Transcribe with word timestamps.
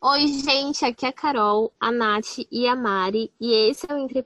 Oi, 0.00 0.28
gente, 0.28 0.84
aqui 0.84 1.04
é 1.04 1.08
a 1.08 1.12
Carol, 1.12 1.72
a 1.80 1.90
Nath 1.90 2.38
e 2.52 2.68
a 2.68 2.76
Mari, 2.76 3.32
e 3.40 3.52
esse 3.52 3.84
é 3.90 3.92
o 3.92 3.98
Entre 3.98 4.24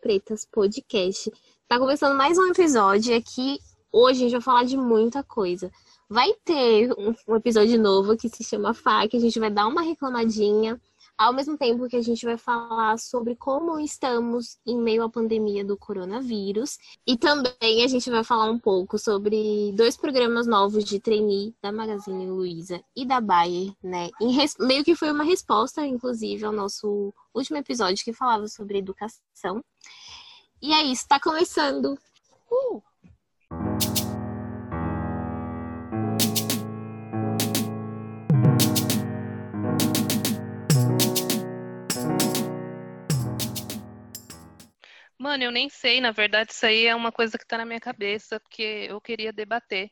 Podcast. 0.53 1.33
Tá 1.67 1.79
começando 1.79 2.15
mais 2.15 2.37
um 2.37 2.49
episódio 2.49 3.17
aqui. 3.17 3.59
Hoje 3.91 4.19
a 4.19 4.23
gente 4.25 4.33
vai 4.33 4.41
falar 4.43 4.65
de 4.65 4.77
muita 4.77 5.23
coisa. 5.23 5.73
Vai 6.11 6.35
ter 6.45 6.93
um, 6.93 7.15
um 7.27 7.37
episódio 7.37 7.81
novo 7.81 8.19
que 8.19 8.29
se 8.29 8.45
chama 8.45 8.75
FAQ, 8.75 9.17
a 9.17 9.21
gente 9.21 9.41
vai 9.41 9.51
dar 9.51 9.67
uma 9.67 9.81
reclamadinha 9.81 10.79
ao 11.23 11.33
mesmo 11.33 11.57
tempo 11.57 11.89
que 11.89 11.97
a 11.97 12.03
gente 12.03 12.25
vai 12.25 12.37
falar 12.37 12.99
sobre 12.99 13.37
como 13.37 13.79
estamos 13.79 14.59
em 14.67 14.77
meio 14.77 15.05
à 15.05 15.09
pandemia 15.09 15.65
do 15.65 15.77
coronavírus. 15.77 16.79
E 17.07 17.17
também 17.17 17.85
a 17.85 17.87
gente 17.87 18.11
vai 18.11 18.25
falar 18.25 18.51
um 18.51 18.59
pouco 18.59 18.99
sobre 18.99 19.73
dois 19.75 19.97
programas 19.97 20.47
novos 20.47 20.85
de 20.85 20.99
trainee 20.99 21.55
da 21.63 21.71
Magazine 21.71 22.27
Luiza 22.27 22.83
e 22.97 23.07
da 23.07 23.21
Bayer, 23.21 23.73
né? 23.83 24.11
Res... 24.21 24.57
Meio 24.59 24.85
que 24.85 24.97
foi 24.97 25.11
uma 25.13 25.25
resposta, 25.25 25.87
inclusive, 25.87 26.45
ao 26.45 26.53
nosso 26.53 27.15
último 27.35 27.57
episódio 27.59 28.05
que 28.05 28.13
falava 28.13 28.49
sobre 28.49 28.79
educação. 28.79 29.65
E 30.61 30.73
é 30.73 30.83
isso, 30.83 31.07
tá 31.09 31.21
começando! 31.21 31.99
Uh! 32.51 32.92
Mano, 45.23 45.45
eu 45.45 45.53
nem 45.53 45.69
sei, 45.69 46.01
na 46.01 46.11
verdade, 46.11 46.51
isso 46.51 46.67
aí 46.67 46.85
é 46.85 46.97
uma 46.97 47.13
coisa 47.13 47.39
que 47.39 47.47
tá 47.47 47.57
na 47.57 47.65
minha 47.65 47.79
cabeça, 47.79 48.41
porque 48.41 48.89
eu 48.91 49.01
queria 49.01 49.33
debater. 49.33 49.89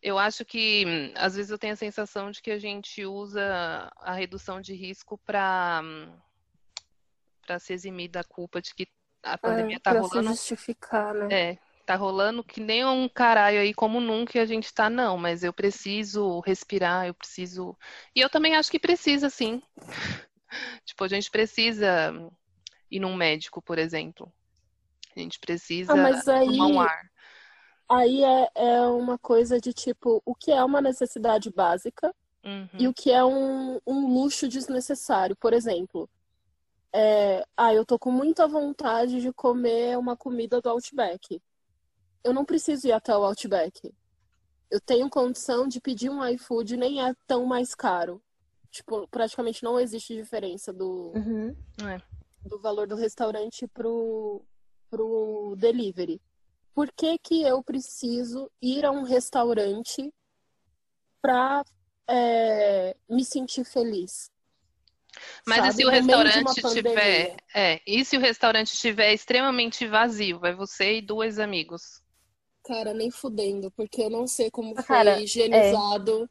Eu 0.00 0.20
acho 0.20 0.44
que, 0.44 1.12
às 1.16 1.34
vezes, 1.34 1.50
eu 1.50 1.58
tenho 1.58 1.72
a 1.72 1.76
sensação 1.76 2.30
de 2.30 2.40
que 2.40 2.52
a 2.52 2.60
gente 2.60 3.04
usa 3.04 3.90
a 3.96 4.12
redução 4.12 4.60
de 4.60 4.72
risco 4.72 5.18
para 5.26 5.82
para 7.44 7.58
se 7.58 7.72
eximir 7.72 8.08
da 8.08 8.22
culpa 8.22 8.62
de 8.62 8.72
que 8.72 8.86
a 9.24 9.36
pandemia 9.36 9.78
é, 9.78 9.80
tá 9.80 9.90
rolando. 9.90 10.28
Se 10.28 10.36
justificar, 10.36 11.12
né? 11.12 11.28
É, 11.28 11.58
tá 11.84 11.96
rolando 11.96 12.44
que 12.44 12.60
nem 12.60 12.84
um 12.84 13.08
caralho 13.08 13.58
aí 13.58 13.74
como 13.74 13.98
nunca 14.00 14.40
a 14.40 14.46
gente 14.46 14.72
tá, 14.72 14.88
não, 14.88 15.18
mas 15.18 15.42
eu 15.42 15.52
preciso 15.52 16.38
respirar, 16.38 17.08
eu 17.08 17.14
preciso. 17.14 17.76
E 18.14 18.20
eu 18.20 18.30
também 18.30 18.54
acho 18.54 18.70
que 18.70 18.78
precisa, 18.78 19.28
sim. 19.28 19.60
tipo, 20.86 21.02
a 21.02 21.08
gente 21.08 21.28
precisa 21.32 22.14
ir 22.88 23.00
num 23.00 23.16
médico, 23.16 23.60
por 23.60 23.76
exemplo. 23.76 24.32
A 25.14 25.20
gente 25.20 25.38
precisa 25.38 25.92
ah, 25.92 26.38
aí, 26.38 26.46
tomar 26.46 26.66
um 26.66 26.80
ar. 26.80 27.10
Aí 27.88 28.24
é, 28.24 28.48
é 28.54 28.80
uma 28.82 29.18
coisa 29.18 29.60
de 29.60 29.72
tipo, 29.72 30.22
o 30.24 30.34
que 30.34 30.50
é 30.50 30.64
uma 30.64 30.80
necessidade 30.80 31.50
básica 31.50 32.14
uhum. 32.44 32.68
e 32.78 32.88
o 32.88 32.94
que 32.94 33.10
é 33.10 33.24
um, 33.24 33.80
um 33.86 34.14
luxo 34.14 34.48
desnecessário. 34.48 35.36
Por 35.36 35.52
exemplo, 35.52 36.08
é, 36.92 37.44
ah, 37.56 37.72
eu 37.74 37.84
tô 37.84 37.98
com 37.98 38.10
muita 38.10 38.46
vontade 38.46 39.20
de 39.20 39.32
comer 39.32 39.98
uma 39.98 40.16
comida 40.16 40.60
do 40.60 40.68
Outback. 40.68 41.40
Eu 42.24 42.32
não 42.32 42.44
preciso 42.44 42.86
ir 42.86 42.92
até 42.92 43.16
o 43.16 43.24
Outback. 43.24 43.92
Eu 44.70 44.80
tenho 44.80 45.10
condição 45.10 45.68
de 45.68 45.80
pedir 45.80 46.10
um 46.10 46.26
iFood, 46.28 46.76
nem 46.76 47.06
é 47.06 47.14
tão 47.26 47.44
mais 47.44 47.74
caro. 47.74 48.22
Tipo, 48.70 49.06
praticamente 49.08 49.62
não 49.62 49.78
existe 49.78 50.14
diferença 50.14 50.72
do, 50.72 51.12
uhum. 51.14 51.54
é. 51.86 52.00
do 52.48 52.58
valor 52.58 52.86
do 52.86 52.96
restaurante 52.96 53.66
pro, 53.68 54.42
pro 54.92 55.56
delivery. 55.56 56.20
Por 56.74 56.92
que, 56.92 57.16
que 57.18 57.42
eu 57.42 57.62
preciso 57.62 58.50
ir 58.60 58.84
a 58.84 58.90
um 58.90 59.04
restaurante 59.04 60.12
para 61.22 61.64
é, 62.06 62.94
me 63.08 63.24
sentir 63.24 63.64
feliz? 63.64 64.30
Mas 65.46 65.58
Sabe? 65.58 65.68
e 65.68 65.72
se 65.72 65.84
o 65.86 65.88
restaurante 65.88 66.58
estiver. 66.58 67.36
É, 67.54 67.80
e 67.86 68.04
se 68.04 68.16
o 68.16 68.20
restaurante 68.20 68.74
estiver 68.74 69.12
extremamente 69.14 69.86
vazio? 69.86 70.38
Vai 70.38 70.54
você 70.54 70.98
e 70.98 71.02
dois 71.02 71.38
amigos. 71.38 72.02
Cara, 72.64 72.92
nem 72.92 73.10
fudendo, 73.10 73.70
porque 73.72 74.02
eu 74.02 74.10
não 74.10 74.26
sei 74.26 74.50
como 74.50 74.74
foi 74.74 74.84
Cara, 74.84 75.20
higienizado 75.20 76.28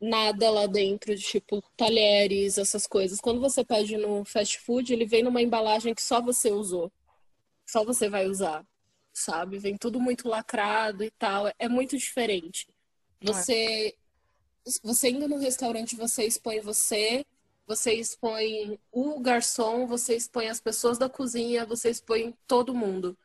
é. 0.00 0.08
nada 0.08 0.50
lá 0.50 0.66
dentro, 0.66 1.14
de 1.14 1.22
tipo 1.22 1.62
talheres, 1.76 2.56
essas 2.56 2.86
coisas. 2.86 3.20
Quando 3.20 3.40
você 3.40 3.64
pede 3.64 3.96
no 3.96 4.24
fast 4.24 4.58
food, 4.60 4.92
ele 4.92 5.06
vem 5.06 5.22
numa 5.22 5.42
embalagem 5.42 5.94
que 5.94 6.02
só 6.02 6.20
você 6.20 6.50
usou 6.50 6.90
só 7.66 7.84
você 7.84 8.08
vai 8.08 8.26
usar, 8.26 8.64
sabe? 9.12 9.58
Vem 9.58 9.76
tudo 9.76 10.00
muito 10.00 10.28
lacrado 10.28 11.02
e 11.02 11.10
tal. 11.10 11.50
É 11.58 11.68
muito 11.68 11.98
diferente. 11.98 12.68
Você, 13.20 13.88
é. 13.88 14.70
você 14.82 15.10
indo 15.10 15.28
no 15.28 15.38
restaurante, 15.38 15.96
você 15.96 16.24
expõe 16.24 16.60
você, 16.60 17.26
você 17.66 17.94
expõe 17.94 18.78
o 18.92 19.18
garçom, 19.18 19.86
você 19.86 20.14
expõe 20.14 20.48
as 20.48 20.60
pessoas 20.60 20.96
da 20.96 21.08
cozinha, 21.08 21.66
você 21.66 21.90
expõe 21.90 22.34
todo 22.46 22.74
mundo 22.74 23.18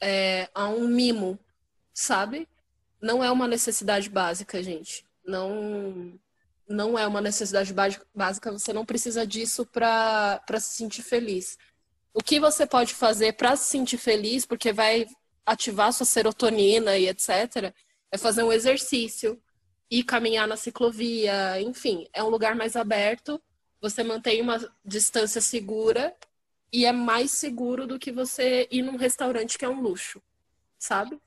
é, 0.00 0.50
a 0.54 0.68
um 0.68 0.86
mimo, 0.86 1.38
sabe? 1.94 2.46
Não 3.00 3.24
é 3.24 3.30
uma 3.30 3.48
necessidade 3.48 4.10
básica, 4.10 4.62
gente. 4.62 5.06
Não, 5.24 6.18
não 6.68 6.98
é 6.98 7.06
uma 7.06 7.22
necessidade 7.22 7.72
básica. 8.14 8.52
Você 8.52 8.74
não 8.74 8.84
precisa 8.84 9.26
disso 9.26 9.64
para 9.64 10.42
se 10.58 10.74
sentir 10.74 11.02
feliz 11.02 11.56
o 12.12 12.22
que 12.22 12.40
você 12.40 12.66
pode 12.66 12.94
fazer 12.94 13.34
para 13.34 13.56
se 13.56 13.68
sentir 13.68 13.98
feliz, 13.98 14.44
porque 14.44 14.72
vai 14.72 15.06
ativar 15.46 15.92
sua 15.92 16.06
serotonina 16.06 16.96
e 16.96 17.08
etc., 17.08 17.72
é 18.12 18.18
fazer 18.18 18.42
um 18.42 18.52
exercício 18.52 19.40
e 19.90 20.02
caminhar 20.04 20.46
na 20.46 20.56
ciclovia, 20.56 21.60
enfim, 21.60 22.06
é 22.12 22.22
um 22.22 22.28
lugar 22.28 22.54
mais 22.54 22.76
aberto, 22.76 23.40
você 23.80 24.02
mantém 24.02 24.40
uma 24.40 24.58
distância 24.84 25.40
segura 25.40 26.14
e 26.72 26.84
é 26.84 26.92
mais 26.92 27.32
seguro 27.32 27.86
do 27.86 27.98
que 27.98 28.12
você 28.12 28.68
ir 28.70 28.82
num 28.82 28.96
restaurante 28.96 29.58
que 29.58 29.64
é 29.64 29.68
um 29.68 29.80
luxo, 29.80 30.22
sabe? 30.78 31.20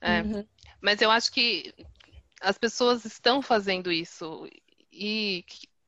É. 0.00 0.22
Uhum. 0.22 0.46
Mas 0.80 1.00
eu 1.00 1.10
acho 1.10 1.32
que 1.32 1.74
as 2.40 2.58
pessoas 2.58 3.04
estão 3.04 3.40
fazendo 3.40 3.90
isso 3.90 4.48
e, 4.92 5.44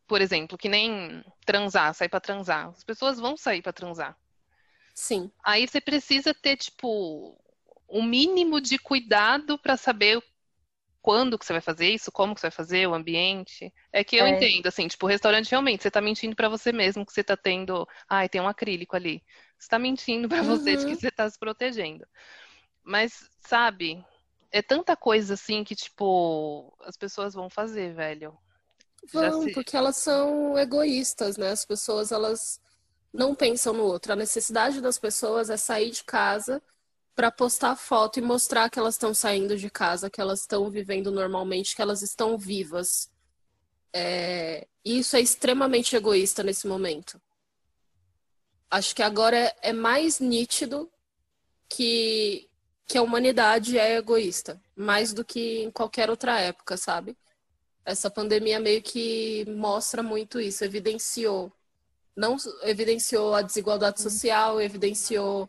por 0.07 0.21
exemplo, 0.21 0.59
que 0.59 0.69
nem 0.69 1.23
transar, 1.45 1.95
sair 1.95 2.09
para 2.09 2.21
transar. 2.21 2.69
As 2.69 2.83
pessoas 2.83 3.19
vão 3.21 3.37
sair 3.37 3.63
para 3.63 3.73
transar. 3.73 4.17
Sim. 4.99 5.31
Aí 5.45 5.65
você 5.65 5.81
precisa 5.81 6.35
ter, 6.35 6.57
tipo, 6.57 7.41
um 7.89 8.03
mínimo 8.03 8.61
de 8.61 8.77
cuidado 8.81 9.57
para 9.57 9.77
saber 9.77 10.21
quando 11.01 11.39
que 11.39 11.47
você 11.47 11.53
vai 11.53 11.63
fazer 11.63 11.89
isso, 11.89 12.11
como 12.11 12.35
que 12.35 12.41
você 12.41 12.49
vai 12.49 12.57
fazer, 12.57 12.89
o 12.89 12.95
ambiente. 12.95 13.73
É 13.93 14.03
que 14.03 14.17
eu 14.17 14.27
é. 14.27 14.31
entendo, 14.31 14.67
assim, 14.67 14.89
tipo, 14.89 15.07
o 15.07 15.09
restaurante 15.09 15.53
realmente, 15.53 15.85
você 15.85 15.91
tá 15.91 16.01
mentindo 16.01 16.35
para 16.35 16.49
você 16.49 16.73
mesmo 16.73 17.07
que 17.07 17.13
você 17.13 17.23
tá 17.23 17.37
tendo, 17.37 17.87
ai, 18.09 18.29
tem 18.29 18.41
um 18.41 18.49
acrílico 18.49 18.97
ali. 18.97 19.23
Você 19.57 19.69
tá 19.69 19.79
mentindo 19.79 20.29
para 20.29 20.43
você 20.43 20.77
de 20.77 20.85
que 20.85 20.91
uhum. 20.91 20.99
você 20.99 21.13
tá 21.13 21.31
se 21.31 21.39
protegendo. 21.39 22.05
Mas, 22.83 23.31
sabe, 23.47 24.05
é 24.51 24.61
tanta 24.61 24.97
coisa 24.97 25.35
assim 25.35 25.63
que, 25.63 25.77
tipo, 25.77 26.77
as 26.81 26.97
pessoas 26.97 27.35
vão 27.35 27.49
fazer, 27.49 27.95
velho. 27.95 28.37
Vão, 29.13 29.45
se... 29.45 29.53
porque 29.53 29.77
elas 29.77 29.97
são 29.97 30.59
egoístas, 30.59 31.37
né? 31.37 31.51
As 31.51 31.65
pessoas, 31.65 32.11
elas 32.11 32.61
não 33.13 33.35
pensam 33.35 33.73
no 33.73 33.85
outro. 33.85 34.13
A 34.13 34.17
necessidade 34.17 34.81
das 34.81 34.99
pessoas 34.99 35.51
é 35.51 35.57
sair 35.57 35.91
de 35.91 36.05
casa 36.05 36.63
para 37.15 37.31
postar 37.31 37.75
foto 37.77 38.19
e 38.19 38.23
mostrar 38.23 38.71
que 38.71 38.79
elas 38.79 38.95
estão 38.95 39.13
saindo 39.13 39.57
de 39.57 39.69
casa, 39.71 40.11
que 40.11 40.21
elas 40.21 40.41
estão 40.41 40.71
vivendo 40.71 41.11
normalmente, 41.11 41.75
que 41.75 41.83
elas 41.83 42.03
estão 42.03 42.39
vivas. 42.39 43.11
É... 43.93 44.67
Isso 44.85 45.17
é 45.17 45.21
extremamente 45.21 45.97
egoísta 45.97 46.43
nesse 46.43 46.67
momento. 46.69 47.21
Acho 48.71 48.95
que 48.95 49.03
agora 49.03 49.53
é 49.63 49.73
mais 49.73 50.21
nítido 50.21 50.91
que, 51.69 52.49
que 52.87 52.99
a 52.99 53.03
humanidade 53.03 53.79
é 53.79 53.97
egoísta, 53.97 54.61
mais 54.77 55.13
do 55.13 55.25
que 55.25 55.63
em 55.63 55.71
qualquer 55.71 56.11
outra 56.11 56.39
época, 56.41 56.77
sabe? 56.77 57.17
Essa 57.85 58.11
pandemia 58.11 58.61
meio 58.61 58.83
que 58.83 59.45
mostra 59.49 60.03
muito 60.03 60.39
isso, 60.39 60.65
evidenciou 60.65 61.53
não 62.19 62.37
evidenciou 62.65 63.33
a 63.33 63.43
desigualdade 63.43 64.03
social, 64.03 64.61
evidenciou 64.61 65.49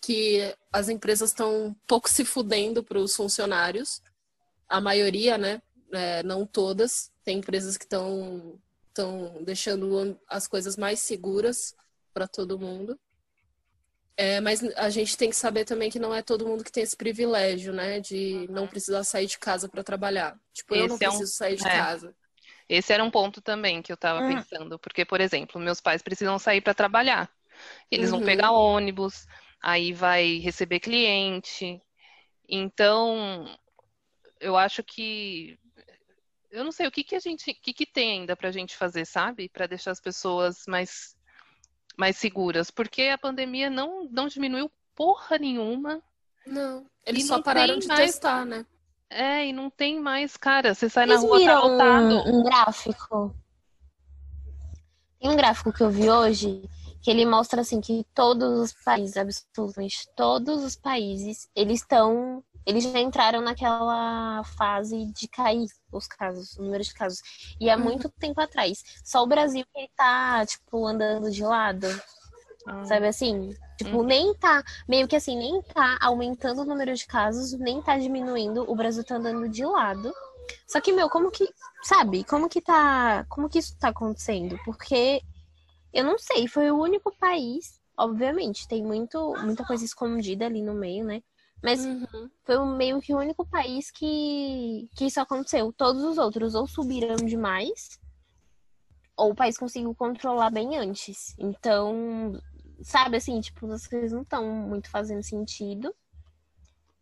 que 0.00 0.52
as 0.72 0.88
empresas 0.88 1.30
estão 1.30 1.74
pouco 1.86 2.10
se 2.10 2.24
fudendo 2.24 2.82
para 2.82 2.98
os 2.98 3.14
funcionários. 3.14 4.02
A 4.68 4.80
maioria, 4.80 5.38
né? 5.38 5.62
É, 5.92 6.22
não 6.24 6.44
todas. 6.44 7.12
Tem 7.24 7.38
empresas 7.38 7.76
que 7.76 7.84
estão 7.84 8.58
estão 8.88 9.44
deixando 9.44 10.18
as 10.26 10.48
coisas 10.48 10.76
mais 10.76 10.98
seguras 10.98 11.72
para 12.12 12.26
todo 12.26 12.58
mundo. 12.58 12.98
É, 14.16 14.40
mas 14.40 14.60
a 14.76 14.90
gente 14.90 15.16
tem 15.16 15.30
que 15.30 15.36
saber 15.36 15.64
também 15.64 15.88
que 15.88 16.00
não 16.00 16.12
é 16.12 16.20
todo 16.20 16.44
mundo 16.44 16.64
que 16.64 16.72
tem 16.72 16.82
esse 16.82 16.96
privilégio, 16.96 17.72
né? 17.72 18.00
De 18.00 18.48
não 18.50 18.66
precisar 18.66 19.04
sair 19.04 19.26
de 19.26 19.38
casa 19.38 19.68
para 19.68 19.84
trabalhar. 19.84 20.36
Tipo, 20.52 20.74
esse 20.74 20.82
eu 20.82 20.88
não 20.88 20.98
preciso 20.98 21.22
é 21.22 21.24
um... 21.24 21.26
sair 21.28 21.56
de 21.56 21.68
é. 21.68 21.70
casa. 21.70 22.14
Esse 22.68 22.92
era 22.92 23.02
um 23.02 23.10
ponto 23.10 23.40
também 23.40 23.80
que 23.80 23.90
eu 23.90 23.94
estava 23.94 24.20
hum. 24.20 24.34
pensando, 24.34 24.78
porque, 24.78 25.04
por 25.04 25.20
exemplo, 25.20 25.60
meus 25.60 25.80
pais 25.80 26.02
precisam 26.02 26.38
sair 26.38 26.60
para 26.60 26.74
trabalhar. 26.74 27.30
Eles 27.90 28.10
uhum. 28.10 28.18
vão 28.18 28.26
pegar 28.26 28.52
ônibus, 28.52 29.26
aí 29.60 29.92
vai 29.92 30.38
receber 30.38 30.80
cliente. 30.80 31.80
Então, 32.48 33.46
eu 34.40 34.56
acho 34.56 34.82
que 34.82 35.58
eu 36.50 36.64
não 36.64 36.72
sei 36.72 36.86
o 36.86 36.90
que 36.90 37.04
que 37.04 37.14
a 37.14 37.20
gente, 37.20 37.50
o 37.50 37.54
que 37.54 37.72
que 37.72 37.86
tem 37.86 38.20
ainda 38.20 38.36
pra 38.36 38.50
gente 38.50 38.76
fazer, 38.76 39.04
sabe? 39.04 39.48
Para 39.48 39.66
deixar 39.66 39.90
as 39.90 40.00
pessoas 40.00 40.64
mais 40.66 41.16
mais 41.96 42.16
seguras, 42.16 42.70
porque 42.70 43.02
a 43.02 43.18
pandemia 43.18 43.68
não 43.68 44.04
não 44.04 44.28
diminuiu 44.28 44.70
porra 44.94 45.36
nenhuma. 45.38 46.02
Não, 46.46 46.86
eles 47.04 47.26
só 47.26 47.42
pararam 47.42 47.78
de 47.78 47.86
mais... 47.86 48.12
testar, 48.12 48.44
né? 48.46 48.64
É, 49.10 49.46
e 49.46 49.52
não 49.52 49.70
tem 49.70 50.00
mais, 50.00 50.36
cara, 50.36 50.74
você 50.74 50.88
sai 50.88 51.04
Eles 51.04 51.22
na 51.22 51.28
rua, 51.28 51.44
tá 51.44 51.60
lotado. 51.60 52.14
Um, 52.28 52.40
um 52.40 52.42
gráfico. 52.42 53.34
Tem 55.18 55.30
um 55.30 55.36
gráfico 55.36 55.72
que 55.72 55.82
eu 55.82 55.90
vi 55.90 56.08
hoje 56.08 56.68
que 57.00 57.10
ele 57.10 57.24
mostra 57.24 57.60
assim 57.60 57.80
que 57.80 58.04
todos 58.14 58.60
os 58.60 58.72
países, 58.84 59.16
absolutamente 59.16 60.08
todos 60.14 60.62
os 60.64 60.76
países, 60.76 61.48
eles 61.54 61.80
estão 61.80 62.44
eles 62.66 62.84
já 62.84 62.98
entraram 62.98 63.40
naquela 63.40 64.44
fase 64.44 65.06
de 65.06 65.26
cair 65.26 65.66
os 65.90 66.06
casos, 66.06 66.54
o 66.58 66.62
número 66.62 66.84
de 66.84 66.92
casos. 66.92 67.22
E 67.58 67.70
há 67.70 67.76
uhum. 67.78 67.82
muito 67.82 68.10
tempo 68.10 68.38
atrás. 68.42 68.82
Só 69.02 69.22
o 69.22 69.26
Brasil 69.26 69.64
que 69.74 69.88
tá, 69.96 70.44
tipo, 70.44 70.86
andando 70.86 71.30
de 71.30 71.42
lado. 71.42 71.86
Ah. 72.68 72.84
Sabe 72.84 73.06
assim? 73.06 73.54
Tipo, 73.78 73.98
uhum. 73.98 74.04
nem 74.04 74.34
tá, 74.34 74.62
meio 74.86 75.08
que 75.08 75.16
assim, 75.16 75.36
nem 75.36 75.62
tá 75.62 75.96
aumentando 76.00 76.62
o 76.62 76.64
número 76.64 76.94
de 76.94 77.06
casos, 77.06 77.52
nem 77.52 77.80
tá 77.80 77.96
diminuindo, 77.96 78.70
o 78.70 78.76
Brasil 78.76 79.04
tá 79.04 79.16
andando 79.16 79.48
de 79.48 79.64
lado. 79.64 80.12
Só 80.66 80.80
que, 80.80 80.92
meu, 80.92 81.08
como 81.08 81.30
que, 81.30 81.48
sabe, 81.82 82.24
como 82.24 82.48
que 82.48 82.60
tá, 82.60 83.24
como 83.28 83.48
que 83.48 83.58
isso 83.58 83.76
tá 83.78 83.88
acontecendo? 83.88 84.58
Porque 84.64 85.22
eu 85.92 86.04
não 86.04 86.18
sei, 86.18 86.46
foi 86.46 86.70
o 86.70 86.80
único 86.80 87.14
país, 87.18 87.80
obviamente, 87.96 88.68
tem 88.68 88.82
muito, 88.82 89.34
muita 89.42 89.64
coisa 89.64 89.84
escondida 89.84 90.46
ali 90.46 90.62
no 90.62 90.74
meio, 90.74 91.04
né? 91.04 91.22
Mas 91.62 91.84
uhum. 91.84 92.30
foi 92.44 92.64
meio 92.76 93.00
que 93.00 93.14
o 93.14 93.18
único 93.18 93.44
país 93.46 93.90
que, 93.90 94.88
que 94.94 95.06
isso 95.06 95.20
aconteceu. 95.20 95.72
Todos 95.72 96.04
os 96.04 96.16
outros 96.18 96.54
ou 96.54 96.68
subiram 96.68 97.16
demais, 97.16 97.98
ou 99.16 99.32
o 99.32 99.34
país 99.34 99.58
conseguiu 99.58 99.92
controlar 99.94 100.50
bem 100.50 100.78
antes. 100.78 101.34
Então, 101.38 102.40
sabe 102.82 103.16
assim, 103.16 103.40
tipo, 103.40 103.70
as 103.72 103.86
coisas 103.86 104.12
não 104.12 104.22
estão 104.22 104.44
muito 104.44 104.90
fazendo 104.90 105.22
sentido. 105.22 105.94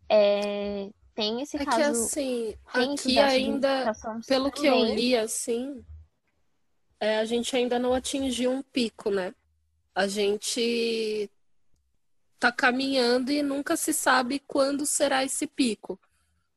É, 0.09 0.89
tem 1.13 1.41
esse 1.41 1.57
é 1.57 1.65
caso. 1.65 1.77
Que, 1.77 1.87
assim, 1.87 2.55
aqui 2.73 3.19
ainda, 3.19 3.91
pelo 4.27 4.51
que 4.51 4.65
eu 4.67 4.75
li, 4.93 5.17
assim, 5.17 5.83
é, 6.99 7.17
a 7.19 7.25
gente 7.25 7.55
ainda 7.55 7.77
não 7.77 7.93
atingiu 7.93 8.51
um 8.51 8.61
pico, 8.61 9.09
né? 9.09 9.33
A 9.93 10.07
gente 10.07 11.29
tá 12.39 12.51
caminhando 12.51 13.31
e 13.31 13.41
nunca 13.41 13.75
se 13.75 13.93
sabe 13.93 14.39
quando 14.45 14.85
será 14.85 15.23
esse 15.23 15.47
pico. 15.47 15.99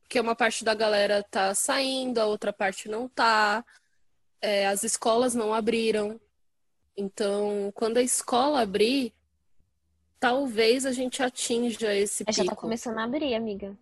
Porque 0.03 0.21
uma 0.21 0.35
parte 0.35 0.65
da 0.65 0.75
galera 0.75 1.23
tá 1.23 1.55
saindo, 1.55 2.19
a 2.19 2.27
outra 2.27 2.53
parte 2.53 2.89
não 2.89 3.09
tá. 3.09 3.65
É, 4.43 4.67
as 4.67 4.83
escolas 4.83 5.35
não 5.35 5.55
abriram. 5.55 6.21
Então, 7.01 7.73
quando 7.75 7.97
a 7.97 8.03
escola 8.03 8.61
abrir, 8.61 9.15
talvez 10.19 10.85
a 10.85 10.93
gente 10.93 11.23
atinja 11.23 11.95
esse 11.95 12.25
pico. 12.25 12.37
Já 12.37 12.45
tá 12.45 12.55
começando 12.55 12.99
a 12.99 13.05
abrir, 13.05 13.35
amiga. 13.35 13.75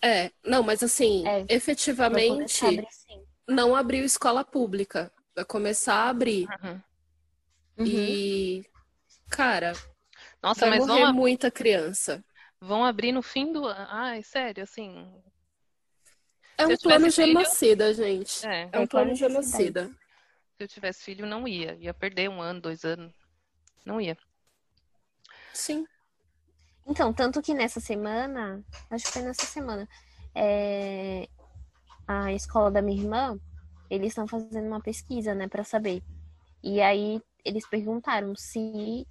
É, 0.00 0.30
não, 0.44 0.62
mas 0.62 0.82
assim, 0.82 1.26
é, 1.26 1.44
efetivamente 1.48 2.64
abrir, 2.64 2.86
não 3.48 3.74
abriu 3.74 4.04
escola 4.04 4.44
pública. 4.44 5.10
Vai 5.34 5.44
começar 5.44 5.94
a 5.94 6.10
abrir. 6.10 6.46
Uhum. 7.76 7.84
E, 7.86 8.64
cara, 9.28 9.72
nossa, 10.40 10.60
Vai 10.68 10.78
mas 10.78 10.86
morrer 10.86 11.06
vão 11.06 11.12
muita 11.12 11.50
criança. 11.50 12.24
Vão 12.60 12.84
abrir 12.84 13.10
no 13.10 13.20
fim 13.22 13.52
do 13.52 13.66
ano. 13.66 13.86
Ai, 13.90 14.22
sério, 14.22 14.62
assim. 14.62 15.12
É 16.56 16.68
um 16.68 16.76
plano 16.76 17.10
genocida, 17.10 17.92
filho... 17.92 17.96
gente. 17.96 18.46
É, 18.46 18.68
é 18.70 18.78
um 18.78 18.86
plano 18.86 19.12
genocida. 19.16 19.90
Eu 20.64 20.68
tivesse 20.68 21.02
filho, 21.04 21.26
não 21.26 21.46
ia. 21.46 21.74
Ia 21.74 21.92
perder 21.92 22.30
um 22.30 22.40
ano, 22.40 22.58
dois 22.58 22.86
anos. 22.86 23.12
Não 23.84 24.00
ia. 24.00 24.16
Sim. 25.52 25.86
Então, 26.86 27.12
tanto 27.12 27.42
que 27.42 27.52
nessa 27.52 27.80
semana, 27.80 28.64
acho 28.90 29.04
que 29.04 29.12
foi 29.12 29.22
nessa 29.22 29.44
semana, 29.44 29.86
é... 30.34 31.28
a 32.08 32.32
escola 32.32 32.70
da 32.70 32.80
minha 32.80 32.98
irmã, 32.98 33.38
eles 33.90 34.08
estão 34.08 34.26
fazendo 34.26 34.66
uma 34.66 34.80
pesquisa, 34.80 35.34
né, 35.34 35.48
para 35.48 35.64
saber. 35.64 36.02
E 36.62 36.80
aí 36.80 37.20
eles 37.44 37.68
perguntaram 37.68 38.34
se 38.34 39.06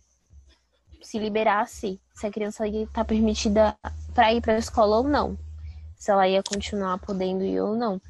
se 1.03 1.19
liberasse 1.19 2.01
se 2.15 2.25
a 2.25 2.31
criança 2.31 2.65
ia 2.65 2.85
estar 2.85 3.01
tá 3.01 3.05
permitida 3.05 3.77
para 4.15 4.33
ir 4.33 4.41
para 4.41 4.53
a 4.53 4.57
escola 4.57 4.97
ou 4.97 5.03
não. 5.03 5.37
Se 5.97 6.09
ela 6.09 6.27
ia 6.27 6.41
continuar 6.41 6.97
podendo 6.97 7.43
ir 7.43 7.61
ou 7.61 7.75
não. 7.75 8.01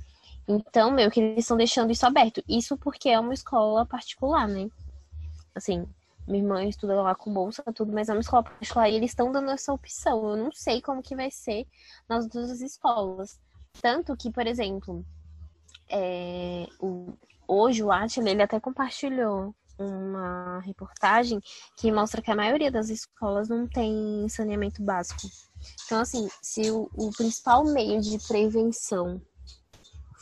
Então, 0.47 0.91
meio 0.91 1.09
que 1.09 1.19
eles 1.19 1.39
estão 1.39 1.57
deixando 1.57 1.91
isso 1.91 2.05
aberto. 2.05 2.43
Isso 2.47 2.77
porque 2.77 3.09
é 3.09 3.19
uma 3.19 3.33
escola 3.33 3.85
particular, 3.85 4.47
né? 4.47 4.69
Assim, 5.55 5.87
minha 6.27 6.43
irmã 6.43 6.63
estuda 6.63 7.01
lá 7.01 7.15
com 7.15 7.33
bolsa, 7.33 7.63
tudo, 7.73 7.91
mas 7.91 8.09
é 8.09 8.13
uma 8.13 8.21
escola 8.21 8.43
particular 8.43 8.89
e 8.89 8.95
eles 8.95 9.11
estão 9.11 9.31
dando 9.31 9.51
essa 9.51 9.73
opção. 9.73 10.29
Eu 10.29 10.37
não 10.37 10.51
sei 10.51 10.81
como 10.81 11.01
que 11.01 11.15
vai 11.15 11.31
ser 11.31 11.65
nas 12.07 12.27
duas 12.27 12.61
escolas. 12.61 13.39
Tanto 13.81 14.15
que, 14.15 14.31
por 14.31 14.45
exemplo, 14.45 15.05
é, 15.89 16.67
o, 16.79 17.13
hoje 17.47 17.83
o 17.83 17.91
Atila, 17.91 18.29
ele 18.29 18.41
até 18.41 18.59
compartilhou 18.59 19.55
uma 19.77 20.59
reportagem 20.59 21.39
que 21.77 21.91
mostra 21.91 22.21
que 22.21 22.31
a 22.31 22.35
maioria 22.35 22.71
das 22.71 22.89
escolas 22.89 23.49
não 23.49 23.67
tem 23.67 24.27
saneamento 24.29 24.81
básico. 24.81 25.21
Então, 25.85 25.99
assim, 25.99 26.29
se 26.41 26.69
o, 26.69 26.89
o 26.93 27.11
principal 27.11 27.63
meio 27.65 27.99
de 27.99 28.17
prevenção 28.27 29.21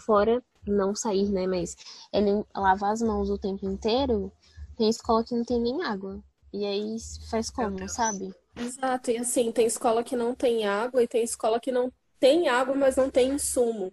fora 0.02 0.44
não 0.66 0.94
sair, 0.94 1.30
né, 1.30 1.48
mas 1.48 1.76
ele 2.14 2.44
lavar 2.56 2.92
as 2.92 3.02
mãos 3.02 3.30
o 3.30 3.38
tempo 3.38 3.66
inteiro, 3.66 4.32
tem 4.78 4.90
escola 4.90 5.24
que 5.24 5.36
não 5.36 5.44
tem 5.44 5.60
nem 5.60 5.84
água. 5.84 6.24
E 6.54 6.66
aí 6.66 6.98
faz 7.30 7.50
como, 7.50 7.88
sabe? 7.88 8.32
Exato, 8.56 9.12
e 9.12 9.18
assim, 9.18 9.52
tem 9.52 9.66
escola 9.66 10.04
que 10.04 10.16
não 10.16 10.36
tem 10.36 10.68
água 10.68 11.02
e 11.02 11.08
tem 11.08 11.24
escola 11.24 11.60
que 11.60 11.72
não 11.72 11.92
tem 12.20 12.50
água, 12.50 12.76
mas 12.76 12.96
não 12.96 13.10
tem 13.10 13.32
insumo. 13.32 13.92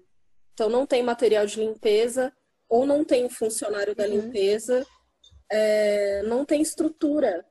Então 0.52 0.68
não 0.68 0.84
tem 0.84 1.02
material 1.02 1.46
de 1.46 1.60
limpeza 1.60 2.32
ou 2.68 2.84
não 2.84 3.04
tem 3.04 3.28
funcionário 3.30 3.94
da 3.94 4.04
uhum. 4.04 4.10
limpeza 4.10 4.84
é, 5.50 6.22
não 6.22 6.44
tem 6.44 6.60
estrutura 6.60 7.44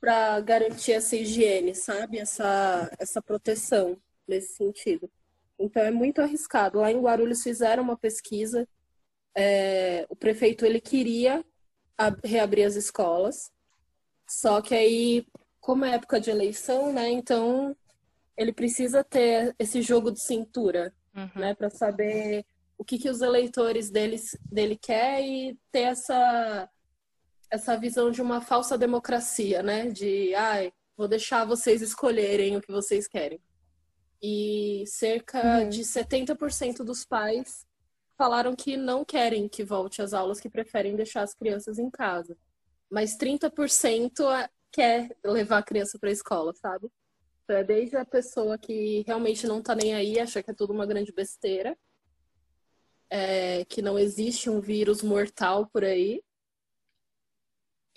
para 0.00 0.40
garantir 0.40 0.92
essa 0.92 1.16
higiene, 1.16 1.74
sabe? 1.74 2.18
Essa, 2.18 2.90
essa 2.98 3.20
proteção 3.20 4.00
nesse 4.26 4.54
sentido. 4.54 5.10
Então 5.60 5.82
é 5.82 5.90
muito 5.90 6.22
arriscado. 6.22 6.80
Lá 6.80 6.90
em 6.90 7.00
Guarulhos 7.00 7.42
fizeram 7.42 7.82
uma 7.82 7.96
pesquisa. 7.96 8.66
É, 9.36 10.06
o 10.08 10.16
prefeito 10.16 10.64
ele 10.64 10.80
queria 10.80 11.44
reabrir 12.24 12.64
as 12.64 12.76
escolas, 12.76 13.52
só 14.26 14.62
que 14.62 14.74
aí, 14.74 15.26
como 15.60 15.84
é 15.84 15.94
época 15.94 16.18
de 16.18 16.30
eleição, 16.30 16.92
né? 16.92 17.10
Então 17.10 17.76
ele 18.36 18.52
precisa 18.52 19.04
ter 19.04 19.54
esse 19.58 19.82
jogo 19.82 20.10
de 20.10 20.20
cintura, 20.20 20.94
uhum. 21.14 21.30
né? 21.36 21.54
Para 21.54 21.68
saber 21.68 22.46
o 22.78 22.84
que, 22.84 22.98
que 22.98 23.10
os 23.10 23.20
eleitores 23.20 23.90
deles, 23.90 24.36
dele 24.50 24.78
quer 24.80 25.22
e 25.22 25.58
ter 25.70 25.82
essa 25.82 26.68
essa 27.50 27.76
visão 27.76 28.12
de 28.12 28.22
uma 28.22 28.40
falsa 28.40 28.78
democracia, 28.78 29.62
né? 29.62 29.88
De, 29.90 30.32
ai, 30.36 30.72
vou 30.96 31.08
deixar 31.08 31.44
vocês 31.44 31.82
escolherem 31.82 32.56
o 32.56 32.60
que 32.60 32.70
vocês 32.70 33.08
querem. 33.08 33.40
E 34.22 34.84
cerca 34.86 35.60
uhum. 35.60 35.68
de 35.68 35.82
70% 35.82 36.84
dos 36.84 37.04
pais 37.04 37.64
falaram 38.16 38.54
que 38.54 38.76
não 38.76 39.04
querem 39.04 39.48
que 39.48 39.64
volte 39.64 40.02
às 40.02 40.12
aulas, 40.12 40.40
que 40.40 40.50
preferem 40.50 40.94
deixar 40.94 41.22
as 41.22 41.34
crianças 41.34 41.78
em 41.78 41.90
casa. 41.90 42.36
Mas 42.90 43.16
30% 43.16 44.20
é, 44.30 44.50
quer 44.70 45.16
levar 45.24 45.58
a 45.58 45.62
criança 45.62 45.98
para 45.98 46.10
a 46.10 46.12
escola, 46.12 46.52
sabe? 46.54 46.90
Então 47.44 47.56
é 47.56 47.64
desde 47.64 47.96
a 47.96 48.04
pessoa 48.04 48.58
que 48.58 49.02
realmente 49.06 49.46
não 49.46 49.62
tá 49.62 49.74
nem 49.74 49.94
aí, 49.94 50.20
acha 50.20 50.42
que 50.42 50.50
é 50.50 50.54
tudo 50.54 50.72
uma 50.72 50.86
grande 50.86 51.12
besteira, 51.12 51.76
é, 53.08 53.64
que 53.64 53.80
não 53.80 53.98
existe 53.98 54.50
um 54.50 54.60
vírus 54.60 55.02
mortal 55.02 55.66
por 55.66 55.82
aí, 55.82 56.22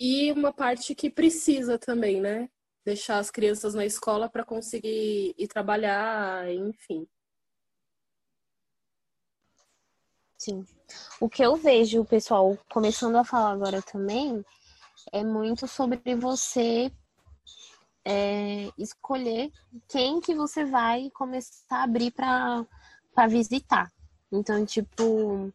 e 0.00 0.32
uma 0.32 0.52
parte 0.52 0.94
que 0.94 1.08
precisa 1.08 1.78
também, 1.78 2.20
né? 2.20 2.48
Deixar 2.84 3.18
as 3.18 3.30
crianças 3.30 3.74
na 3.74 3.86
escola 3.86 4.28
para 4.28 4.44
conseguir 4.44 5.34
ir 5.38 5.48
trabalhar, 5.48 6.50
enfim. 6.52 7.06
Sim. 10.36 10.66
O 11.18 11.28
que 11.28 11.42
eu 11.42 11.56
vejo 11.56 12.02
o 12.02 12.04
pessoal 12.04 12.58
começando 12.70 13.16
a 13.16 13.24
falar 13.24 13.52
agora 13.52 13.80
também 13.80 14.44
é 15.12 15.24
muito 15.24 15.66
sobre 15.66 16.14
você 16.14 16.92
é, 18.04 18.70
escolher 18.76 19.50
quem 19.88 20.20
que 20.20 20.34
você 20.34 20.64
vai 20.64 21.10
começar 21.10 21.78
a 21.78 21.84
abrir 21.84 22.10
para 22.10 22.66
visitar. 23.28 23.90
Então, 24.30 24.66
tipo, 24.66 25.52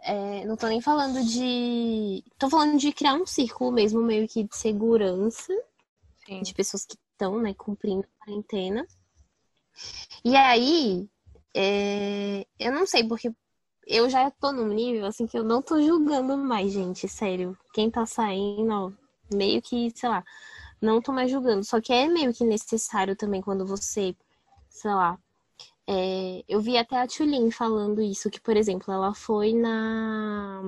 é, 0.00 0.44
não 0.44 0.56
tô 0.56 0.66
nem 0.66 0.80
falando 0.80 1.24
de. 1.24 2.24
Tô 2.38 2.50
falando 2.50 2.78
de 2.78 2.92
criar 2.92 3.14
um 3.14 3.26
círculo 3.26 3.70
mesmo, 3.70 4.02
meio 4.02 4.26
que 4.28 4.42
de 4.42 4.56
segurança. 4.56 5.52
Sim. 6.26 6.42
De 6.42 6.54
pessoas 6.54 6.84
que 6.84 6.96
estão, 7.12 7.40
né, 7.40 7.54
cumprindo 7.54 8.06
a 8.20 8.24
quarentena. 8.24 8.86
E 10.24 10.36
aí, 10.36 11.08
é, 11.54 12.46
eu 12.58 12.72
não 12.72 12.86
sei, 12.86 13.06
porque 13.06 13.32
eu 13.86 14.08
já 14.08 14.30
tô 14.30 14.52
num 14.52 14.68
nível 14.68 15.06
assim 15.06 15.26
que 15.26 15.38
eu 15.38 15.44
não 15.44 15.60
tô 15.60 15.80
julgando 15.80 16.36
mais, 16.36 16.72
gente, 16.72 17.08
sério. 17.08 17.56
Quem 17.72 17.90
tá 17.90 18.06
saindo, 18.06 18.72
ó, 18.72 18.92
meio 19.34 19.60
que, 19.60 19.90
sei 19.94 20.08
lá, 20.08 20.24
não 20.80 21.00
tô 21.02 21.12
mais 21.12 21.30
julgando. 21.30 21.64
Só 21.64 21.80
que 21.80 21.92
é 21.92 22.08
meio 22.08 22.32
que 22.32 22.44
necessário 22.44 23.16
também 23.16 23.42
quando 23.42 23.66
você, 23.66 24.16
sei 24.68 24.90
lá. 24.90 25.18
É, 25.86 26.42
eu 26.48 26.60
vi 26.60 26.78
até 26.78 26.96
a 26.96 27.06
Tulin 27.06 27.50
falando 27.50 28.00
isso, 28.00 28.30
que, 28.30 28.40
por 28.40 28.56
exemplo, 28.56 28.92
ela 28.92 29.14
foi 29.14 29.52
na 29.52 30.62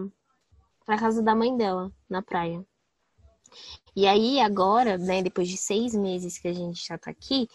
pra 0.84 0.98
casa 0.98 1.22
da 1.22 1.34
mãe 1.34 1.56
dela, 1.56 1.90
na 2.08 2.22
praia. 2.22 2.64
E 3.96 4.06
aí, 4.06 4.38
agora, 4.40 4.98
né, 4.98 5.22
depois 5.22 5.48
de 5.48 5.56
seis 5.56 5.94
meses 5.94 6.36
que 6.36 6.46
a 6.46 6.52
gente 6.52 6.86
já 6.86 6.98
tá 6.98 7.10
aqui, 7.10 7.48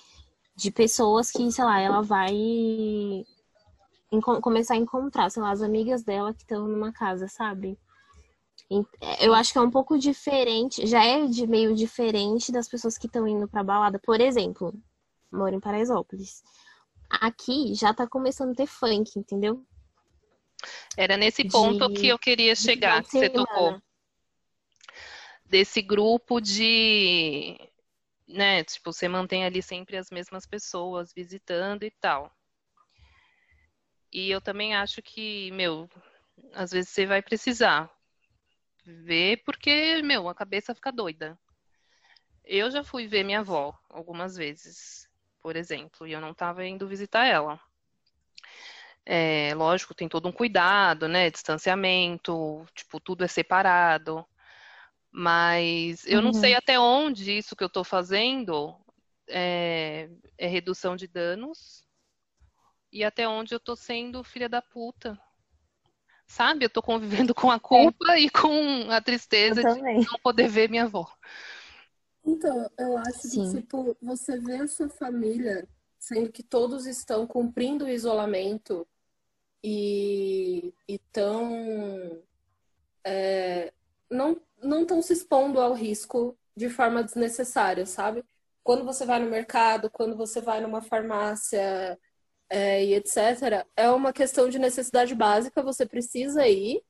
de 0.56 0.72
pessoas 0.72 1.30
que, 1.32 1.52
sei 1.52 1.64
lá, 1.64 1.80
ela 1.80 2.02
vai 2.02 2.34
começar 4.42 4.74
a 4.74 4.78
encontrar, 4.78 5.30
sei 5.30 5.44
lá, 5.44 5.52
as 5.52 5.62
amigas 5.62 6.04
dela 6.04 6.34
que 6.34 6.42
estão 6.42 6.68
numa 6.68 6.92
casa, 6.92 7.28
sabe? 7.28 7.78
É, 9.00 9.28
eu 9.28 9.36
acho 9.36 9.52
que 9.52 9.60
é 9.60 9.62
um 9.62 9.70
pouco 9.70 10.00
diferente, 10.00 10.88
já 10.88 11.06
é 11.06 11.28
de 11.28 11.46
meio 11.46 11.76
diferente 11.76 12.52
das 12.52 12.68
pessoas 12.68 12.98
que 12.98 13.06
estão 13.06 13.28
indo 13.28 13.48
pra 13.48 13.64
balada. 13.64 14.00
Por 14.00 14.20
exemplo, 14.20 14.74
moro 15.32 15.56
em 15.56 15.60
Paraisópolis. 15.60 16.42
Aqui 17.08 17.76
já 17.76 17.94
tá 17.94 18.08
começando 18.08 18.52
a 18.52 18.56
ter 18.56 18.68
funk, 18.68 19.12
entendeu? 19.16 19.64
Era 20.98 21.18
nesse 21.18 21.44
ponto 21.44 21.88
de... 21.90 21.94
que 22.02 22.08
eu 22.08 22.18
queria 22.18 22.56
chegar, 22.56 23.04
que 23.04 23.12
você 23.12 23.30
tocou. 23.30 23.80
Desse 25.52 25.82
grupo 25.82 26.40
de, 26.40 27.58
né, 28.26 28.64
tipo, 28.64 28.94
você 28.94 29.10
mantém 29.10 29.44
ali 29.44 29.62
sempre 29.62 29.98
as 29.98 30.10
mesmas 30.10 30.46
pessoas 30.46 31.12
visitando 31.14 31.84
e 31.84 31.92
tal. 31.92 32.34
E 34.14 34.32
eu 34.32 34.40
também 34.40 34.74
acho 34.74 35.02
que, 35.02 35.52
meu, 35.52 35.90
às 36.54 36.72
vezes 36.72 36.90
você 36.92 37.06
vai 37.06 37.22
precisar 37.22 37.92
ver 38.86 39.44
porque, 39.44 40.02
meu, 40.02 40.30
a 40.30 40.34
cabeça 40.34 40.74
fica 40.74 40.90
doida. 40.90 41.38
Eu 42.46 42.72
já 42.72 42.82
fui 42.82 43.06
ver 43.06 43.26
minha 43.26 43.42
avó 43.42 43.78
algumas 43.90 44.38
vezes, 44.38 45.06
por 45.42 45.58
exemplo, 45.58 46.08
e 46.08 46.14
eu 46.14 46.22
não 46.22 46.32
estava 46.32 46.66
indo 46.66 46.88
visitar 46.88 47.26
ela. 47.26 47.60
É, 49.06 49.54
lógico, 49.54 49.94
tem 49.94 50.08
todo 50.08 50.30
um 50.30 50.32
cuidado, 50.32 51.10
né? 51.10 51.30
Distanciamento, 51.30 52.66
tipo, 52.74 53.02
tudo 53.02 53.26
é 53.26 53.28
separado. 53.28 54.26
Mas 55.12 56.06
eu 56.08 56.20
uhum. 56.20 56.26
não 56.26 56.34
sei 56.34 56.56
até 56.56 56.80
onde 56.80 57.38
isso 57.38 57.56
que 57.56 57.64
eu 57.64 57.68
estou 57.68 57.84
fazendo 57.84 58.76
é, 59.28 60.10
é, 60.38 60.48
redução 60.48 60.96
de 60.96 61.08
danos 61.08 61.86
e 62.92 63.04
até 63.04 63.28
onde 63.28 63.54
eu 63.54 63.58
estou 63.58 63.76
sendo 63.76 64.24
filha 64.24 64.48
da 64.48 64.62
puta. 64.62 65.20
Sabe? 66.26 66.64
Eu 66.64 66.68
estou 66.68 66.82
convivendo 66.82 67.36
com 67.36 67.52
a 67.52 67.60
culpa 67.60 68.14
é. 68.14 68.22
e 68.22 68.30
com 68.30 68.90
a 68.90 69.02
tristeza 69.02 69.62
de 69.62 69.82
não 69.82 70.20
poder 70.24 70.48
ver 70.48 70.70
minha 70.70 70.86
avó. 70.86 71.12
Então, 72.26 72.70
eu 72.78 72.98
acho 72.98 73.28
Sim. 73.28 73.52
que, 73.52 73.62
tipo, 73.62 73.98
você 74.02 74.40
vê 74.40 74.58
a 74.58 74.68
sua 74.68 74.88
família, 74.90 75.68
sendo 76.00 76.32
que 76.32 76.44
todos 76.44 76.86
estão 76.86 77.26
cumprindo 77.28 77.86
o 77.86 77.90
isolamento 77.90 78.88
e 79.64 80.74
estão. 80.88 82.22
É, 83.04 83.74
não 84.12 84.82
estão 84.82 85.02
se 85.02 85.14
expondo 85.14 85.60
ao 85.60 85.74
risco 85.74 86.38
de 86.56 86.70
forma 86.70 87.04
desnecessária, 87.04 87.86
sabe? 87.86 88.24
Quando 88.64 88.84
você 88.86 89.06
vai 89.06 89.20
no 89.20 89.30
mercado, 89.30 89.90
quando 89.90 90.16
você 90.16 90.42
vai 90.42 90.62
numa 90.62 90.82
farmácia 90.82 91.98
é, 92.50 92.84
e 92.86 92.94
etc., 92.96 93.66
é 93.76 93.90
uma 93.90 94.14
questão 94.14 94.50
de 94.50 94.60
necessidade 94.60 95.16
básica, 95.16 95.64
você 95.64 95.86
precisa 95.86 96.48
ir 96.48 96.84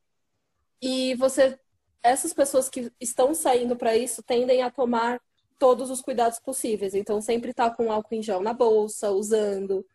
e 0.82 1.16
você 1.16 1.58
essas 2.04 2.34
pessoas 2.34 2.70
que 2.70 2.92
estão 3.00 3.34
saindo 3.34 3.76
para 3.76 3.96
isso 3.96 4.24
tendem 4.24 4.64
a 4.64 4.72
tomar 4.72 5.22
todos 5.60 5.92
os 5.92 6.02
cuidados 6.02 6.40
possíveis. 6.40 6.96
Então, 6.96 7.22
sempre 7.22 7.54
tá 7.54 7.70
com 7.70 7.92
álcool 7.92 8.16
em 8.16 8.24
gel 8.24 8.42
na 8.42 8.54
bolsa, 8.54 9.12
usando, 9.12 9.86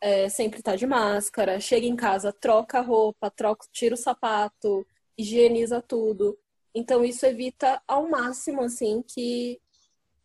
é, 0.00 0.28
sempre 0.28 0.62
tá 0.62 0.76
de 0.76 0.86
máscara, 0.86 1.58
chega 1.60 1.86
em 1.86 1.96
casa, 1.96 2.32
troca 2.32 2.78
a 2.78 2.82
roupa, 2.82 3.30
troca, 3.30 3.66
tira 3.72 3.94
o 3.94 3.98
sapato, 3.98 4.86
higieniza 5.16 5.82
tudo. 5.82 6.38
Então, 6.78 7.04
isso 7.04 7.26
evita 7.26 7.82
ao 7.88 8.08
máximo, 8.08 8.62
assim, 8.62 9.02
que 9.02 9.60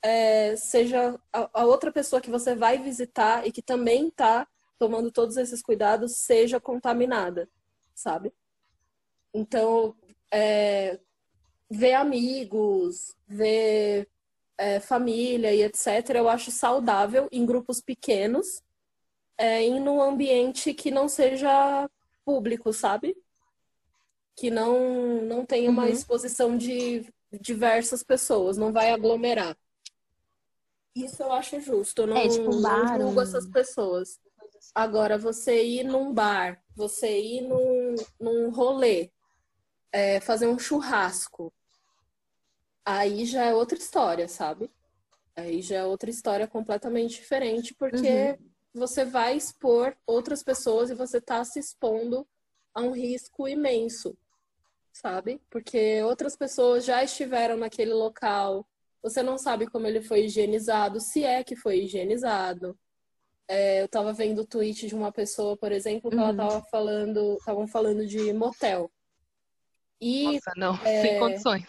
é, 0.03 0.55
seja 0.55 1.19
a, 1.33 1.61
a, 1.61 1.65
outra 1.65 1.91
pessoa 1.91 2.21
que 2.21 2.29
você 2.29 2.53
vai 2.53 2.77
visitar 2.77 3.47
e 3.47 3.51
que 3.51 3.63
também 3.63 4.11
tá 4.11 4.47
tomando 4.77 5.11
todos 5.11 5.35
esses 5.35 5.63
cuidados 5.63 6.17
seja 6.17 6.59
contaminada, 6.59 7.49
sabe? 7.95 8.31
Então, 9.33 9.95
é, 10.31 10.99
ver 11.71 11.95
amigos, 11.95 13.15
ver 13.27 14.07
é, 14.55 14.79
família 14.79 15.55
e 15.55 15.63
etc., 15.63 16.11
eu 16.17 16.29
acho 16.29 16.51
saudável 16.51 17.27
em 17.31 17.47
grupos 17.47 17.81
pequenos 17.81 18.61
é, 19.39 19.65
e 19.65 19.79
num 19.79 19.99
ambiente 19.99 20.71
que 20.71 20.91
não 20.91 21.09
seja 21.09 21.89
público, 22.23 22.71
sabe? 22.71 23.17
Que 24.35 24.49
não, 24.49 25.21
não 25.21 25.45
tenha 25.45 25.69
uma 25.69 25.83
uhum. 25.83 25.89
exposição 25.89 26.57
de 26.57 27.05
diversas 27.39 28.03
pessoas, 28.03 28.57
não 28.57 28.71
vai 28.71 28.91
aglomerar. 28.91 29.57
Isso 30.95 31.23
eu 31.23 31.31
acho 31.31 31.59
justo, 31.59 32.03
eu 32.03 32.07
não, 32.07 32.17
é, 32.17 32.27
tipo, 32.27 32.61
bar, 32.61 32.99
não 32.99 33.07
julgo 33.07 33.21
essas 33.21 33.47
pessoas. 33.47 34.19
Agora, 34.75 35.17
você 35.17 35.63
ir 35.63 35.83
num 35.83 36.13
bar, 36.13 36.63
você 36.75 37.19
ir 37.19 37.41
num, 37.41 37.95
num 38.19 38.49
rolê, 38.51 39.11
é, 39.91 40.19
fazer 40.19 40.47
um 40.47 40.57
churrasco, 40.57 41.51
aí 42.85 43.25
já 43.25 43.45
é 43.45 43.55
outra 43.55 43.77
história, 43.77 44.27
sabe? 44.27 44.69
Aí 45.35 45.61
já 45.61 45.77
é 45.77 45.85
outra 45.85 46.09
história 46.09 46.47
completamente 46.47 47.15
diferente, 47.15 47.73
porque 47.73 48.37
uhum. 48.39 48.49
você 48.73 49.03
vai 49.03 49.35
expor 49.35 49.95
outras 50.05 50.43
pessoas 50.43 50.91
e 50.91 50.95
você 50.95 51.17
está 51.17 51.43
se 51.43 51.59
expondo 51.59 52.27
a 52.73 52.81
um 52.81 52.91
risco 52.91 53.47
imenso, 53.47 54.15
sabe? 54.93 55.41
Porque 55.49 56.01
outras 56.03 56.37
pessoas 56.37 56.85
já 56.85 57.03
estiveram 57.03 57.57
naquele 57.57 57.93
local, 57.93 58.65
você 59.01 59.21
não 59.21 59.37
sabe 59.37 59.67
como 59.67 59.87
ele 59.87 60.01
foi 60.01 60.25
higienizado, 60.25 61.01
se 61.01 61.23
é 61.23 61.43
que 61.43 61.55
foi 61.55 61.83
higienizado. 61.83 62.77
É, 63.49 63.81
eu 63.81 63.85
estava 63.85 64.13
vendo 64.13 64.41
o 64.43 64.47
tweet 64.47 64.87
de 64.87 64.95
uma 64.95 65.11
pessoa, 65.11 65.57
por 65.57 65.71
exemplo, 65.71 66.09
que 66.09 66.15
uhum. 66.15 66.21
ela 66.21 66.31
estava 66.31 66.63
falando, 66.71 67.35
estavam 67.37 67.67
falando 67.67 68.05
de 68.05 68.31
motel. 68.31 68.89
E, 69.99 70.25
Nossa, 70.25 70.51
não, 70.55 70.75
é... 70.85 71.01
sem 71.01 71.19
condições. 71.19 71.65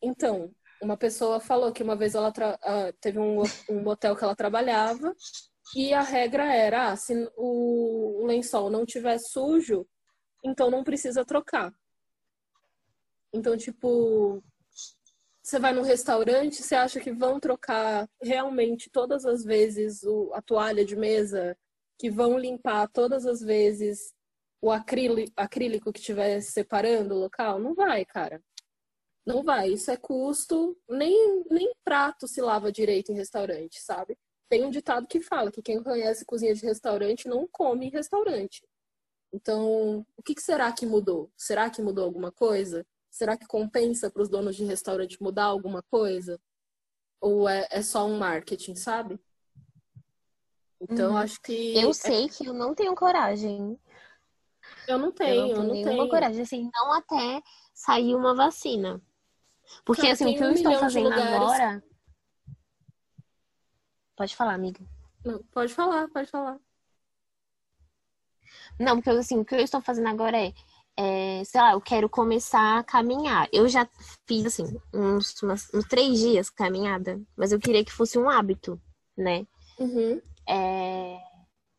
Então, 0.00 0.50
uma 0.82 0.96
pessoa 0.96 1.40
falou 1.40 1.72
que 1.72 1.82
uma 1.82 1.94
vez 1.94 2.14
ela 2.14 2.32
tra... 2.32 2.58
teve 3.00 3.18
um, 3.18 3.42
um 3.68 3.82
motel 3.82 4.16
que 4.16 4.24
ela 4.24 4.34
trabalhava 4.34 5.14
e 5.74 5.92
a 5.92 6.02
regra 6.02 6.52
era, 6.52 6.90
ah, 6.90 6.96
se 6.96 7.30
o 7.36 8.24
lençol 8.26 8.70
não 8.70 8.84
tiver 8.84 9.18
sujo, 9.18 9.86
então 10.44 10.70
não 10.70 10.82
precisa 10.82 11.24
trocar. 11.24 11.72
Então, 13.32 13.56
tipo, 13.56 14.42
você 15.42 15.58
vai 15.58 15.72
no 15.72 15.82
restaurante, 15.82 16.62
você 16.62 16.74
acha 16.74 17.00
que 17.00 17.12
vão 17.12 17.40
trocar 17.40 18.08
realmente 18.22 18.90
todas 18.90 19.24
as 19.24 19.44
vezes 19.44 20.02
o, 20.02 20.30
a 20.34 20.42
toalha 20.42 20.84
de 20.84 20.94
mesa, 20.94 21.56
que 21.98 22.10
vão 22.10 22.38
limpar 22.38 22.88
todas 22.88 23.26
as 23.26 23.40
vezes 23.40 24.12
o 24.60 24.70
acrílico, 24.70 25.32
acrílico 25.36 25.92
que 25.92 25.98
estiver 25.98 26.40
separando 26.40 27.14
o 27.14 27.18
local? 27.18 27.58
Não 27.58 27.74
vai, 27.74 28.04
cara. 28.04 28.42
Não 29.26 29.42
vai, 29.42 29.68
isso 29.70 29.90
é 29.90 29.96
custo, 29.96 30.76
nem, 30.88 31.44
nem 31.50 31.72
prato 31.84 32.26
se 32.26 32.40
lava 32.40 32.72
direito 32.72 33.12
em 33.12 33.16
restaurante, 33.16 33.80
sabe? 33.80 34.18
Tem 34.48 34.64
um 34.64 34.70
ditado 34.70 35.06
que 35.06 35.20
fala 35.20 35.50
que 35.50 35.62
quem 35.62 35.82
conhece 35.82 36.24
cozinha 36.24 36.54
de 36.54 36.66
restaurante 36.66 37.28
não 37.28 37.48
come 37.50 37.86
em 37.86 37.90
restaurante. 37.90 38.62
Então, 39.32 40.04
o 40.16 40.22
que 40.22 40.38
será 40.40 40.72
que 40.72 40.84
mudou? 40.84 41.30
Será 41.36 41.70
que 41.70 41.80
mudou 41.80 42.04
alguma 42.04 42.30
coisa? 42.30 42.84
Será 43.12 43.36
que 43.36 43.46
compensa 43.46 44.10
para 44.10 44.22
os 44.22 44.28
donos 44.30 44.56
de 44.56 44.64
restaurante 44.64 45.22
mudar 45.22 45.44
alguma 45.44 45.82
coisa? 45.82 46.40
Ou 47.20 47.46
é, 47.46 47.68
é 47.70 47.82
só 47.82 48.06
um 48.06 48.16
marketing, 48.16 48.74
sabe? 48.74 49.20
Então, 50.80 51.10
uhum. 51.10 51.18
acho 51.18 51.38
que. 51.42 51.76
Eu 51.76 51.90
é 51.90 51.92
sei 51.92 52.26
que 52.30 52.46
eu 52.46 52.54
não 52.54 52.74
tenho 52.74 52.94
coragem. 52.94 53.78
Eu 54.88 54.98
não 54.98 55.12
tenho, 55.12 55.34
eu 55.34 55.38
não 55.38 55.46
tenho, 55.46 55.50
eu 55.50 55.62
não 55.62 55.72
nenhuma 55.74 55.96
tenho. 55.96 56.08
coragem, 56.08 56.40
assim, 56.40 56.70
não 56.72 56.92
até 56.94 57.42
sair 57.74 58.14
uma 58.14 58.34
vacina. 58.34 59.00
Porque 59.84 60.06
assim, 60.06 60.34
o 60.34 60.34
que 60.34 60.42
um 60.42 60.46
eu 60.46 60.52
estou 60.52 60.78
fazendo 60.78 61.12
agora. 61.12 61.84
Pode 64.16 64.34
falar, 64.34 64.54
amiga. 64.54 64.80
Não, 65.22 65.42
pode 65.52 65.74
falar, 65.74 66.08
pode 66.08 66.30
falar. 66.30 66.58
Não, 68.80 68.96
porque 68.96 69.10
assim, 69.10 69.38
o 69.38 69.44
que 69.44 69.54
eu 69.54 69.60
estou 69.60 69.82
fazendo 69.82 70.08
agora 70.08 70.36
é, 70.36 70.54
é, 70.96 71.42
sei 71.44 71.60
lá, 71.60 71.72
eu 71.72 71.80
quero 71.80 72.08
começar 72.08 72.78
a 72.78 72.84
caminhar. 72.84 73.48
Eu 73.52 73.68
já 73.68 73.88
fiz 74.26 74.46
assim, 74.46 74.64
uns, 74.92 75.34
uns, 75.42 75.74
uns 75.74 75.84
três 75.86 76.18
dias 76.18 76.50
caminhada, 76.50 77.20
mas 77.36 77.52
eu 77.52 77.58
queria 77.58 77.84
que 77.84 77.92
fosse 77.92 78.18
um 78.18 78.28
hábito, 78.28 78.80
né? 79.16 79.46
Uhum. 79.78 80.20
É, 80.48 81.18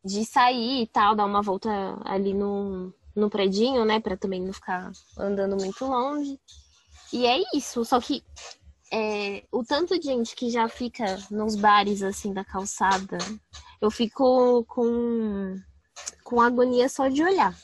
de 0.04 0.24
sair 0.24 0.82
e 0.82 0.86
tal, 0.86 1.14
dar 1.14 1.24
uma 1.24 1.42
volta 1.42 1.70
ali 2.04 2.34
no, 2.34 2.92
no 3.14 3.30
predinho, 3.30 3.84
né? 3.84 4.00
Pra 4.00 4.16
também 4.16 4.42
não 4.42 4.52
ficar 4.52 4.90
andando 5.16 5.56
muito 5.56 5.84
longe. 5.84 6.38
E 7.12 7.26
é 7.26 7.40
isso. 7.54 7.84
Só 7.84 8.00
que 8.00 8.24
é, 8.92 9.44
o 9.50 9.64
tanto 9.64 9.98
de 9.98 10.06
gente 10.06 10.34
que 10.34 10.50
já 10.50 10.68
fica 10.68 11.18
nos 11.30 11.56
bares 11.56 12.02
assim 12.02 12.32
da 12.32 12.44
calçada, 12.44 13.18
eu 13.80 13.90
fico 13.90 14.64
com, 14.64 15.56
com 16.22 16.40
agonia 16.40 16.88
só 16.88 17.08
de 17.08 17.22
olhar. 17.22 17.56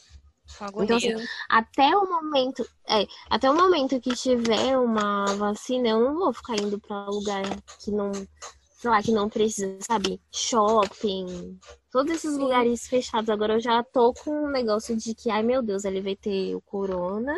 Então, 0.78 0.97
assim, 0.97 1.14
até 1.49 1.97
o 1.97 2.09
momento, 2.09 2.66
é, 2.87 3.07
até 3.28 3.50
o 3.50 3.54
momento 3.54 4.00
que 4.00 4.14
tiver 4.14 4.76
uma 4.76 5.25
vacina, 5.37 5.88
eu 5.88 6.00
não 6.00 6.19
vou 6.19 6.33
ficar 6.33 6.57
indo 6.57 6.78
para 6.78 7.07
lugar 7.07 7.42
que 7.78 7.90
não, 7.90 8.12
sei 8.12 8.90
lá, 8.90 9.02
que 9.02 9.12
não 9.12 9.28
precisa, 9.28 9.78
sabe? 9.80 10.21
Shopping, 10.30 11.59
todos 11.90 12.12
esses 12.14 12.35
Sim. 12.35 12.40
lugares 12.40 12.87
fechados. 12.87 13.30
Agora 13.30 13.54
eu 13.54 13.61
já 13.61 13.83
tô 13.83 14.12
com 14.12 14.47
um 14.47 14.50
negócio 14.50 14.97
de 14.97 15.14
que, 15.14 15.30
ai 15.30 15.42
meu 15.42 15.62
Deus, 15.62 15.85
ele 15.85 16.00
vai 16.00 16.16
ter 16.16 16.54
o 16.54 16.61
corona. 16.61 17.35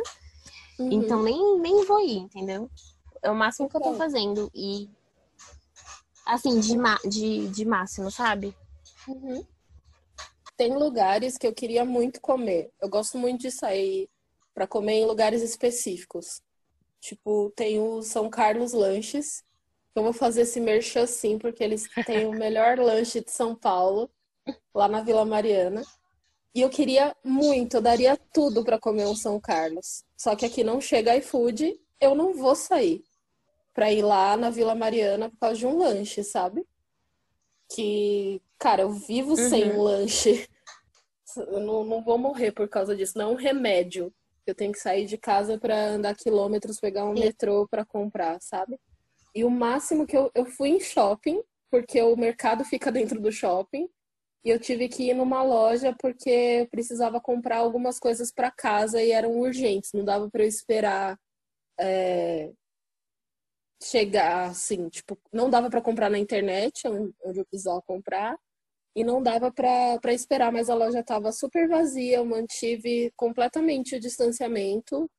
Uhum. 0.78 0.92
Então 0.92 1.23
nem, 1.23 1.59
nem 1.59 1.85
vou 1.85 2.00
ir, 2.00 2.19
entendeu? 2.19 2.71
É 3.23 3.31
o 3.31 3.37
máximo 3.37 3.69
que 3.69 3.76
eu 3.76 3.81
tô 3.81 3.95
fazendo. 3.95 4.50
E 4.54 4.88
assim, 6.26 6.59
de, 6.59 6.76
de, 7.09 7.49
de 7.49 7.64
máximo, 7.64 8.11
sabe? 8.11 8.57
Uhum 9.07 9.45
tem 10.62 10.76
lugares 10.76 11.37
que 11.37 11.45
eu 11.45 11.52
queria 11.52 11.85
muito 11.85 12.21
comer. 12.21 12.71
Eu 12.81 12.88
gosto 12.88 13.19
muito 13.19 13.40
de 13.40 13.50
sair 13.50 14.09
para 14.54 14.64
comer 14.64 14.92
em 14.92 15.07
lugares 15.07 15.42
específicos. 15.42 16.40
Tipo, 17.00 17.52
tem 17.57 17.81
o 17.81 18.00
São 18.00 18.31
Carlos 18.31 18.73
Lanches. 18.73 19.42
Eu 19.92 20.04
vou 20.04 20.12
fazer 20.12 20.42
esse 20.42 20.61
merchan 20.61 21.04
sim, 21.04 21.37
porque 21.37 21.64
eles 21.64 21.88
têm 22.07 22.26
o 22.26 22.31
melhor 22.31 22.78
lanche 22.81 23.21
de 23.21 23.33
São 23.33 23.57
Paulo, 23.57 24.09
lá 24.73 24.87
na 24.87 25.02
Vila 25.02 25.25
Mariana. 25.25 25.83
E 26.54 26.61
eu 26.61 26.71
queria 26.71 27.12
muito, 27.25 27.78
eu 27.78 27.83
daria 27.83 28.16
tudo 28.33 28.62
para 28.62 28.78
comer 28.78 29.07
um 29.07 29.16
São 29.16 29.40
Carlos. 29.40 30.04
Só 30.16 30.37
que 30.37 30.47
aqui 30.47 30.62
não 30.62 30.81
chega 30.81 31.16
iFood, 31.16 31.76
eu 32.00 32.14
não 32.14 32.35
vou 32.35 32.54
sair 32.54 33.02
para 33.75 33.90
ir 33.90 34.02
lá 34.02 34.37
na 34.37 34.49
Vila 34.49 34.76
Mariana 34.76 35.28
por 35.28 35.38
causa 35.40 35.59
de 35.59 35.66
um 35.66 35.76
lanche, 35.76 36.23
sabe? 36.23 36.64
Que, 37.75 38.40
cara, 38.61 38.83
eu 38.83 38.90
vivo 38.90 39.31
uhum. 39.31 39.49
sem 39.49 39.73
um 39.73 39.83
lanche. 39.83 40.49
Eu 41.37 41.61
não, 41.61 41.85
não 41.85 42.03
vou 42.03 42.19
morrer 42.19 42.53
por 42.53 42.69
causa 42.69 42.95
disso. 42.97 43.17
Não 43.17 43.31
é 43.31 43.33
um 43.33 43.37
remédio. 43.37 44.12
Eu 44.47 44.55
tenho 44.55 44.73
que 44.73 44.79
sair 44.79 45.07
de 45.07 45.17
casa 45.17 45.59
para 45.59 45.91
andar 45.91 46.17
quilômetros, 46.17 46.81
pegar 46.81 47.05
um 47.05 47.15
Sim. 47.15 47.21
metrô 47.21 47.67
para 47.69 47.85
comprar, 47.85 48.41
sabe? 48.41 48.79
E 49.35 49.45
o 49.45 49.51
máximo 49.51 50.07
que 50.07 50.17
eu, 50.17 50.31
eu 50.35 50.45
fui 50.45 50.71
em 50.71 50.81
shopping, 50.81 51.43
porque 51.71 52.01
o 52.03 52.17
mercado 52.17 52.65
fica 52.65 52.91
dentro 52.91 53.21
do 53.21 53.31
shopping. 53.31 53.89
E 54.45 54.51
eu 54.51 54.59
tive 54.59 54.89
que 54.89 55.11
ir 55.11 55.15
numa 55.15 55.43
loja 55.43 55.95
porque 55.99 56.31
eu 56.31 56.67
precisava 56.69 57.21
comprar 57.21 57.59
algumas 57.59 57.99
coisas 58.01 58.33
para 58.33 58.51
casa 58.51 59.01
e 59.01 59.12
eram 59.12 59.39
urgentes. 59.39 59.93
Não 59.93 60.05
dava 60.05 60.29
para 60.29 60.43
eu 60.43 60.49
esperar 60.49 61.17
é, 61.79 62.53
chegar 63.83 64.51
assim, 64.51 64.89
tipo, 64.89 65.19
não 65.33 65.51
dava 65.51 65.71
para 65.71 65.81
comprar 65.81 66.11
na 66.11 66.19
internet, 66.19 66.87
onde 66.87 67.41
eu 67.41 67.47
precisava 67.47 67.83
comprar 67.83 68.39
e 68.94 69.02
não 69.02 69.22
dava 69.22 69.50
para 69.50 70.12
esperar, 70.12 70.52
mas 70.52 70.68
a 70.68 70.75
loja 70.75 71.00
estava 71.00 71.32
super 71.32 71.68
vazia, 71.68 72.16
eu 72.16 72.25
mantive 72.25 73.11
completamente 73.16 73.96
o 73.96 74.00
distanciamento, 74.00 75.11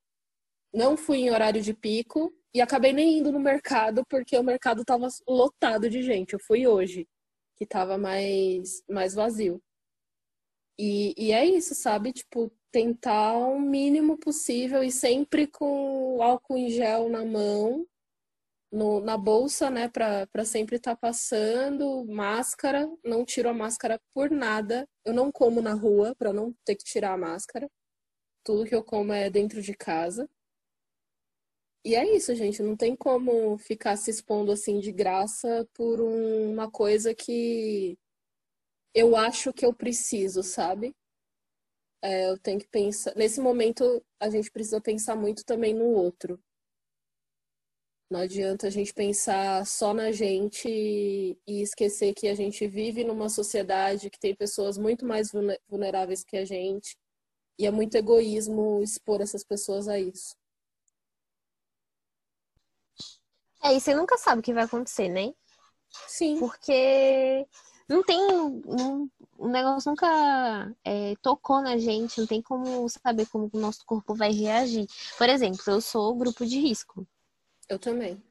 não 0.73 0.97
fui 0.97 1.19
em 1.19 1.31
horário 1.31 1.61
de 1.61 1.73
pico 1.73 2.33
e 2.53 2.61
acabei 2.61 2.93
nem 2.93 3.19
indo 3.19 3.31
no 3.31 3.39
mercado 3.39 4.03
porque 4.07 4.37
o 4.37 4.43
mercado 4.43 4.81
estava 4.81 5.07
lotado 5.27 5.89
de 5.89 6.01
gente. 6.01 6.33
Eu 6.33 6.39
fui 6.39 6.67
hoje, 6.67 7.07
que 7.55 7.63
estava 7.63 7.97
mais, 7.97 8.83
mais 8.89 9.13
vazio. 9.13 9.61
E, 10.77 11.13
e 11.17 11.31
é 11.31 11.45
isso, 11.45 11.75
sabe? 11.75 12.11
Tipo, 12.11 12.51
tentar 12.71 13.37
o 13.37 13.59
mínimo 13.59 14.17
possível 14.17 14.83
e 14.83 14.91
sempre 14.91 15.45
com 15.47 16.21
álcool 16.21 16.57
em 16.57 16.69
gel 16.69 17.09
na 17.09 17.23
mão 17.23 17.85
no, 18.73 18.99
na 18.99 19.17
bolsa, 19.17 19.69
né, 19.69 19.87
para 19.87 20.45
sempre 20.45 20.77
estar 20.77 20.95
tá 20.95 20.97
passando, 20.97 22.03
máscara, 22.05 22.89
não 23.05 23.23
tiro 23.23 23.47
a 23.47 23.53
máscara 23.53 24.01
por 24.11 24.31
nada. 24.31 24.89
Eu 25.05 25.13
não 25.13 25.31
como 25.31 25.61
na 25.61 25.73
rua 25.73 26.15
para 26.15 26.33
não 26.33 26.53
ter 26.65 26.75
que 26.75 26.83
tirar 26.83 27.13
a 27.13 27.17
máscara. 27.17 27.69
Tudo 28.43 28.65
que 28.65 28.75
eu 28.75 28.83
como 28.83 29.13
é 29.13 29.29
dentro 29.29 29.61
de 29.61 29.75
casa. 29.75 30.27
E 31.85 31.95
é 31.95 32.15
isso, 32.15 32.33
gente, 32.33 32.63
não 32.63 32.75
tem 32.75 32.95
como 32.95 33.57
ficar 33.57 33.95
se 33.97 34.09
expondo 34.09 34.51
assim 34.51 34.79
de 34.79 34.91
graça 34.91 35.67
por 35.73 36.01
um, 36.01 36.51
uma 36.51 36.71
coisa 36.71 37.13
que 37.13 37.97
eu 38.93 39.15
acho 39.15 39.53
que 39.53 39.65
eu 39.65 39.73
preciso, 39.73 40.41
sabe? 40.41 40.95
É, 42.01 42.29
eu 42.29 42.37
tenho 42.39 42.59
que 42.59 42.67
pensar. 42.67 43.15
Nesse 43.15 43.39
momento, 43.41 44.03
a 44.19 44.29
gente 44.29 44.51
precisa 44.51 44.81
pensar 44.81 45.15
muito 45.15 45.45
também 45.45 45.73
no 45.73 45.85
outro. 45.85 46.41
Não 48.13 48.19
adianta 48.19 48.67
a 48.67 48.69
gente 48.69 48.93
pensar 48.93 49.65
só 49.65 49.91
na 49.91 50.11
gente 50.11 50.69
e 50.69 51.61
esquecer 51.63 52.13
que 52.13 52.27
a 52.27 52.35
gente 52.35 52.67
vive 52.67 53.03
numa 53.03 53.27
sociedade 53.27 54.07
que 54.07 54.19
tem 54.19 54.35
pessoas 54.35 54.77
muito 54.77 55.03
mais 55.03 55.31
vulneráveis 55.67 56.23
que 56.23 56.37
a 56.37 56.45
gente. 56.45 56.95
E 57.57 57.65
é 57.65 57.71
muito 57.71 57.95
egoísmo 57.95 58.83
expor 58.83 59.19
essas 59.19 59.43
pessoas 59.43 59.87
a 59.87 59.97
isso. 59.97 60.35
É, 63.63 63.73
e 63.73 63.81
você 63.81 63.95
nunca 63.95 64.15
sabe 64.19 64.41
o 64.41 64.43
que 64.43 64.53
vai 64.53 64.65
acontecer, 64.65 65.09
né? 65.09 65.33
Sim. 66.07 66.37
Porque 66.37 67.47
não 67.89 68.03
tem. 68.03 68.19
Não, 68.19 69.09
o 69.39 69.47
negócio 69.47 69.89
nunca 69.89 70.71
é, 70.83 71.15
tocou 71.19 71.63
na 71.63 71.79
gente, 71.79 72.19
não 72.19 72.27
tem 72.27 72.43
como 72.43 72.87
saber 72.87 73.25
como 73.25 73.49
o 73.51 73.59
nosso 73.59 73.83
corpo 73.87 74.13
vai 74.13 74.31
reagir. 74.31 74.85
Por 75.17 75.27
exemplo, 75.27 75.63
eu 75.65 75.81
sou 75.81 76.15
grupo 76.15 76.45
de 76.45 76.59
risco. 76.59 77.07
Eu 77.73 77.79
também. 77.79 78.23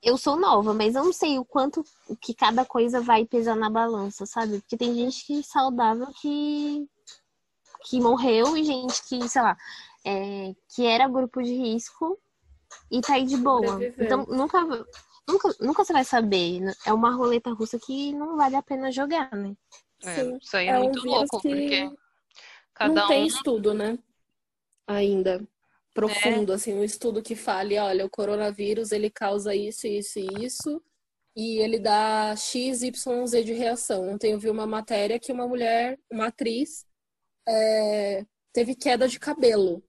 Eu 0.00 0.16
sou 0.16 0.36
nova, 0.36 0.72
mas 0.72 0.94
eu 0.94 1.04
não 1.04 1.12
sei 1.12 1.36
o 1.36 1.44
quanto 1.44 1.84
que 2.20 2.32
cada 2.32 2.64
coisa 2.64 3.00
vai 3.00 3.26
pesar 3.26 3.56
na 3.56 3.68
balança, 3.68 4.24
sabe? 4.24 4.60
Porque 4.60 4.76
tem 4.76 4.94
gente 4.94 5.26
que 5.26 5.40
é 5.40 5.42
saudável 5.42 6.06
que, 6.20 6.88
que 7.84 8.00
morreu 8.00 8.56
e 8.56 8.62
gente 8.62 9.02
que, 9.04 9.28
sei 9.28 9.42
lá, 9.42 9.56
é, 10.04 10.54
que 10.68 10.86
era 10.86 11.08
grupo 11.08 11.42
de 11.42 11.52
risco 11.54 12.16
e 12.88 13.00
tá 13.00 13.14
aí 13.14 13.24
de 13.24 13.36
boa. 13.36 13.80
Então 13.98 14.24
nunca, 14.26 14.64
nunca, 15.28 15.54
nunca 15.60 15.84
você 15.84 15.92
vai 15.92 16.04
saber. 16.04 16.60
É 16.86 16.92
uma 16.92 17.10
roleta 17.10 17.50
russa 17.52 17.80
que 17.80 18.12
não 18.12 18.36
vale 18.36 18.54
a 18.54 18.62
pena 18.62 18.92
jogar, 18.92 19.32
né? 19.32 19.56
É, 20.04 20.22
isso 20.40 20.56
aí 20.56 20.68
é, 20.68 20.70
é 20.70 20.78
muito 20.78 21.00
um 21.00 21.10
louco, 21.10 21.42
porque 21.42 21.90
cada 22.74 22.94
não 22.94 23.04
um. 23.04 23.08
tem 23.08 23.26
estudo, 23.26 23.74
né? 23.74 23.98
Ainda 24.86 25.46
profundo, 25.98 26.52
é. 26.52 26.54
assim, 26.54 26.74
um 26.74 26.84
estudo 26.84 27.22
que 27.22 27.34
fale, 27.34 27.76
olha, 27.78 28.06
o 28.06 28.10
coronavírus 28.10 28.92
ele 28.92 29.10
causa 29.10 29.54
isso, 29.54 29.86
isso 29.86 30.20
e 30.20 30.26
isso, 30.44 30.82
e 31.36 31.58
ele 31.58 31.78
dá 31.78 32.34
X, 32.36 32.82
Y, 32.82 33.26
Z 33.26 33.42
de 33.42 33.52
reação. 33.52 34.08
Ontem 34.08 34.32
eu 34.32 34.38
vi 34.38 34.48
uma 34.48 34.66
matéria 34.66 35.18
que 35.18 35.32
uma 35.32 35.46
mulher, 35.46 35.98
uma 36.10 36.26
atriz, 36.26 36.86
é, 37.48 38.24
teve 38.52 38.76
queda 38.76 39.08
de 39.08 39.18
cabelo 39.18 39.82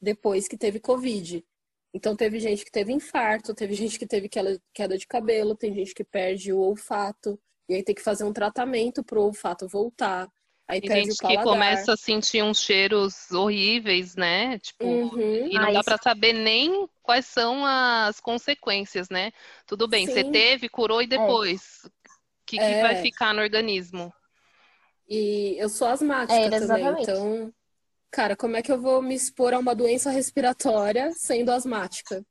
depois 0.00 0.46
que 0.46 0.56
teve 0.56 0.78
Covid. 0.78 1.44
Então 1.92 2.14
teve 2.14 2.38
gente 2.38 2.64
que 2.64 2.70
teve 2.70 2.92
infarto, 2.92 3.54
teve 3.54 3.74
gente 3.74 3.98
que 3.98 4.06
teve 4.06 4.28
queda 4.28 4.96
de 4.96 5.06
cabelo, 5.06 5.56
tem 5.56 5.74
gente 5.74 5.94
que 5.94 6.04
perde 6.04 6.52
o 6.52 6.58
olfato, 6.58 7.40
e 7.68 7.74
aí 7.74 7.82
tem 7.82 7.94
que 7.94 8.02
fazer 8.02 8.24
um 8.24 8.32
tratamento 8.32 9.02
para 9.02 9.18
o 9.18 9.24
olfato 9.24 9.66
voltar. 9.66 10.30
Aí 10.68 10.82
Tem 10.82 11.06
gente 11.06 11.16
que 11.16 11.42
começa 11.42 11.94
a 11.94 11.96
sentir 11.96 12.44
uns 12.44 12.60
cheiros 12.60 13.30
horríveis, 13.30 14.14
né? 14.14 14.58
Tipo, 14.58 14.84
uhum. 14.84 15.46
e 15.46 15.54
não 15.54 15.70
ah, 15.70 15.72
dá 15.72 15.82
para 15.82 15.96
saber 15.96 16.34
nem 16.34 16.86
quais 17.02 17.24
são 17.24 17.64
as 17.64 18.20
consequências, 18.20 19.08
né? 19.08 19.32
Tudo 19.66 19.88
bem, 19.88 20.06
Sim. 20.06 20.12
você 20.12 20.24
teve, 20.24 20.68
curou 20.68 21.00
e 21.00 21.06
é. 21.06 21.08
depois? 21.08 21.80
O 21.84 21.86
é. 21.86 21.90
que, 22.44 22.58
que 22.58 22.62
é. 22.62 22.82
vai 22.82 22.96
ficar 22.96 23.32
no 23.32 23.40
organismo? 23.40 24.12
E 25.08 25.56
eu 25.58 25.70
sou 25.70 25.88
asmática 25.88 26.34
é, 26.38 26.50
também, 26.50 27.02
então, 27.02 27.50
cara, 28.10 28.36
como 28.36 28.54
é 28.54 28.60
que 28.60 28.70
eu 28.70 28.78
vou 28.78 29.00
me 29.00 29.14
expor 29.14 29.54
a 29.54 29.58
uma 29.58 29.74
doença 29.74 30.10
respiratória 30.10 31.12
sendo 31.12 31.50
asmática? 31.50 32.22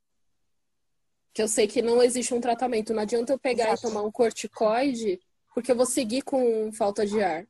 Que 1.34 1.42
eu 1.42 1.48
sei 1.48 1.66
que 1.66 1.82
não 1.82 2.00
existe 2.00 2.32
um 2.32 2.40
tratamento. 2.40 2.94
Não 2.94 3.02
adianta 3.02 3.32
eu 3.32 3.38
pegar 3.38 3.72
Exato. 3.72 3.80
e 3.80 3.90
tomar 3.90 4.02
um 4.02 4.12
corticoide, 4.12 5.18
porque 5.52 5.72
eu 5.72 5.76
vou 5.76 5.86
seguir 5.86 6.22
com 6.22 6.70
falta 6.72 7.04
de 7.04 7.20
ar. 7.20 7.44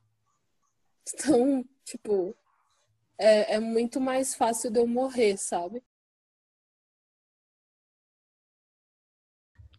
Então, 1.14 1.64
tipo, 1.84 2.36
é, 3.18 3.54
é 3.54 3.60
muito 3.60 4.00
mais 4.00 4.34
fácil 4.34 4.70
de 4.70 4.78
eu 4.78 4.86
morrer, 4.86 5.36
sabe? 5.36 5.82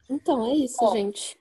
Então, 0.09 0.45
é 0.45 0.55
isso, 0.55 0.91
gente. 0.91 1.39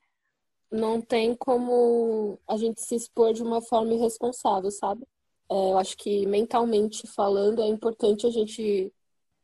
Não 0.71 1.01
tem 1.01 1.35
como 1.35 2.39
a 2.47 2.57
gente 2.59 2.83
se 2.83 2.95
expor 2.95 3.33
de 3.33 3.43
uma 3.43 3.63
forma 3.63 3.95
irresponsável, 3.95 4.71
sabe? 4.71 5.07
É, 5.51 5.73
eu 5.73 5.79
acho 5.79 5.97
que 5.97 6.27
mentalmente 6.27 7.07
falando 7.07 7.63
é 7.63 7.67
importante 7.67 8.27
a 8.27 8.31
gente 8.31 8.93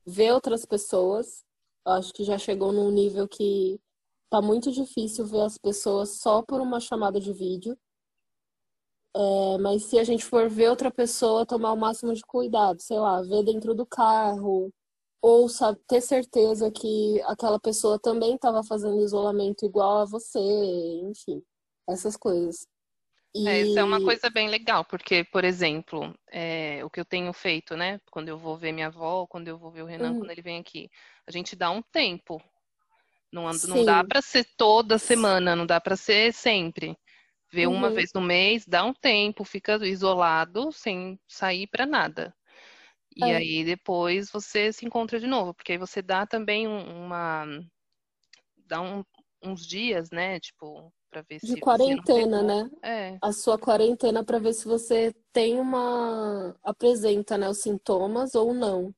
ver 0.06 0.32
outras 0.32 0.66
pessoas. 0.66 1.42
Eu 1.86 1.92
acho 1.92 2.12
que 2.12 2.24
já 2.24 2.36
chegou 2.36 2.72
num 2.72 2.90
nível 2.90 3.26
que 3.26 3.80
tá 4.28 4.42
muito 4.42 4.70
difícil 4.70 5.24
ver 5.24 5.42
as 5.42 5.56
pessoas 5.56 6.20
só 6.20 6.42
por 6.42 6.60
uma 6.60 6.78
chamada 6.80 7.18
de 7.18 7.32
vídeo. 7.32 7.78
É, 9.16 9.58
mas 9.58 9.84
se 9.84 9.98
a 9.98 10.04
gente 10.04 10.24
for 10.24 10.48
ver 10.48 10.68
outra 10.70 10.90
pessoa, 10.90 11.46
tomar 11.46 11.72
o 11.72 11.76
máximo 11.76 12.12
de 12.12 12.22
cuidado, 12.22 12.80
sei 12.80 12.98
lá, 12.98 13.22
ver 13.22 13.44
dentro 13.44 13.74
do 13.74 13.86
carro, 13.86 14.72
ou 15.22 15.48
sabe, 15.48 15.78
ter 15.88 16.00
certeza 16.00 16.70
que 16.70 17.20
aquela 17.22 17.58
pessoa 17.58 17.98
também 17.98 18.34
estava 18.34 18.62
fazendo 18.64 19.00
isolamento 19.00 19.64
igual 19.64 19.98
a 19.98 20.04
você, 20.04 20.38
enfim, 20.38 21.42
essas 21.88 22.16
coisas. 22.16 22.66
E... 23.34 23.48
É, 23.48 23.62
isso 23.62 23.78
é 23.78 23.84
uma 23.84 24.02
coisa 24.02 24.28
bem 24.28 24.48
legal, 24.48 24.84
porque, 24.84 25.24
por 25.24 25.44
exemplo, 25.44 26.14
é, 26.30 26.84
o 26.84 26.90
que 26.90 27.00
eu 27.00 27.04
tenho 27.04 27.32
feito, 27.32 27.76
né? 27.76 28.00
Quando 28.10 28.28
eu 28.28 28.38
vou 28.38 28.56
ver 28.56 28.72
minha 28.72 28.88
avó, 28.88 29.26
quando 29.26 29.48
eu 29.48 29.56
vou 29.58 29.70
ver 29.70 29.82
o 29.82 29.86
Renan, 29.86 30.12
hum. 30.12 30.18
quando 30.18 30.30
ele 30.30 30.42
vem 30.42 30.58
aqui, 30.58 30.90
a 31.26 31.30
gente 31.30 31.56
dá 31.56 31.70
um 31.70 31.82
tempo. 31.82 32.42
Não, 33.32 33.50
não 33.50 33.84
dá 33.84 34.04
para 34.04 34.22
ser 34.22 34.46
toda 34.56 34.98
semana, 34.98 35.56
não 35.56 35.66
dá 35.66 35.80
para 35.80 35.96
ser 35.96 36.32
sempre. 36.32 36.96
Vê 37.54 37.68
uhum. 37.68 37.74
uma 37.74 37.88
vez 37.88 38.10
no 38.12 38.20
mês, 38.20 38.66
dá 38.66 38.84
um 38.84 38.92
tempo, 38.92 39.44
fica 39.44 39.76
isolado, 39.86 40.72
sem 40.72 41.16
sair 41.28 41.68
para 41.68 41.86
nada. 41.86 42.34
E 43.14 43.22
é. 43.22 43.36
aí 43.36 43.64
depois 43.64 44.28
você 44.28 44.72
se 44.72 44.84
encontra 44.84 45.20
de 45.20 45.26
novo, 45.28 45.54
porque 45.54 45.70
aí 45.70 45.78
você 45.78 46.02
dá 46.02 46.26
também 46.26 46.66
uma. 46.66 47.46
dá 48.66 48.80
um, 48.80 49.04
uns 49.40 49.64
dias, 49.64 50.10
né? 50.10 50.40
Tipo, 50.40 50.92
para 51.08 51.22
ver 51.22 51.38
de 51.38 51.46
se. 51.46 51.54
De 51.54 51.60
quarentena, 51.60 52.42
né? 52.42 52.68
É. 52.82 53.18
A 53.22 53.30
sua 53.30 53.56
quarentena 53.56 54.24
para 54.24 54.40
ver 54.40 54.52
se 54.52 54.66
você 54.66 55.14
tem 55.32 55.60
uma. 55.60 56.56
apresenta, 56.60 57.38
né, 57.38 57.48
os 57.48 57.60
sintomas 57.60 58.34
ou 58.34 58.52
não. 58.52 58.92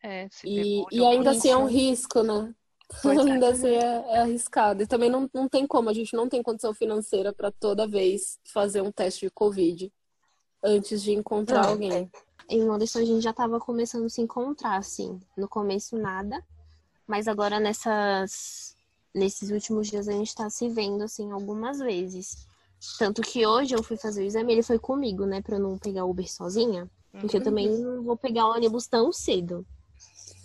É, 0.00 0.28
se 0.30 0.46
e, 0.46 0.84
e 0.92 1.04
ainda 1.04 1.32
assim 1.32 1.50
é 1.50 1.56
um 1.56 1.66
risco, 1.66 2.22
né? 2.22 2.54
Pois 3.02 3.18
ainda 3.18 3.46
é. 3.46 3.50
assim 3.50 3.68
é, 3.68 4.04
é, 4.08 4.18
arriscado. 4.20 4.82
E 4.82 4.86
também 4.86 5.10
não, 5.10 5.28
não 5.32 5.48
tem 5.48 5.66
como, 5.66 5.90
a 5.90 5.92
gente 5.92 6.14
não 6.14 6.28
tem 6.28 6.42
condição 6.42 6.72
financeira 6.74 7.32
para 7.32 7.50
toda 7.50 7.86
vez 7.86 8.38
fazer 8.52 8.80
um 8.80 8.92
teste 8.92 9.26
de 9.26 9.30
Covid 9.30 9.92
antes 10.62 11.02
de 11.02 11.12
encontrar 11.12 11.62
não, 11.62 11.70
alguém. 11.70 11.92
É. 11.92 12.08
Em 12.48 12.68
Anderson 12.68 13.00
a 13.00 13.04
gente 13.04 13.22
já 13.22 13.30
estava 13.30 13.58
começando 13.58 14.04
a 14.04 14.08
se 14.08 14.20
encontrar, 14.20 14.76
assim. 14.76 15.20
No 15.36 15.48
começo 15.48 15.96
nada, 15.96 16.42
mas 17.06 17.28
agora 17.28 17.60
nessas 17.60 18.74
nesses 19.14 19.50
últimos 19.50 19.88
dias 19.88 20.08
a 20.08 20.12
gente 20.12 20.28
está 20.28 20.50
se 20.50 20.68
vendo, 20.68 21.04
assim, 21.04 21.30
algumas 21.30 21.78
vezes. 21.78 22.48
Tanto 22.98 23.22
que 23.22 23.46
hoje 23.46 23.74
eu 23.74 23.82
fui 23.82 23.96
fazer 23.96 24.22
o 24.22 24.26
exame, 24.26 24.52
ele 24.52 24.62
foi 24.62 24.78
comigo, 24.78 25.24
né, 25.24 25.40
para 25.40 25.58
não 25.58 25.78
pegar 25.78 26.04
Uber 26.04 26.30
sozinha. 26.30 26.90
Porque 27.12 27.36
eu 27.36 27.40
uhum. 27.40 27.44
também 27.44 27.68
não 27.68 28.02
vou 28.02 28.16
pegar 28.16 28.48
ônibus 28.48 28.88
tão 28.88 29.12
cedo. 29.12 29.64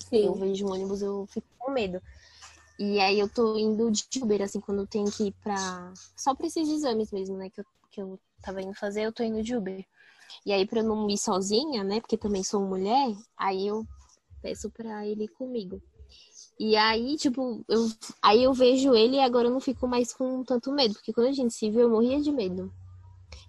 Sim. 0.08 0.26
Eu 0.26 0.36
vejo 0.36 0.68
um 0.68 0.72
ônibus, 0.72 1.02
eu 1.02 1.28
fico 1.32 1.48
com 1.58 1.72
medo. 1.72 2.00
E 2.80 2.98
aí 3.02 3.20
eu 3.20 3.28
tô 3.28 3.58
indo 3.58 3.92
de 3.92 4.08
Uber, 4.24 4.42
assim, 4.42 4.62
quando 4.62 4.80
eu 4.84 4.88
tenho 4.88 5.12
que 5.12 5.26
ir 5.26 5.34
pra. 5.44 5.94
Só 6.16 6.34
pra 6.34 6.48
esses 6.48 6.70
exames 6.70 7.12
mesmo, 7.12 7.36
né? 7.36 7.50
Que 7.50 7.60
eu, 7.60 7.66
que 7.92 8.02
eu 8.02 8.20
tava 8.42 8.62
indo 8.62 8.74
fazer, 8.74 9.02
eu 9.02 9.12
tô 9.12 9.22
indo 9.22 9.44
de 9.44 9.54
Uber. 9.54 9.86
E 10.46 10.54
aí, 10.54 10.66
pra 10.66 10.80
eu 10.80 10.86
não 10.86 11.10
ir 11.10 11.18
sozinha, 11.18 11.84
né? 11.84 12.00
Porque 12.00 12.18
também 12.18 12.42
sou 12.42 12.62
mulher, 12.62 13.14
aí 13.38 13.68
eu 13.68 13.86
peço 14.42 14.70
pra 14.70 15.06
ele 15.06 15.26
ir 15.26 15.28
comigo. 15.28 15.82
E 16.58 16.78
aí, 16.78 17.18
tipo, 17.18 17.66
eu, 17.68 17.90
aí 18.22 18.44
eu 18.44 18.54
vejo 18.54 18.96
ele 18.96 19.18
e 19.18 19.22
agora 19.22 19.48
eu 19.48 19.52
não 19.52 19.60
fico 19.60 19.86
mais 19.86 20.14
com 20.14 20.42
tanto 20.46 20.72
medo, 20.72 20.94
porque 20.94 21.12
quando 21.12 21.28
a 21.28 21.34
gente 21.34 21.54
se 21.54 21.70
viu, 21.70 21.82
eu 21.82 21.90
morria 21.90 22.22
de 22.22 22.32
medo. 22.32 22.72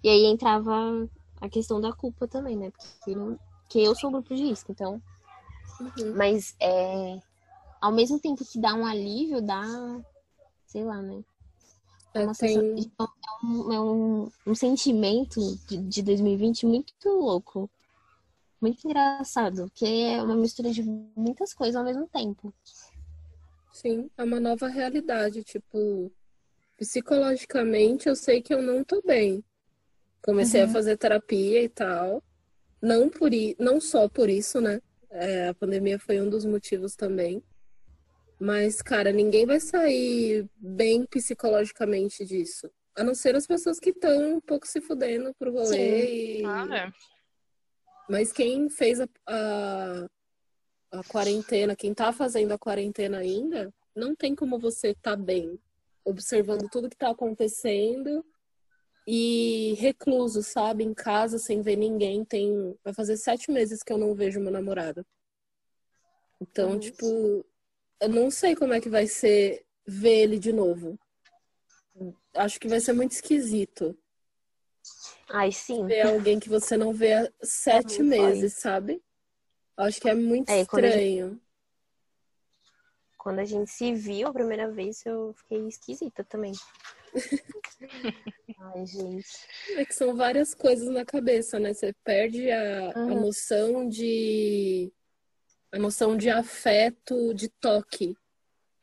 E 0.03 0.09
aí 0.09 0.25
entrava 0.25 1.07
a 1.39 1.47
questão 1.47 1.79
da 1.79 1.93
culpa 1.93 2.27
também, 2.27 2.57
né? 2.57 2.71
Porque, 2.71 3.15
não, 3.15 3.39
porque 3.61 3.79
eu 3.79 3.95
sou 3.95 4.11
grupo 4.11 4.35
de 4.35 4.43
risco, 4.43 4.73
então. 4.73 5.01
Uhum. 5.79 6.15
Mas 6.15 6.53
é, 6.59 7.19
ao 7.81 7.91
mesmo 7.91 8.19
tempo 8.19 8.45
que 8.45 8.59
dá 8.59 8.75
um 8.75 8.85
alívio, 8.85 9.41
dá, 9.41 9.65
sei 10.67 10.83
lá, 10.83 11.01
né? 11.01 11.23
É, 12.13 12.23
uma 12.23 12.35
tem... 12.35 12.77
sensação, 12.77 13.09
é, 13.41 13.45
um, 13.45 13.73
é 13.73 13.79
um, 13.79 14.31
um 14.47 14.55
sentimento 14.55 15.39
de, 15.67 15.77
de 15.77 16.01
2020 16.03 16.65
muito 16.67 16.93
louco. 17.09 17.69
Muito 18.61 18.85
engraçado, 18.85 19.71
que 19.73 19.85
é 19.85 20.21
uma 20.21 20.35
mistura 20.35 20.71
de 20.71 20.83
muitas 21.15 21.51
coisas 21.51 21.75
ao 21.75 21.83
mesmo 21.83 22.07
tempo. 22.07 22.53
Sim, 23.73 24.09
é 24.15 24.23
uma 24.23 24.39
nova 24.39 24.67
realidade. 24.67 25.43
Tipo, 25.43 26.11
psicologicamente 26.77 28.07
eu 28.07 28.15
sei 28.15 28.41
que 28.41 28.53
eu 28.53 28.61
não 28.61 28.83
tô 28.83 29.01
bem. 29.01 29.43
Comecei 30.21 30.61
uhum. 30.61 30.69
a 30.69 30.73
fazer 30.73 30.97
terapia 30.97 31.63
e 31.63 31.69
tal. 31.69 32.21
Não, 32.79 33.09
por, 33.09 33.31
não 33.57 33.81
só 33.81 34.07
por 34.07 34.29
isso, 34.29 34.61
né? 34.61 34.79
É, 35.09 35.47
a 35.49 35.53
pandemia 35.55 35.97
foi 35.97 36.21
um 36.21 36.29
dos 36.29 36.45
motivos 36.45 36.95
também. 36.95 37.41
Mas, 38.41 38.81
cara, 38.81 39.11
ninguém 39.11 39.45
vai 39.45 39.59
sair 39.59 40.49
bem 40.57 41.05
psicologicamente 41.05 42.25
disso. 42.25 42.71
A 42.95 43.03
não 43.03 43.13
ser 43.13 43.35
as 43.35 43.45
pessoas 43.45 43.79
que 43.79 43.91
estão 43.91 44.37
um 44.37 44.41
pouco 44.41 44.65
se 44.65 44.81
fudendo 44.81 45.31
pro 45.35 45.51
rolê. 45.53 46.39
E... 46.39 46.43
Ah, 46.43 46.67
é. 46.75 46.91
Mas 48.09 48.33
quem 48.33 48.67
fez 48.67 48.99
a, 48.99 49.07
a, 49.27 50.07
a, 50.91 51.03
quarentena, 51.03 51.75
quem 51.75 51.93
tá 51.93 52.11
fazendo 52.11 52.51
a 52.51 52.57
quarentena 52.57 53.19
ainda, 53.19 53.71
não 53.95 54.15
tem 54.15 54.33
como 54.33 54.57
você 54.57 54.87
estar 54.87 55.11
tá 55.11 55.15
bem, 55.15 55.59
observando 56.03 56.67
tudo 56.67 56.89
que 56.89 56.97
tá 56.97 57.11
acontecendo 57.11 58.25
e 59.05 59.75
recluso, 59.77 60.41
sabe? 60.41 60.83
Em 60.83 60.95
casa, 60.95 61.37
sem 61.37 61.61
ver 61.61 61.75
ninguém. 61.75 62.25
Tem. 62.25 62.75
Vai 62.83 62.91
fazer 62.95 63.17
sete 63.17 63.51
meses 63.51 63.83
que 63.83 63.93
eu 63.93 63.99
não 63.99 64.15
vejo 64.15 64.39
meu 64.39 64.51
namorado. 64.51 65.05
Então, 66.41 66.79
tipo, 66.79 67.45
eu 68.01 68.09
não 68.09 68.31
sei 68.31 68.55
como 68.55 68.73
é 68.73 68.81
que 68.81 68.89
vai 68.89 69.05
ser 69.05 69.63
ver 69.85 70.23
ele 70.23 70.39
de 70.39 70.51
novo. 70.51 70.99
Acho 72.33 72.59
que 72.59 72.67
vai 72.67 72.79
ser 72.79 72.93
muito 72.93 73.11
esquisito. 73.11 73.95
Ai, 75.29 75.51
sim. 75.51 75.85
Ver 75.85 76.07
alguém 76.07 76.39
que 76.39 76.49
você 76.49 76.75
não 76.75 76.91
vê 76.93 77.13
há 77.13 77.31
sete 77.43 78.01
meses, 78.01 78.53
foi. 78.53 78.61
sabe? 78.61 79.03
Acho 79.77 80.01
que 80.01 80.09
é 80.09 80.15
muito 80.15 80.49
é, 80.49 80.61
estranho. 80.61 80.67
Quando 80.67 80.85
a, 80.85 80.97
gente... 80.97 81.41
quando 83.17 83.39
a 83.39 83.45
gente 83.45 83.69
se 83.69 83.93
viu 83.93 84.27
a 84.27 84.33
primeira 84.33 84.69
vez, 84.71 85.05
eu 85.05 85.33
fiquei 85.37 85.67
esquisita 85.67 86.23
também. 86.23 86.53
Ai, 88.59 88.85
gente. 88.85 89.27
É 89.75 89.85
que 89.85 89.93
são 89.93 90.15
várias 90.15 90.55
coisas 90.55 90.89
na 90.89 91.05
cabeça, 91.05 91.59
né? 91.59 91.73
Você 91.73 91.93
perde 92.03 92.49
a, 92.49 92.93
uhum. 92.95 93.11
a 93.11 93.21
noção 93.21 93.87
de 93.87 94.91
a 95.71 95.79
noção 95.79 96.17
de 96.17 96.29
afeto, 96.29 97.33
de 97.33 97.49
toque, 97.49 98.15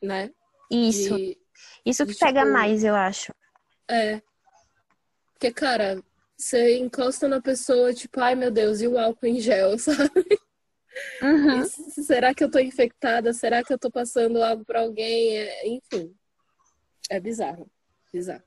né? 0.03 0.31
Isso. 0.71 1.17
De, 1.17 1.39
Isso 1.85 2.07
que 2.07 2.13
de, 2.13 2.19
pega 2.19 2.41
tipo, 2.41 2.53
mais, 2.53 2.85
eu 2.85 2.95
acho. 2.95 3.33
É. 3.89 4.23
Porque, 5.33 5.53
cara, 5.53 6.03
você 6.37 6.79
encosta 6.79 7.29
na 7.29 7.41
pessoa, 7.41 7.93
tipo, 7.93 8.21
ai 8.21 8.35
meu 8.35 8.51
Deus, 8.51 8.81
e 8.81 8.89
o 8.89 8.99
álcool 8.99 9.27
em 9.27 9.41
gel, 9.41 9.77
sabe? 9.79 10.39
Uhum. 11.23 11.63
E, 11.63 12.03
será 12.03 12.35
que 12.35 12.43
eu 12.43 12.51
tô 12.51 12.59
infectada? 12.59 13.33
Será 13.33 13.63
que 13.63 13.73
eu 13.73 13.79
tô 13.79 13.91
passando 13.91 14.43
algo 14.43 14.65
para 14.65 14.81
alguém? 14.81 15.39
É, 15.39 15.69
enfim. 15.69 16.15
É 17.11 17.21
bizarro. 17.21 17.71
Bizarro. 18.13 18.43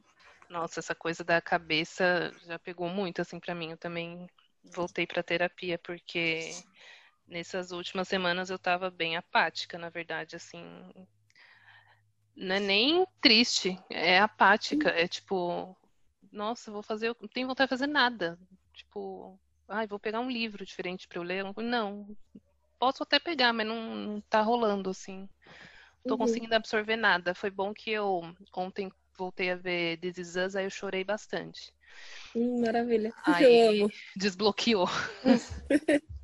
Nossa, 0.49 0.81
essa 0.81 0.93
coisa 0.93 1.23
da 1.23 1.39
cabeça 1.39 2.31
já 2.45 2.59
pegou 2.59 2.89
muito, 2.89 3.21
assim, 3.21 3.39
para 3.39 3.55
mim. 3.55 3.71
Eu 3.71 3.77
também 3.77 4.27
voltei 4.63 5.07
pra 5.07 5.23
terapia, 5.23 5.79
porque 5.79 6.51
nessas 7.31 7.71
últimas 7.71 8.07
semanas 8.07 8.49
eu 8.49 8.59
tava 8.59 8.91
bem 8.91 9.15
apática, 9.15 9.77
na 9.77 9.89
verdade, 9.89 10.35
assim. 10.35 10.63
Não 12.35 12.55
é 12.55 12.59
nem 12.59 13.07
triste, 13.21 13.77
é 13.89 14.19
apática. 14.19 14.89
É 14.89 15.07
tipo, 15.07 15.75
nossa, 16.31 16.71
vou 16.71 16.83
fazer, 16.83 17.15
não 17.19 17.29
tenho 17.29 17.47
vontade 17.47 17.67
de 17.67 17.75
fazer 17.77 17.87
nada. 17.87 18.37
Tipo, 18.73 19.39
ai, 19.67 19.87
vou 19.87 19.99
pegar 19.99 20.19
um 20.19 20.29
livro 20.29 20.65
diferente 20.65 21.07
para 21.07 21.19
eu 21.19 21.23
ler. 21.23 21.45
Não, 21.57 22.05
posso 22.77 23.03
até 23.03 23.17
pegar, 23.17 23.53
mas 23.53 23.65
não, 23.65 23.95
não 23.95 24.21
tá 24.21 24.41
rolando, 24.41 24.89
assim. 24.89 25.27
Tô 26.05 26.15
uhum. 26.15 26.19
conseguindo 26.19 26.53
absorver 26.53 26.97
nada. 26.97 27.33
Foi 27.33 27.49
bom 27.49 27.73
que 27.73 27.91
eu 27.91 28.21
ontem 28.55 28.91
voltei 29.17 29.51
a 29.51 29.55
ver 29.55 29.97
This 29.97 30.17
Is 30.17 30.35
Us, 30.35 30.55
aí 30.55 30.65
eu 30.65 30.69
chorei 30.69 31.03
bastante. 31.03 31.71
Hum, 32.35 32.61
maravilha. 32.61 33.13
Aí 33.25 33.87
desbloqueou. 34.17 34.87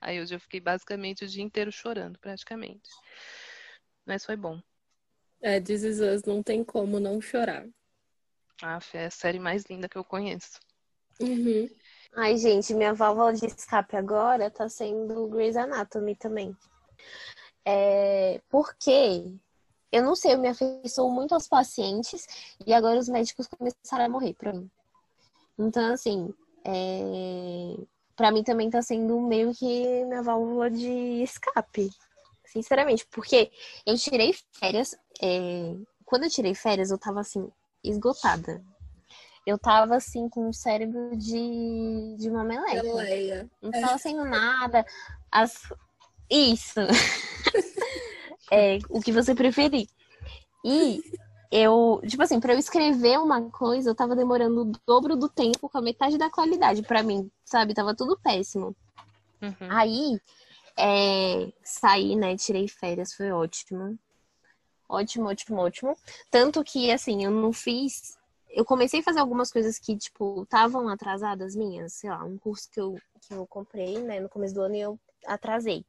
Aí 0.00 0.20
hoje 0.20 0.34
eu 0.34 0.40
fiquei 0.40 0.60
basicamente 0.60 1.24
o 1.24 1.28
dia 1.28 1.42
inteiro 1.42 1.72
chorando, 1.72 2.18
praticamente. 2.18 2.90
Mas 4.06 4.24
foi 4.24 4.36
bom. 4.36 4.60
É, 5.40 5.60
This 5.60 5.82
Is 5.82 6.00
Us 6.00 6.22
não 6.24 6.42
tem 6.42 6.64
como 6.64 7.00
não 7.00 7.20
chorar. 7.20 7.66
Ah, 8.62 8.78
é 8.94 9.06
a 9.06 9.10
série 9.10 9.38
mais 9.38 9.64
linda 9.64 9.88
que 9.88 9.98
eu 9.98 10.04
conheço. 10.04 10.60
Uhum. 11.20 11.68
Ai, 12.14 12.36
gente, 12.36 12.74
minha 12.74 12.94
válvula 12.94 13.32
de 13.32 13.46
escape 13.46 13.96
agora 13.96 14.50
tá 14.50 14.68
sendo 14.68 15.28
Grey's 15.28 15.56
Anatomy 15.56 16.14
também. 16.14 16.56
É, 17.64 18.40
porque 18.48 19.32
eu 19.90 20.02
não 20.02 20.16
sei, 20.16 20.34
eu 20.34 20.38
me 20.38 20.48
afeiçoo 20.48 21.10
muito 21.10 21.34
aos 21.34 21.48
pacientes 21.48 22.26
e 22.66 22.72
agora 22.72 22.98
os 22.98 23.08
médicos 23.08 23.46
começaram 23.46 24.04
a 24.04 24.08
morrer 24.08 24.34
pra 24.34 24.52
mim. 24.52 24.70
Então, 25.58 25.92
assim, 25.92 26.32
é, 26.64 27.76
para 28.16 28.30
mim 28.30 28.42
também 28.42 28.70
tá 28.70 28.82
sendo 28.82 29.20
meio 29.20 29.54
que 29.54 30.04
minha 30.04 30.22
válvula 30.22 30.70
de 30.70 31.22
escape. 31.22 31.90
Sinceramente, 32.44 33.06
porque 33.10 33.50
eu 33.86 33.96
tirei 33.96 34.34
férias. 34.52 34.94
É... 35.22 35.74
Quando 36.04 36.24
eu 36.24 36.30
tirei 36.30 36.54
férias, 36.54 36.90
eu 36.90 36.98
tava 36.98 37.20
assim, 37.20 37.50
esgotada. 37.82 38.62
eu 39.46 39.58
tava 39.58 39.96
assim 39.96 40.28
com 40.28 40.48
o 40.48 40.52
cérebro 40.52 41.16
de, 41.16 42.16
de 42.18 42.28
uma 42.28 42.44
meleca. 42.44 42.82
Geleia. 42.82 43.50
Não 43.60 43.70
tava 43.70 43.98
sendo 43.98 44.24
nada. 44.24 44.84
As... 45.30 45.72
Isso. 46.30 46.80
é, 48.52 48.78
o 48.90 49.00
que 49.00 49.12
você 49.12 49.34
preferir. 49.34 49.88
E 50.64 51.02
eu, 51.52 52.00
tipo 52.06 52.22
assim, 52.22 52.40
para 52.40 52.54
eu 52.54 52.58
escrever 52.58 53.20
uma 53.20 53.42
coisa, 53.50 53.90
eu 53.90 53.94
tava 53.94 54.16
demorando 54.16 54.62
o 54.62 54.72
dobro 54.86 55.14
do 55.14 55.28
tempo 55.28 55.68
com 55.68 55.76
a 55.76 55.82
metade 55.82 56.16
da 56.16 56.30
qualidade 56.30 56.80
para 56.80 57.02
mim, 57.02 57.30
sabe? 57.44 57.74
Tava 57.74 57.94
tudo 57.94 58.18
péssimo. 58.18 58.74
Uhum. 59.42 59.68
Aí, 59.68 60.18
é, 60.78 61.52
saí, 61.62 62.16
né? 62.16 62.34
Tirei 62.38 62.66
férias, 62.66 63.12
foi 63.12 63.30
ótimo. 63.30 63.98
Ótimo, 64.88 65.28
ótimo, 65.28 65.60
ótimo. 65.60 65.94
Tanto 66.30 66.64
que, 66.64 66.90
assim, 66.90 67.22
eu 67.22 67.30
não 67.30 67.52
fiz. 67.52 68.16
Eu 68.48 68.64
comecei 68.64 69.00
a 69.00 69.02
fazer 69.02 69.20
algumas 69.20 69.52
coisas 69.52 69.78
que, 69.78 69.94
tipo, 69.94 70.44
estavam 70.44 70.88
atrasadas 70.88 71.54
minhas. 71.54 71.92
Sei 71.92 72.08
lá, 72.08 72.24
um 72.24 72.38
curso 72.38 72.70
que 72.70 72.80
eu, 72.80 72.96
que 73.20 73.34
eu 73.34 73.46
comprei, 73.46 73.98
né, 73.98 74.20
no 74.20 74.28
começo 74.30 74.54
do 74.54 74.62
ano 74.62 74.74
e 74.74 74.80
eu 74.80 74.98
atrasei. 75.26 75.84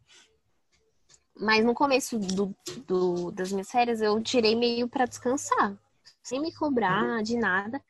Mas 1.39 1.65
no 1.65 1.73
começo 1.73 2.17
do, 2.19 2.55
do, 2.87 3.31
das 3.31 3.51
minhas 3.51 3.69
férias 3.69 4.01
eu 4.01 4.21
tirei 4.21 4.55
meio 4.55 4.87
para 4.87 5.05
descansar, 5.05 5.75
sem 6.21 6.39
me 6.39 6.53
cobrar 6.53 7.23
de 7.23 7.35
nada. 7.37 7.81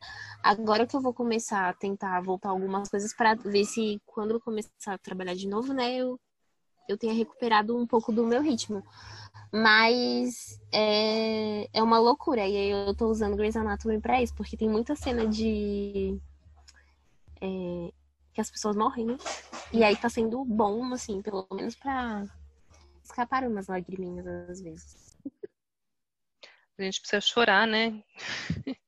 Agora 0.41 0.87
que 0.87 0.95
eu 0.95 1.01
vou 1.01 1.13
começar 1.13 1.69
a 1.69 1.73
tentar 1.73 2.21
voltar 2.21 2.49
algumas 2.49 2.89
coisas 2.89 3.13
para 3.13 3.35
ver 3.35 3.65
se 3.65 4.01
quando 4.05 4.31
eu 4.31 4.41
começar 4.41 4.93
a 4.93 4.97
trabalhar 4.97 5.35
de 5.35 5.47
novo, 5.47 5.73
né, 5.73 5.95
eu, 5.95 6.19
eu 6.87 6.97
tenha 6.97 7.13
recuperado 7.13 7.77
um 7.77 7.85
pouco 7.85 8.11
do 8.11 8.25
meu 8.25 8.41
ritmo. 8.41 8.83
Mas 9.51 10.59
é, 10.71 11.69
é 11.71 11.83
uma 11.83 11.99
loucura. 11.99 12.47
E 12.47 12.57
aí 12.57 12.69
eu 12.71 12.95
tô 12.95 13.07
usando 13.07 13.35
Grey's 13.35 13.55
Anatomy 13.55 13.99
pra 14.01 14.21
isso, 14.21 14.33
porque 14.33 14.57
tem 14.57 14.67
muita 14.67 14.95
cena 14.95 15.27
de. 15.27 16.19
É, 17.39 17.91
que 18.33 18.41
as 18.41 18.49
pessoas 18.49 18.75
morrem, 18.75 19.05
né? 19.05 19.17
E 19.71 19.83
aí 19.83 19.95
tá 19.95 20.09
sendo 20.09 20.43
bom, 20.43 20.91
assim, 20.93 21.21
pelo 21.21 21.47
menos 21.51 21.75
pra 21.75 22.25
escaparam 23.03 23.49
umas 23.49 23.67
lagriminhas 23.67 24.25
às 24.25 24.61
vezes. 24.61 25.17
A 26.77 26.81
gente 26.81 27.01
precisa 27.01 27.21
chorar, 27.21 27.67
né? 27.67 28.03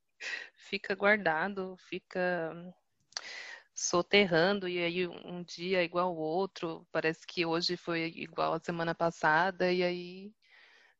fica 0.56 0.94
guardado, 0.94 1.76
fica 1.88 2.74
soterrando, 3.72 4.66
e 4.68 4.78
aí 4.78 5.06
um 5.06 5.42
dia 5.42 5.80
é 5.80 5.84
igual 5.84 6.08
ao 6.08 6.16
outro, 6.16 6.86
parece 6.90 7.26
que 7.26 7.44
hoje 7.44 7.76
foi 7.76 8.06
igual 8.16 8.54
a 8.54 8.60
semana 8.60 8.94
passada, 8.94 9.70
e 9.70 9.82
aí 9.82 10.34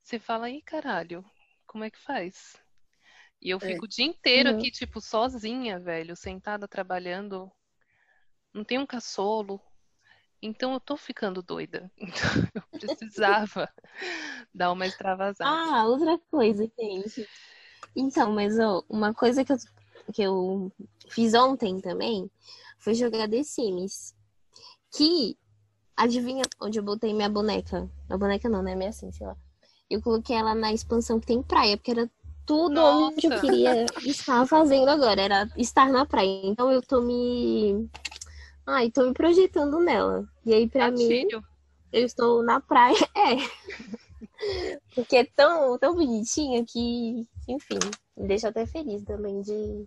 você 0.03 0.19
fala, 0.19 0.47
aí 0.47 0.63
caralho, 0.63 1.25
como 1.67 1.85
é 1.85 1.91
que 1.91 1.99
faz? 1.99 2.55
E 3.41 3.51
eu 3.51 3.59
é. 3.59 3.61
fico 3.61 3.85
é. 3.85 3.87
o 3.87 3.89
dia 3.89 4.05
inteiro 4.05 4.51
uhum. 4.51 4.59
aqui, 4.59 4.71
tipo, 4.71 5.01
sozinha, 5.01 5.79
velho, 5.79 6.17
sentada 6.17 6.69
trabalhando. 6.69 7.51
Não 8.53 8.65
tem 8.65 8.79
um 8.79 8.87
caçolo, 8.87 9.61
então 10.47 10.73
eu 10.73 10.81
tô 10.81 10.97
ficando 10.97 11.43
doida. 11.43 11.91
Então 11.99 12.51
eu 12.55 12.63
precisava 12.79 13.69
dar 14.55 14.73
uma 14.73 14.87
extravasada. 14.87 15.51
Ah, 15.51 15.87
outra 15.87 16.19
coisa, 16.31 16.71
gente. 16.79 17.27
Então, 17.95 18.33
mas 18.33 18.59
ó, 18.59 18.83
uma 18.89 19.13
coisa 19.13 19.45
que 19.45 19.53
eu, 19.53 19.57
que 20.13 20.23
eu 20.23 20.73
fiz 21.09 21.35
ontem 21.35 21.81
também 21.81 22.31
foi 22.79 22.95
jogar 22.95 23.29
The 23.29 23.43
Sims. 23.43 24.15
Que, 24.95 25.37
adivinha 25.97 26.45
onde 26.61 26.79
eu 26.79 26.83
botei 26.83 27.13
minha 27.13 27.29
boneca? 27.29 27.89
A 28.09 28.17
boneca 28.17 28.49
não, 28.49 28.63
né? 28.63 28.75
Minha 28.75 28.91
assim, 28.91 29.11
sei 29.13 29.27
lá. 29.27 29.37
Eu 29.89 30.03
coloquei 30.03 30.37
ela 30.37 30.55
na 30.55 30.73
expansão 30.73 31.19
que 31.19 31.27
tem 31.27 31.43
praia, 31.43 31.77
porque 31.77 31.91
era 31.91 32.11
tudo 32.45 32.75
Nossa. 32.75 33.15
onde 33.15 33.27
eu 33.27 33.41
queria 33.41 33.87
estar 34.05 34.47
fazendo 34.47 34.89
agora, 34.89 35.21
era 35.21 35.51
estar 35.57 35.91
na 35.91 36.07
praia. 36.07 36.41
Então 36.45 36.71
eu 36.71 36.81
tô 36.81 37.01
me 37.01 37.89
Ai, 38.67 38.91
tô 38.91 39.07
me 39.07 39.15
projetando 39.15 39.79
nela. 39.79 40.29
E 40.45 40.53
aí, 40.53 40.69
pra 40.69 40.91
mim, 40.91 41.27
eu 41.93 42.05
estou 42.05 42.43
na 42.43 42.61
praia. 42.61 42.97
É. 44.39 44.77
Porque 44.95 45.17
é 45.17 45.25
tão, 45.25 45.79
tão 45.79 45.95
bonitinha 45.95 46.63
que, 46.63 47.27
enfim, 47.49 47.79
me 48.15 48.29
deixa 48.29 48.49
até 48.49 48.67
feliz 48.67 49.03
também 49.03 49.41
de 49.41 49.87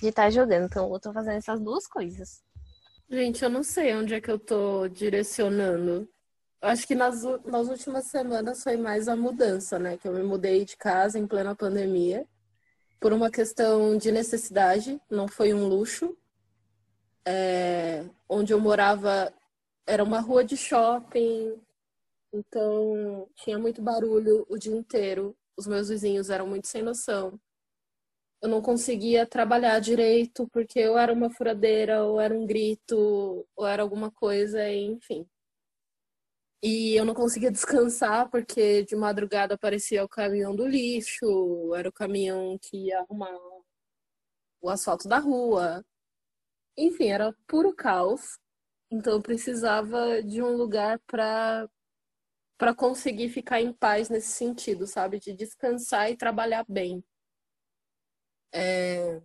de 0.00 0.08
estar 0.08 0.24
tá 0.24 0.30
jogando. 0.30 0.64
Então, 0.64 0.92
eu 0.92 1.00
tô 1.00 1.12
fazendo 1.12 1.36
essas 1.36 1.60
duas 1.60 1.86
coisas. 1.86 2.42
Gente, 3.08 3.42
eu 3.42 3.50
não 3.50 3.62
sei 3.62 3.94
onde 3.94 4.14
é 4.14 4.20
que 4.20 4.30
eu 4.30 4.38
tô 4.38 4.88
direcionando. 4.88 6.08
Acho 6.62 6.86
que 6.86 6.94
nas, 6.94 7.22
nas 7.44 7.68
últimas 7.68 8.06
semanas 8.06 8.62
foi 8.62 8.76
mais 8.76 9.08
a 9.08 9.16
mudança, 9.16 9.78
né? 9.78 9.96
Que 9.96 10.08
eu 10.08 10.12
me 10.12 10.22
mudei 10.22 10.64
de 10.64 10.76
casa 10.76 11.18
em 11.18 11.26
plena 11.26 11.54
pandemia 11.54 12.26
por 13.00 13.12
uma 13.12 13.30
questão 13.30 13.96
de 13.96 14.12
necessidade, 14.12 15.00
não 15.10 15.26
foi 15.26 15.54
um 15.54 15.66
luxo 15.66 16.14
é, 17.26 18.04
onde 18.28 18.52
eu 18.52 18.60
morava 18.60 19.32
era 19.86 20.04
uma 20.04 20.20
rua 20.20 20.44
de 20.44 20.56
shopping, 20.56 21.60
então 22.32 23.28
tinha 23.36 23.58
muito 23.58 23.82
barulho 23.82 24.46
o 24.48 24.58
dia 24.58 24.74
inteiro. 24.74 25.36
Os 25.56 25.66
meus 25.66 25.88
vizinhos 25.88 26.30
eram 26.30 26.46
muito 26.46 26.68
sem 26.68 26.82
noção. 26.82 27.38
Eu 28.42 28.48
não 28.48 28.62
conseguia 28.62 29.26
trabalhar 29.26 29.78
direito 29.80 30.48
porque 30.52 30.78
eu 30.78 30.96
era 30.96 31.12
uma 31.12 31.30
furadeira, 31.30 32.04
ou 32.04 32.20
era 32.20 32.34
um 32.34 32.46
grito, 32.46 33.46
ou 33.56 33.66
era 33.66 33.82
alguma 33.82 34.10
coisa, 34.10 34.70
enfim. 34.72 35.26
E 36.62 36.94
eu 36.94 37.04
não 37.04 37.14
conseguia 37.14 37.50
descansar 37.50 38.30
porque 38.30 38.84
de 38.84 38.94
madrugada 38.96 39.54
aparecia 39.54 40.04
o 40.04 40.08
caminhão 40.08 40.54
do 40.54 40.66
lixo, 40.66 41.74
era 41.74 41.88
o 41.88 41.92
caminhão 41.92 42.58
que 42.58 42.86
ia 42.88 43.00
arrumar 43.00 43.30
o 44.60 44.68
asfalto 44.68 45.08
da 45.08 45.18
rua. 45.18 45.84
Enfim, 46.80 47.08
era 47.08 47.34
puro 47.46 47.74
caos. 47.74 48.38
Então 48.90 49.14
eu 49.14 49.22
precisava 49.22 50.22
de 50.22 50.42
um 50.42 50.56
lugar 50.56 50.98
para 51.06 51.68
para 52.58 52.74
conseguir 52.74 53.30
ficar 53.30 53.60
em 53.60 53.72
paz 53.72 54.10
nesse 54.10 54.32
sentido, 54.32 54.86
sabe? 54.86 55.18
De 55.18 55.32
descansar 55.32 56.10
e 56.10 56.16
trabalhar 56.16 56.64
bem. 56.68 57.02
É... 58.52 59.22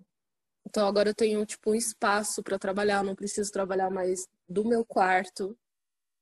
Então 0.66 0.88
agora 0.88 1.10
eu 1.10 1.16
tenho 1.16 1.46
tipo 1.46 1.72
um 1.72 1.76
espaço 1.76 2.42
para 2.44 2.60
trabalhar, 2.60 3.04
não 3.04 3.16
preciso 3.16 3.52
trabalhar 3.52 3.90
mais 3.90 4.28
do 4.48 4.66
meu 4.66 4.86
quarto. 4.86 5.58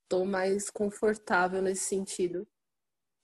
Estou 0.03 0.25
mais 0.25 0.69
confortável 0.69 1.61
nesse 1.61 1.85
sentido. 1.85 2.47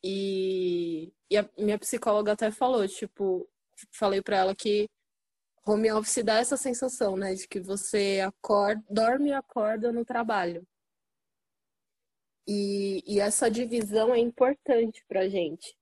E, 0.04 1.12
e 1.30 1.38
a 1.38 1.50
minha 1.58 1.80
psicóloga 1.80 2.34
até 2.34 2.52
falou, 2.52 2.88
tipo, 2.88 3.50
falei 3.92 4.22
para 4.22 4.38
ela 4.38 4.56
que 4.56 4.88
home 5.66 5.92
office 5.92 6.24
dá 6.24 6.40
essa 6.40 6.58
sensação, 6.58 7.16
né, 7.16 7.34
de 7.34 7.48
que 7.48 7.60
você 7.60 8.22
acorda, 8.26 8.84
dorme 8.90 9.30
e 9.30 9.34
acorda 9.34 9.92
no 9.92 10.04
trabalho. 10.06 10.66
E, 12.48 13.04
e 13.06 13.20
essa 13.20 13.50
divisão 13.50 14.14
é 14.14 14.20
importante 14.20 15.04
pra 15.08 15.30
gente. 15.30 15.78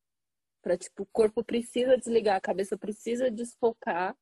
Pra, 0.62 0.78
tipo, 0.78 1.04
o 1.04 1.08
corpo 1.13 1.44
precisa 1.44 1.98
desligar, 1.98 2.36
a 2.36 2.42
cabeça 2.42 2.78
precisa 2.78 3.32
desfocar 3.32 4.16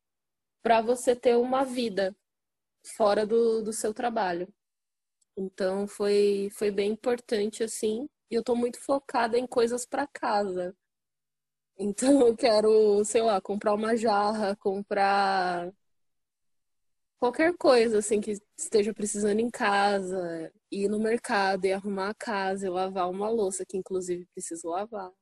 para 0.62 0.80
você 0.80 1.16
ter 1.16 1.36
uma 1.36 1.64
vida 1.64 2.14
fora 2.96 3.26
do, 3.26 3.62
do 3.62 3.72
seu 3.72 3.92
trabalho. 3.92 4.48
Então 5.36 5.86
foi, 5.88 6.48
foi 6.52 6.70
bem 6.70 6.92
importante 6.92 7.64
assim. 7.64 8.08
E 8.30 8.34
eu 8.34 8.42
tô 8.42 8.54
muito 8.54 8.80
focada 8.80 9.38
em 9.38 9.46
coisas 9.46 9.84
para 9.84 10.06
casa. 10.06 10.76
Então 11.78 12.26
eu 12.26 12.36
quero, 12.36 13.04
sei 13.04 13.20
lá, 13.22 13.40
comprar 13.40 13.74
uma 13.74 13.96
jarra, 13.96 14.56
comprar 14.56 15.70
qualquer 17.18 17.54
coisa 17.56 17.98
assim 17.98 18.20
que 18.20 18.32
esteja 18.56 18.94
precisando 18.94 19.40
em 19.40 19.50
casa, 19.50 20.52
ir 20.70 20.88
no 20.88 20.98
mercado 20.98 21.66
e 21.66 21.72
arrumar 21.72 22.10
a 22.10 22.14
casa 22.14 22.66
e 22.66 22.70
lavar 22.70 23.10
uma 23.10 23.28
louça 23.28 23.64
que 23.66 23.76
inclusive 23.76 24.26
preciso 24.32 24.68
lavar. 24.68 25.12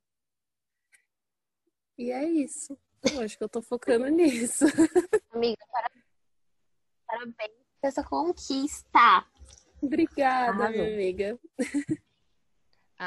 E 1.99 2.13
é 2.13 2.25
isso. 2.25 2.79
Eu 3.03 3.21
acho 3.21 3.37
que 3.37 3.45
eu 3.45 3.49
tô 3.49 3.61
focando 3.61 4.07
nisso. 4.09 4.65
Amiga, 5.31 5.65
parabéns 7.07 7.53
por 7.81 7.89
essa 7.89 8.05
conquista. 8.05 9.27
Obrigada, 9.83 10.71
minha 10.71 10.85
amiga. 10.85 11.39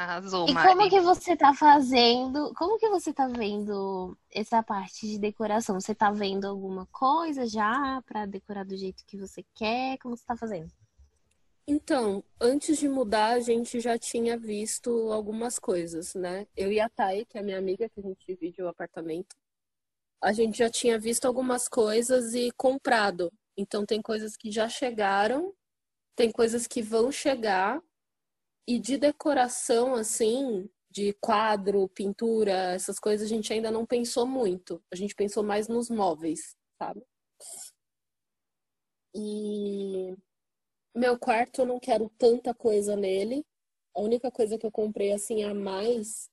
Arrasou, 0.04 0.48
e 0.48 0.52
Mari. 0.52 0.68
como 0.68 0.88
que 0.88 1.00
você 1.00 1.36
tá 1.36 1.52
fazendo? 1.52 2.52
Como 2.54 2.78
que 2.78 2.88
você 2.88 3.12
tá 3.12 3.26
vendo 3.26 4.16
essa 4.30 4.62
parte 4.62 5.06
de 5.06 5.18
decoração? 5.18 5.80
Você 5.80 5.94
tá 5.94 6.10
vendo 6.10 6.46
alguma 6.46 6.86
coisa 6.86 7.46
já 7.46 8.02
para 8.06 8.26
decorar 8.26 8.64
do 8.64 8.76
jeito 8.76 9.04
que 9.06 9.16
você 9.16 9.44
quer? 9.54 9.98
Como 9.98 10.16
você 10.16 10.24
tá 10.24 10.36
fazendo? 10.36 10.70
Então, 11.66 12.24
antes 12.40 12.78
de 12.78 12.88
mudar, 12.88 13.34
a 13.34 13.40
gente 13.40 13.78
já 13.78 13.98
tinha 13.98 14.38
visto 14.38 15.12
algumas 15.12 15.58
coisas, 15.58 16.14
né? 16.14 16.46
Eu 16.56 16.72
e 16.72 16.80
a 16.80 16.88
Thay, 16.88 17.26
que 17.26 17.36
é 17.36 17.42
minha 17.42 17.58
amiga, 17.58 17.88
que 17.90 18.00
a 18.00 18.02
gente 18.02 18.24
divide 18.26 18.62
o 18.62 18.68
apartamento, 18.68 19.36
a 20.22 20.32
gente 20.32 20.56
já 20.56 20.70
tinha 20.70 20.98
visto 20.98 21.26
algumas 21.26 21.68
coisas 21.68 22.32
e 22.32 22.50
comprado. 22.56 23.30
Então, 23.54 23.84
tem 23.84 24.00
coisas 24.00 24.34
que 24.34 24.50
já 24.50 24.66
chegaram, 24.66 25.52
tem 26.16 26.32
coisas 26.32 26.66
que 26.66 26.80
vão 26.80 27.12
chegar 27.12 27.82
e 28.68 28.78
de 28.78 28.98
decoração, 28.98 29.94
assim, 29.94 30.68
de 30.90 31.14
quadro, 31.14 31.88
pintura, 31.88 32.74
essas 32.74 32.98
coisas, 32.98 33.26
a 33.26 33.28
gente 33.28 33.50
ainda 33.50 33.70
não 33.70 33.86
pensou 33.86 34.26
muito. 34.26 34.84
A 34.92 34.96
gente 34.96 35.14
pensou 35.14 35.42
mais 35.42 35.68
nos 35.68 35.88
móveis, 35.88 36.54
sabe? 36.78 37.02
E 39.14 40.14
meu 40.94 41.18
quarto 41.18 41.62
eu 41.62 41.66
não 41.66 41.80
quero 41.80 42.10
tanta 42.18 42.52
coisa 42.52 42.94
nele. 42.94 43.42
A 43.96 44.02
única 44.02 44.30
coisa 44.30 44.58
que 44.58 44.66
eu 44.66 44.70
comprei 44.70 45.12
assim 45.12 45.44
a 45.44 45.54
mais 45.54 46.28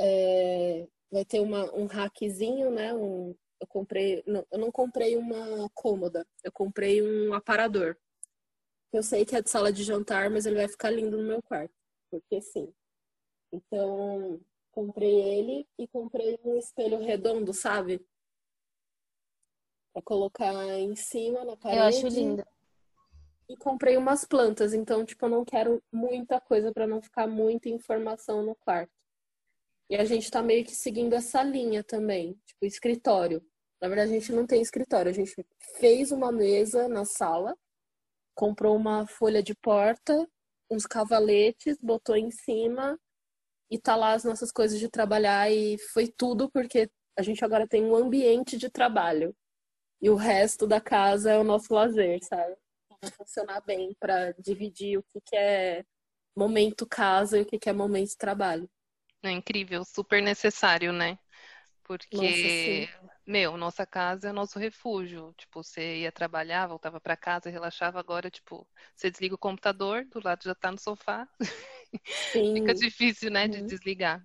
é... 0.00 0.86
vai 1.10 1.24
ter 1.24 1.40
uma, 1.40 1.64
um 1.74 1.86
rackzinho, 1.86 2.70
né? 2.70 2.94
Um... 2.94 3.34
Eu 3.60 3.66
comprei, 3.66 4.22
não, 4.24 4.46
eu 4.52 4.58
não 4.58 4.70
comprei 4.70 5.16
uma 5.16 5.68
cômoda, 5.74 6.24
eu 6.44 6.52
comprei 6.52 7.02
um 7.02 7.34
aparador. 7.34 7.98
Eu 8.92 9.02
sei 9.02 9.24
que 9.24 9.36
é 9.36 9.42
de 9.42 9.48
sala 9.48 9.72
de 9.72 9.84
jantar, 9.84 10.30
mas 10.30 10.46
ele 10.46 10.56
vai 10.56 10.68
ficar 10.68 10.90
lindo 10.90 11.16
no 11.16 11.22
meu 11.22 11.42
quarto, 11.42 11.72
porque 12.10 12.40
sim. 12.40 12.72
Então, 13.52 14.40
comprei 14.72 15.20
ele 15.20 15.68
e 15.78 15.86
comprei 15.86 16.38
um 16.44 16.56
espelho 16.56 16.98
redondo, 16.98 17.52
sabe? 17.52 18.04
Pra 19.92 20.02
colocar 20.02 20.52
em 20.78 20.94
cima 20.96 21.44
na 21.44 21.56
parede. 21.56 21.80
Eu 21.80 21.84
acho 21.84 22.08
linda. 22.08 22.46
E 23.48 23.56
comprei 23.56 23.96
umas 23.96 24.24
plantas, 24.24 24.72
então, 24.72 25.04
tipo, 25.04 25.26
eu 25.26 25.30
não 25.30 25.44
quero 25.44 25.82
muita 25.92 26.40
coisa 26.40 26.72
para 26.72 26.86
não 26.86 27.02
ficar 27.02 27.26
muita 27.26 27.68
informação 27.68 28.44
no 28.44 28.54
quarto. 28.54 28.92
E 29.88 29.96
a 29.96 30.04
gente 30.04 30.30
tá 30.30 30.40
meio 30.40 30.64
que 30.64 30.74
seguindo 30.74 31.14
essa 31.14 31.42
linha 31.42 31.82
também, 31.82 32.40
tipo, 32.46 32.64
escritório. 32.64 33.44
Na 33.80 33.88
verdade, 33.88 34.10
a 34.12 34.14
gente 34.14 34.32
não 34.32 34.46
tem 34.46 34.62
escritório, 34.62 35.10
a 35.10 35.14
gente 35.14 35.34
fez 35.80 36.12
uma 36.12 36.30
mesa 36.30 36.86
na 36.86 37.04
sala, 37.04 37.58
comprou 38.40 38.74
uma 38.74 39.06
folha 39.06 39.42
de 39.42 39.54
porta, 39.54 40.26
uns 40.70 40.86
cavaletes, 40.86 41.76
botou 41.78 42.16
em 42.16 42.30
cima 42.30 42.98
e 43.70 43.78
tá 43.78 43.94
lá 43.94 44.14
as 44.14 44.24
nossas 44.24 44.50
coisas 44.50 44.78
de 44.78 44.88
trabalhar 44.88 45.52
e 45.52 45.76
foi 45.92 46.08
tudo 46.08 46.50
porque 46.50 46.90
a 47.18 47.20
gente 47.20 47.44
agora 47.44 47.68
tem 47.68 47.84
um 47.84 47.94
ambiente 47.94 48.56
de 48.56 48.70
trabalho 48.70 49.36
e 50.00 50.08
o 50.08 50.14
resto 50.14 50.66
da 50.66 50.80
casa 50.80 51.32
é 51.32 51.38
o 51.38 51.44
nosso 51.44 51.74
lazer, 51.74 52.18
sabe? 52.24 52.56
Vai 53.02 53.10
funcionar 53.10 53.60
bem 53.60 53.94
para 54.00 54.32
dividir 54.38 54.96
o 54.96 55.02
que, 55.12 55.20
que 55.20 55.36
é 55.36 55.84
momento 56.34 56.86
casa 56.86 57.36
e 57.36 57.42
o 57.42 57.46
que, 57.46 57.58
que 57.58 57.68
é 57.68 57.74
momento 57.74 58.16
trabalho. 58.16 58.70
É 59.22 59.30
incrível, 59.30 59.84
super 59.84 60.22
necessário, 60.22 60.94
né? 60.94 61.18
Porque, 61.90 62.86
Nossa, 62.86 63.10
meu, 63.26 63.56
nossa 63.56 63.84
casa 63.84 64.28
é 64.28 64.30
o 64.30 64.32
nosso 64.32 64.60
refúgio. 64.60 65.34
Tipo, 65.36 65.60
você 65.60 66.02
ia 66.02 66.12
trabalhar, 66.12 66.68
voltava 66.68 67.00
para 67.00 67.16
casa, 67.16 67.50
relaxava. 67.50 67.98
Agora, 67.98 68.30
tipo, 68.30 68.64
você 68.94 69.10
desliga 69.10 69.34
o 69.34 69.38
computador, 69.38 70.04
do 70.04 70.20
lado 70.22 70.44
já 70.44 70.54
tá 70.54 70.70
no 70.70 70.78
sofá. 70.78 71.26
Fica 72.32 72.74
difícil, 72.74 73.32
né, 73.32 73.46
uhum. 73.46 73.50
de 73.50 73.62
desligar. 73.62 74.24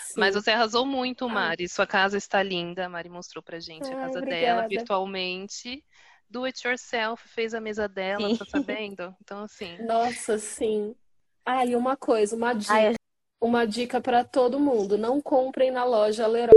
Sim. 0.00 0.14
Mas 0.18 0.34
você 0.34 0.52
arrasou 0.52 0.86
muito, 0.86 1.28
Mari. 1.28 1.68
Sua 1.68 1.86
casa 1.86 2.16
está 2.16 2.42
linda. 2.42 2.86
A 2.86 2.88
Mari 2.88 3.10
mostrou 3.10 3.42
pra 3.42 3.60
gente 3.60 3.86
a 3.86 3.96
casa 3.96 4.20
obrigada. 4.20 4.40
dela 4.40 4.66
virtualmente. 4.66 5.84
Do 6.26 6.44
it 6.44 6.66
yourself, 6.66 7.28
fez 7.28 7.52
a 7.52 7.60
mesa 7.60 7.86
dela, 7.86 8.30
sim. 8.30 8.38
tá 8.38 8.46
sabendo? 8.46 9.14
Então, 9.20 9.42
assim. 9.42 9.76
Nossa, 9.82 10.38
sim. 10.38 10.96
Ah, 11.44 11.66
e 11.66 11.76
uma 11.76 11.98
coisa, 11.98 12.34
uma 12.34 12.54
dica. 12.54 12.72
Ai, 12.72 12.94
uma 13.42 13.66
dica 13.66 14.00
para 14.00 14.24
todo 14.24 14.58
mundo: 14.58 14.96
não 14.96 15.20
comprem 15.20 15.70
na 15.70 15.84
loja 15.84 16.26
Leroy. 16.26 16.54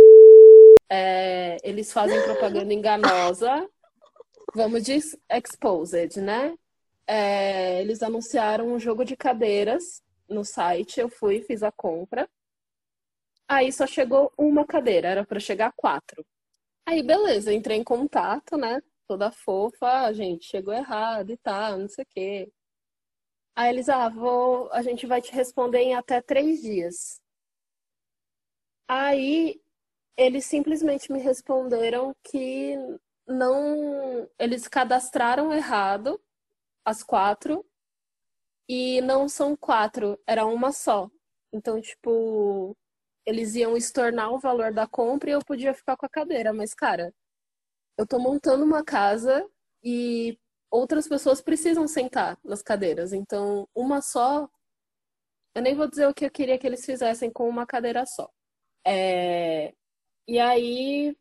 É, 0.89 1.58
eles 1.63 1.91
fazem 1.91 2.21
propaganda 2.23 2.73
enganosa. 2.73 3.69
Vamos 4.56 4.84
de 4.84 5.00
exposed, 5.30 6.21
né? 6.21 6.56
É, 7.06 7.82
eles 7.82 8.02
anunciaram 8.02 8.67
um 8.67 8.80
jogo 8.80 9.04
de 9.04 9.15
cadeiras 9.15 10.02
no 10.28 10.43
site. 10.43 11.00
Eu 11.00 11.10
fui, 11.10 11.41
fiz 11.41 11.63
a 11.63 11.71
compra. 11.71 12.30
Aí 13.47 13.71
só 13.71 13.88
chegou 13.88 14.32
uma 14.38 14.65
cadeira, 14.65 15.08
era 15.08 15.26
para 15.26 15.39
chegar 15.39 15.71
quatro. 15.76 16.26
Aí, 16.86 17.04
beleza, 17.04 17.54
entrei 17.54 17.78
em 17.78 17.84
contato, 17.84 18.58
né? 18.58 18.82
Toda 19.08 19.32
fofa, 19.32 20.06
a 20.06 20.13
gente 20.13 20.45
chegou 20.45 20.73
errado 20.73 21.32
e 21.32 21.38
tal, 21.38 21.78
não 21.80 21.89
sei 21.89 22.04
o 22.04 22.08
quê. 22.10 22.52
Aí 23.56 23.69
eles, 23.69 23.89
ah, 23.89 24.10
vou, 24.10 24.71
a 24.71 24.82
gente 24.82 25.06
vai 25.08 25.21
te 25.21 25.32
responder 25.34 25.80
em 25.80 25.95
até 25.95 26.21
três 26.21 26.62
dias. 26.62 27.21
Aí 28.88 29.62
eles 30.17 30.45
simplesmente 30.45 31.12
me 31.12 31.19
responderam 31.19 32.15
que 32.23 32.75
não. 33.27 34.27
Eles 34.39 34.67
cadastraram 34.67 35.53
errado 35.53 36.19
as 36.86 37.03
quatro 37.03 37.65
e 38.69 39.01
não 39.01 39.30
são 39.30 39.56
quatro, 39.56 40.19
era 40.27 40.45
uma 40.45 40.71
só. 40.71 41.10
Então, 41.53 41.80
tipo, 41.82 42.75
eles 43.25 43.56
iam 43.56 43.77
estornar 43.77 44.32
o 44.34 44.39
valor 44.39 44.73
da 44.73 44.88
compra 44.88 45.30
e 45.30 45.34
eu 45.34 45.39
podia 45.45 45.73
ficar 45.73 45.97
com 45.97 46.06
a 46.06 46.10
cadeira. 46.10 46.53
Mas, 46.53 46.73
cara, 46.73 47.13
eu 47.97 48.08
tô 48.08 48.19
montando 48.19 48.63
uma 48.65 48.84
casa 48.84 49.47
e 49.84 50.38
outras 50.71 51.08
pessoas 51.08 51.41
precisam 51.41 51.88
sentar 51.88 52.38
nas 52.43 52.62
cadeiras. 52.62 53.13
Então, 53.13 53.67
uma 53.75 54.01
só. 54.01 54.49
Eu 55.56 55.62
nem 55.62 55.75
vou 55.75 55.89
dizer 55.89 56.08
o 56.08 56.13
que 56.13 56.25
eu 56.25 56.32
queria 56.32 56.58
que 56.58 56.67
eles 56.67 56.86
fizessem 56.86 57.32
com 57.32 57.49
uma 57.49 57.65
cadeira 57.65 58.06
só. 58.06 58.30
É... 58.86 59.73
E 60.27 60.39
aí 60.39 61.15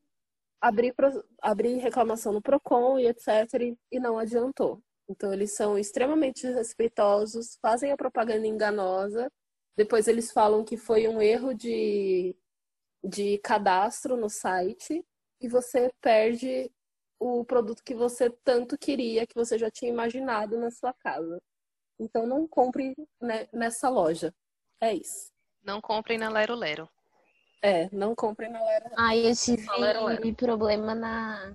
abri, 0.60 0.92
abri 1.40 1.74
reclamação 1.76 2.32
no 2.32 2.42
PROCON 2.42 2.98
e 2.98 3.06
etc. 3.06 3.76
E, 3.90 4.00
não 4.00 4.18
adiantou. 4.18 4.82
Então 5.08 5.32
eles 5.32 5.54
são 5.54 5.78
extremamente 5.78 6.46
respeitosos, 6.46 7.56
fazem 7.62 7.92
a 7.92 7.96
propaganda 7.96 8.46
enganosa. 8.46 9.30
Depois 9.76 10.08
eles 10.08 10.32
falam 10.32 10.64
que 10.64 10.76
foi 10.76 11.06
um 11.06 11.22
erro 11.22 11.54
de, 11.54 12.36
de 13.04 13.38
cadastro 13.38 14.16
no 14.16 14.28
site 14.28 15.04
e 15.40 15.48
você 15.48 15.92
perde 16.00 16.70
o 17.18 17.44
produto 17.44 17.82
que 17.84 17.94
você 17.94 18.30
tanto 18.44 18.76
queria, 18.76 19.26
que 19.26 19.34
você 19.34 19.58
já 19.58 19.70
tinha 19.70 19.90
imaginado 19.90 20.58
na 20.58 20.70
sua 20.70 20.92
casa. 20.92 21.40
Então 21.98 22.26
não 22.26 22.46
compre 22.46 22.94
né, 23.20 23.48
nessa 23.52 23.88
loja. 23.88 24.34
É 24.80 24.92
isso. 24.92 25.32
Não 25.62 25.80
comprem 25.80 26.18
na 26.18 26.28
Lero 26.28 26.54
Lero. 26.54 26.88
É, 27.62 27.88
não 27.92 28.14
comprem 28.14 28.50
na 28.50 28.62
Lero. 28.62 28.90
Aí 28.96 29.26
eu 29.26 29.34
tive 29.34 29.66
Lero 29.78 30.04
Lero. 30.04 30.34
problema 30.34 30.94
na. 30.94 31.54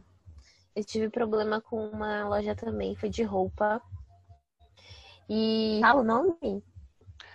Eu 0.75 0.83
tive 0.83 1.09
problema 1.09 1.61
com 1.61 1.89
uma 1.89 2.27
loja 2.27 2.55
também, 2.55 2.95
foi 2.95 3.09
de 3.09 3.23
roupa. 3.23 3.81
E 5.29 5.79
fala 5.81 6.01
o 6.01 6.03
nome? 6.03 6.63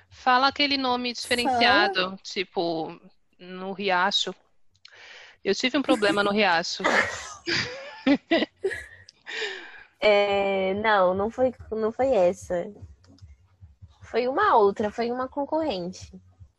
Fala 0.08 0.48
aquele 0.48 0.76
nome 0.76 1.12
diferenciado, 1.12 1.94
Fala. 1.94 2.16
tipo, 2.22 3.00
no 3.38 3.72
Riacho. 3.72 4.34
Eu 5.44 5.54
tive 5.54 5.78
um 5.78 5.82
problema 5.82 6.24
no 6.24 6.30
Riacho. 6.30 6.82
é, 10.00 10.74
não, 10.74 11.14
não 11.14 11.30
foi, 11.30 11.54
não 11.70 11.92
foi 11.92 12.14
essa. 12.14 12.70
Foi 14.02 14.26
uma 14.26 14.56
outra, 14.56 14.90
foi 14.90 15.10
uma 15.10 15.28
concorrente. 15.28 16.10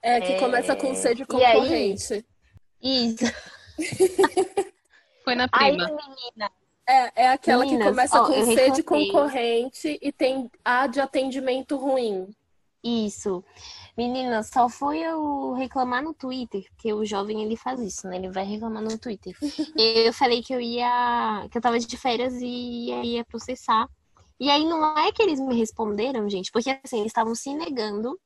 É, 0.02 0.22
que 0.22 0.34
é... 0.34 0.40
começa 0.40 0.76
com 0.76 0.94
C 0.96 1.16
de 1.16 1.26
concorrente. 1.26 2.14
Aí... 2.14 2.26
Isso. 2.82 3.26
Foi 5.24 5.36
na 5.36 5.48
prima. 5.48 5.86
Aí, 5.86 5.94
menina. 5.94 6.52
É, 6.90 7.24
é 7.24 7.30
aquela 7.30 7.66
Meninas, 7.66 7.86
que 7.86 7.90
começa 7.92 8.22
ó, 8.22 8.26
com 8.28 8.46
C 8.46 8.72
de 8.72 8.82
concorrente 8.82 10.00
e 10.02 10.12
tem 10.12 10.50
A 10.64 10.88
de 10.88 11.02
atendimento 11.02 11.76
ruim. 11.76 12.30
Isso. 12.82 13.44
Menina, 13.98 14.42
só 14.44 14.70
foi 14.70 15.00
eu 15.00 15.52
reclamar 15.54 16.02
no 16.02 16.14
Twitter, 16.14 16.64
porque 16.70 16.94
o 16.94 17.04
jovem 17.04 17.44
ele 17.44 17.58
faz 17.58 17.82
isso, 17.82 18.08
né? 18.08 18.16
Ele 18.16 18.30
vai 18.30 18.46
reclamar 18.46 18.82
no 18.82 18.98
Twitter. 18.98 19.36
eu 19.76 20.14
falei 20.14 20.42
que 20.42 20.54
eu 20.54 20.62
ia. 20.62 21.46
que 21.52 21.58
eu 21.58 21.62
tava 21.62 21.78
de 21.78 21.98
férias 21.98 22.36
e 22.36 22.92
ia 23.04 23.26
processar. 23.26 23.90
E 24.40 24.50
aí 24.50 24.64
não 24.64 24.98
é 24.98 25.12
que 25.12 25.22
eles 25.22 25.40
me 25.40 25.58
responderam, 25.58 26.30
gente, 26.30 26.52
porque 26.52 26.70
assim, 26.70 27.00
eles 27.00 27.10
estavam 27.10 27.34
se 27.36 27.54
negando 27.54 28.18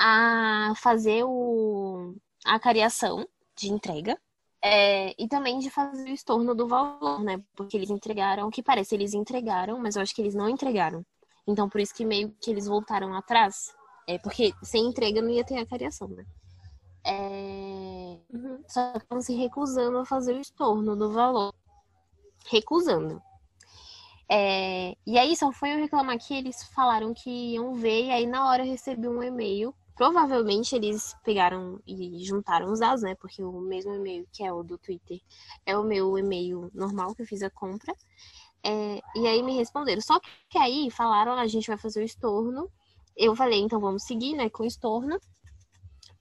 a 0.00 0.72
fazer 0.76 1.24
o, 1.24 2.16
a 2.46 2.58
cariação 2.58 3.28
de 3.54 3.70
entrega. 3.70 4.18
É, 4.62 5.14
e 5.22 5.28
também 5.28 5.58
de 5.58 5.70
fazer 5.70 6.10
o 6.10 6.14
estorno 6.14 6.54
do 6.54 6.66
valor, 6.66 7.22
né? 7.22 7.42
Porque 7.54 7.76
eles 7.76 7.90
entregaram, 7.90 8.48
o 8.48 8.50
que 8.50 8.62
parece, 8.62 8.94
eles 8.94 9.14
entregaram, 9.14 9.78
mas 9.78 9.96
eu 9.96 10.02
acho 10.02 10.14
que 10.14 10.22
eles 10.22 10.34
não 10.34 10.48
entregaram. 10.48 11.04
Então, 11.46 11.68
por 11.68 11.80
isso 11.80 11.94
que 11.94 12.04
meio 12.04 12.34
que 12.40 12.50
eles 12.50 12.66
voltaram 12.66 13.14
atrás. 13.14 13.74
É, 14.08 14.18
porque 14.18 14.54
sem 14.62 14.86
entrega 14.86 15.20
não 15.20 15.30
ia 15.30 15.44
ter 15.44 15.58
a 15.58 15.66
cariação, 15.66 16.08
né? 16.08 16.24
É... 17.04 18.18
Uhum. 18.32 18.62
Só 18.68 18.92
estão 18.96 19.20
se 19.20 19.34
recusando 19.34 19.98
a 19.98 20.04
fazer 20.04 20.34
o 20.34 20.40
estorno 20.40 20.96
do 20.96 21.12
valor. 21.12 21.54
Recusando. 22.50 23.22
É... 24.30 24.94
E 25.06 25.18
aí 25.18 25.36
só 25.36 25.52
foi 25.52 25.74
eu 25.74 25.78
reclamar 25.78 26.18
que 26.18 26.34
eles 26.34 26.64
falaram 26.74 27.14
que 27.14 27.30
iam 27.54 27.74
ver, 27.74 28.06
e 28.06 28.10
aí 28.10 28.26
na 28.26 28.46
hora 28.48 28.64
eu 28.64 28.70
recebi 28.70 29.08
um 29.08 29.22
e-mail 29.22 29.74
Provavelmente 30.00 30.74
eles 30.74 31.14
pegaram 31.22 31.78
e 31.86 32.24
juntaram 32.24 32.72
os 32.72 32.80
dados, 32.80 33.02
né? 33.02 33.14
Porque 33.16 33.42
o 33.42 33.60
mesmo 33.60 33.92
e-mail 33.92 34.26
que 34.32 34.42
é 34.42 34.50
o 34.50 34.62
do 34.62 34.78
Twitter 34.78 35.20
é 35.66 35.76
o 35.76 35.84
meu 35.84 36.16
e-mail 36.16 36.70
normal 36.72 37.14
que 37.14 37.20
eu 37.20 37.26
fiz 37.26 37.42
a 37.42 37.50
compra. 37.50 37.94
É, 38.64 39.02
e 39.14 39.26
aí 39.26 39.42
me 39.42 39.54
responderam. 39.54 40.00
Só 40.00 40.18
que 40.48 40.56
aí 40.56 40.90
falaram, 40.90 41.34
a 41.34 41.46
gente 41.46 41.66
vai 41.66 41.76
fazer 41.76 42.00
o 42.00 42.02
estorno. 42.02 42.70
Eu 43.14 43.36
falei, 43.36 43.60
então 43.60 43.78
vamos 43.78 44.04
seguir, 44.04 44.34
né, 44.34 44.48
com 44.48 44.62
o 44.62 44.66
estorno. 44.66 45.20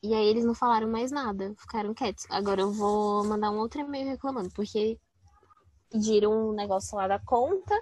E 0.04 0.14
aí 0.14 0.28
eles 0.28 0.44
não 0.44 0.54
falaram 0.54 0.90
mais 0.90 1.10
nada, 1.10 1.56
ficaram 1.58 1.94
quietos. 1.94 2.26
Agora 2.30 2.60
eu 2.60 2.74
vou 2.74 3.24
mandar 3.24 3.50
um 3.50 3.60
outro 3.60 3.80
e-mail 3.80 4.10
reclamando, 4.10 4.50
porque 4.52 5.00
pediram 5.90 6.50
um 6.50 6.54
negócio 6.54 6.98
lá 6.98 7.08
da 7.08 7.20
conta 7.20 7.82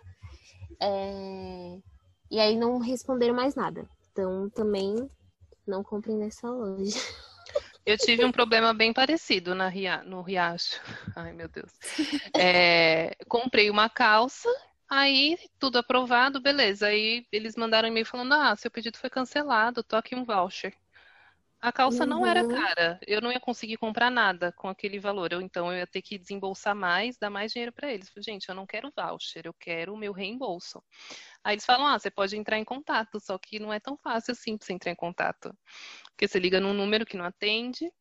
É... 0.79 1.79
E 2.29 2.39
aí 2.39 2.55
não 2.55 2.77
responderam 2.79 3.35
mais 3.35 3.55
nada. 3.55 3.89
Então 4.11 4.47
também 4.51 5.09
não 5.67 5.83
comprem 5.83 6.17
nessa 6.17 6.49
loja. 6.49 6.99
Eu 7.85 7.97
tive 7.97 8.25
um 8.25 8.31
problema 8.31 8.73
bem 8.73 8.91
parecido 8.91 9.55
na 9.55 9.69
Ria... 9.69 10.03
no 10.03 10.21
Riacho. 10.21 10.81
Ai, 11.15 11.31
meu 11.31 11.47
Deus. 11.47 11.71
É... 12.35 13.15
Comprei 13.27 13.69
uma 13.69 13.89
calça, 13.89 14.49
aí 14.89 15.37
tudo 15.57 15.77
aprovado, 15.77 16.41
beleza. 16.41 16.87
Aí 16.87 17.25
eles 17.31 17.55
mandaram 17.55 17.87
um 17.87 17.91
e-mail 17.91 18.05
falando: 18.05 18.33
ah, 18.33 18.55
seu 18.55 18.69
pedido 18.69 18.97
foi 18.97 19.09
cancelado, 19.09 19.83
toque 19.83 20.15
um 20.15 20.25
voucher. 20.25 20.73
A 21.59 21.71
calça 21.71 22.03
uhum. 22.03 22.09
não 22.09 22.25
era 22.25 22.43
uhum. 22.43 22.49
cara. 22.49 22.99
Eu 23.07 23.19
não 23.19 23.31
ia 23.31 23.39
conseguir 23.39 23.77
comprar 23.77 24.11
nada 24.11 24.51
com 24.51 24.69
aquele 24.69 24.99
valor. 24.99 25.31
Eu, 25.31 25.41
então 25.41 25.71
eu 25.71 25.79
ia 25.79 25.87
ter 25.87 26.03
que 26.03 26.17
desembolsar 26.17 26.75
mais, 26.75 27.17
dar 27.17 27.31
mais 27.31 27.51
dinheiro 27.51 27.73
para 27.73 27.91
eles. 27.91 28.09
Falei, 28.09 28.23
gente, 28.23 28.47
eu 28.47 28.53
não 28.53 28.67
quero 28.67 28.91
voucher, 28.95 29.45
eu 29.45 29.53
quero 29.53 29.93
o 29.93 29.97
meu 29.97 30.13
reembolso. 30.13 30.83
Aí 31.43 31.55
eles 31.55 31.65
falam: 31.65 31.87
ah, 31.87 31.97
você 31.97 32.11
pode 32.11 32.37
entrar 32.37 32.59
em 32.59 32.63
contato, 32.63 33.19
só 33.19 33.37
que 33.37 33.59
não 33.59 33.73
é 33.73 33.79
tão 33.79 33.97
fácil 33.97 34.33
assim 34.33 34.57
você 34.59 34.73
entrar 34.73 34.91
em 34.91 34.95
contato. 34.95 35.51
Porque 36.11 36.27
você 36.27 36.39
liga 36.39 36.59
num 36.59 36.73
número 36.73 37.05
que 37.05 37.17
não 37.17 37.25
atende. 37.25 37.91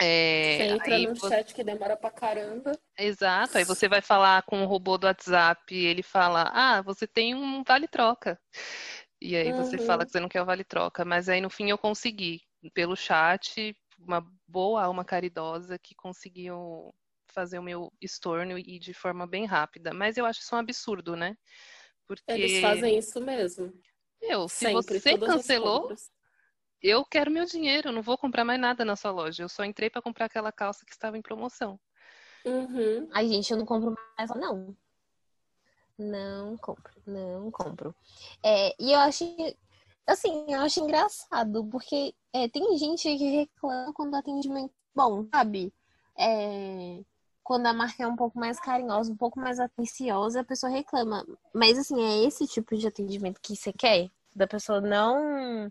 É, 0.00 0.56
você 0.58 0.62
entra 0.64 0.98
no 0.98 1.14
você... 1.14 1.28
chat 1.28 1.54
que 1.54 1.64
demora 1.64 1.96
pra 1.96 2.10
caramba. 2.10 2.72
Exato, 2.98 3.56
aí 3.56 3.64
você 3.64 3.88
vai 3.88 4.02
falar 4.02 4.42
com 4.42 4.62
o 4.62 4.66
robô 4.66 4.98
do 4.98 5.06
WhatsApp, 5.06 5.74
ele 5.74 6.02
fala: 6.02 6.50
Ah, 6.52 6.82
você 6.82 7.06
tem 7.06 7.34
um 7.34 7.62
vale-troca. 7.62 8.38
E 9.18 9.36
aí 9.36 9.52
uhum. 9.52 9.64
você 9.64 9.78
fala 9.78 10.04
que 10.04 10.10
você 10.10 10.20
não 10.20 10.28
quer 10.28 10.42
o 10.42 10.46
vale-troca. 10.46 11.04
Mas 11.04 11.28
aí 11.28 11.40
no 11.40 11.48
fim 11.48 11.70
eu 11.70 11.78
consegui 11.78 12.42
pelo 12.70 12.96
chat, 12.96 13.76
uma 13.98 14.26
boa 14.46 14.84
alma 14.84 15.04
caridosa 15.04 15.78
que 15.78 15.94
conseguiu 15.94 16.94
fazer 17.32 17.58
o 17.58 17.62
meu 17.62 17.92
estorno 18.00 18.58
e 18.58 18.78
de 18.78 18.92
forma 18.92 19.26
bem 19.26 19.46
rápida. 19.46 19.92
Mas 19.92 20.16
eu 20.16 20.26
acho 20.26 20.40
isso 20.40 20.54
um 20.54 20.58
absurdo, 20.58 21.16
né? 21.16 21.36
Porque... 22.06 22.30
Eles 22.30 22.60
fazem 22.60 22.98
isso 22.98 23.20
mesmo. 23.20 23.72
Eu, 24.20 24.48
se 24.48 24.66
Sempre, 24.66 25.00
você 25.00 25.18
cancelou, 25.18 25.92
eu 26.80 27.04
quero 27.04 27.30
meu 27.30 27.44
dinheiro, 27.44 27.88
eu 27.88 27.92
não 27.92 28.02
vou 28.02 28.18
comprar 28.18 28.44
mais 28.44 28.60
nada 28.60 28.84
na 28.84 28.96
sua 28.96 29.10
loja. 29.10 29.42
Eu 29.42 29.48
só 29.48 29.64
entrei 29.64 29.90
para 29.90 30.02
comprar 30.02 30.26
aquela 30.26 30.52
calça 30.52 30.84
que 30.84 30.92
estava 30.92 31.18
em 31.18 31.22
promoção. 31.22 31.80
Uhum. 32.44 33.08
Ai, 33.12 33.28
gente, 33.28 33.50
eu 33.50 33.56
não 33.56 33.64
compro 33.64 33.94
mais, 34.18 34.30
não. 34.30 34.76
Não 35.98 36.56
compro, 36.56 36.92
não 37.06 37.50
compro. 37.50 37.94
É, 38.42 38.74
e 38.82 38.92
eu 38.92 38.98
acho 39.00 39.24
Assim, 40.06 40.46
eu 40.48 40.60
acho 40.60 40.80
engraçado, 40.80 41.64
porque 41.66 42.14
é, 42.32 42.48
tem 42.48 42.76
gente 42.76 43.02
que 43.16 43.36
reclama 43.36 43.92
quando 43.92 44.14
o 44.14 44.16
atendimento 44.16 44.70
é 44.70 44.94
bom, 44.94 45.26
sabe? 45.32 45.72
É, 46.18 47.00
quando 47.42 47.66
a 47.66 47.72
marca 47.72 48.02
é 48.02 48.06
um 48.06 48.16
pouco 48.16 48.38
mais 48.38 48.58
carinhosa, 48.58 49.12
um 49.12 49.16
pouco 49.16 49.38
mais 49.38 49.60
atenciosa, 49.60 50.40
a 50.40 50.44
pessoa 50.44 50.72
reclama. 50.72 51.24
Mas, 51.54 51.78
assim, 51.78 52.02
é 52.02 52.26
esse 52.26 52.46
tipo 52.46 52.76
de 52.76 52.86
atendimento 52.86 53.40
que 53.40 53.56
você 53.56 53.72
quer? 53.72 54.10
Da 54.34 54.46
pessoa 54.46 54.80
não 54.80 55.70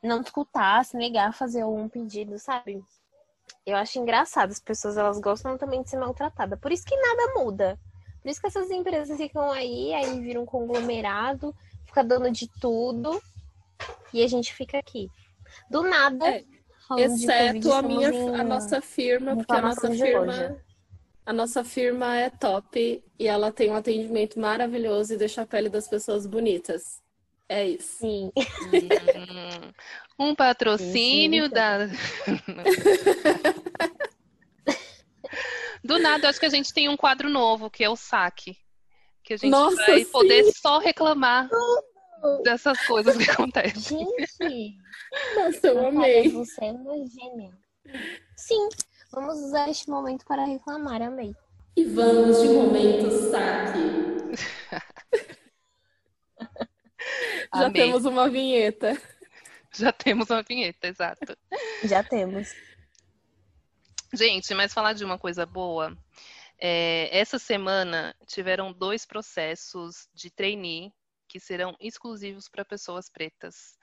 não 0.00 0.20
escutar, 0.20 0.84
se 0.84 0.96
negar 0.96 1.30
a 1.30 1.32
fazer 1.32 1.64
um 1.64 1.88
pedido, 1.88 2.38
sabe? 2.38 2.80
Eu 3.66 3.76
acho 3.76 3.98
engraçado. 3.98 4.50
As 4.50 4.60
pessoas, 4.60 4.96
elas 4.96 5.18
gostam 5.18 5.58
também 5.58 5.82
de 5.82 5.90
ser 5.90 5.98
maltratadas. 5.98 6.58
Por 6.60 6.70
isso 6.70 6.84
que 6.84 6.96
nada 6.96 7.34
muda. 7.34 7.78
Por 8.22 8.30
isso 8.30 8.40
que 8.40 8.46
essas 8.46 8.70
empresas 8.70 9.16
ficam 9.16 9.50
aí, 9.50 9.92
aí 9.94 10.20
viram 10.20 10.42
um 10.42 10.46
conglomerado, 10.46 11.54
fica 11.84 12.04
dando 12.04 12.30
de 12.30 12.48
tudo 12.60 13.20
e 14.12 14.22
a 14.22 14.26
gente 14.26 14.52
fica 14.54 14.78
aqui. 14.78 15.08
Do 15.70 15.82
nada. 15.82 16.28
É, 16.28 16.44
exceto 16.98 17.72
a 17.72 17.82
minha, 17.82 18.08
a 18.08 18.44
nossa 18.44 18.80
firma, 18.80 19.36
porque 19.36 19.52
a 19.52 19.60
nossa 19.60 19.90
firma, 19.90 20.62
a 21.26 21.32
nossa 21.32 21.64
firma 21.64 22.16
é 22.16 22.30
top 22.30 23.04
e 23.18 23.28
ela 23.28 23.52
tem 23.52 23.70
um 23.70 23.76
atendimento 23.76 24.40
maravilhoso 24.40 25.12
e 25.12 25.18
deixa 25.18 25.42
a 25.42 25.46
pele 25.46 25.68
das 25.68 25.86
pessoas 25.86 26.26
bonitas. 26.26 27.02
É 27.48 27.66
isso. 27.66 27.98
Sim. 27.98 28.30
um 30.18 30.34
patrocínio 30.34 31.44
sim, 31.44 31.48
sim. 31.48 31.54
da. 31.54 31.78
Do 35.82 35.98
nada, 35.98 36.28
acho 36.28 36.40
que 36.40 36.46
a 36.46 36.50
gente 36.50 36.72
tem 36.74 36.88
um 36.88 36.96
quadro 36.96 37.30
novo, 37.30 37.70
que 37.70 37.84
é 37.84 37.88
o 37.88 37.96
saque. 37.96 38.56
Que 39.22 39.34
a 39.34 39.36
gente 39.36 39.50
Nossa, 39.50 39.76
vai 39.76 40.04
sim. 40.04 40.10
poder 40.10 40.44
só 40.52 40.78
reclamar 40.78 41.48
dessas 42.42 42.78
coisas 42.86 43.16
que 43.16 43.30
acontecem. 43.30 43.98
Gente! 43.98 44.76
Nossa, 45.36 45.66
eu 45.68 45.86
amei. 45.86 46.30
Você 46.30 46.64
é 46.64 46.72
uma 46.72 47.06
gêmea. 47.06 47.52
Sim, 48.36 48.68
vamos 49.12 49.36
usar 49.38 49.68
este 49.68 49.88
momento 49.88 50.24
para 50.26 50.44
reclamar, 50.44 51.02
amei. 51.02 51.34
E 51.76 51.84
vamos 51.84 52.40
de 52.40 52.48
momento 52.48 53.10
saque. 53.30 53.78
Já 57.54 57.66
amei. 57.66 57.82
temos 57.82 58.04
uma 58.04 58.28
vinheta. 58.28 59.00
Já 59.72 59.92
temos 59.92 60.28
uma 60.28 60.42
vinheta, 60.42 60.88
exato. 60.88 61.36
Já 61.84 62.02
temos. 62.02 62.52
Gente, 64.12 64.52
mas 64.54 64.72
falar 64.72 64.92
de 64.92 65.04
uma 65.04 65.18
coisa 65.18 65.46
boa. 65.46 65.96
É, 66.60 67.08
essa 67.16 67.38
semana 67.38 68.14
tiveram 68.26 68.72
dois 68.72 69.06
processos 69.06 70.08
de 70.12 70.30
trainee 70.30 70.92
que 71.28 71.38
serão 71.38 71.76
exclusivos 71.78 72.48
para 72.48 72.64
pessoas 72.64 73.08
pretas. 73.08 73.76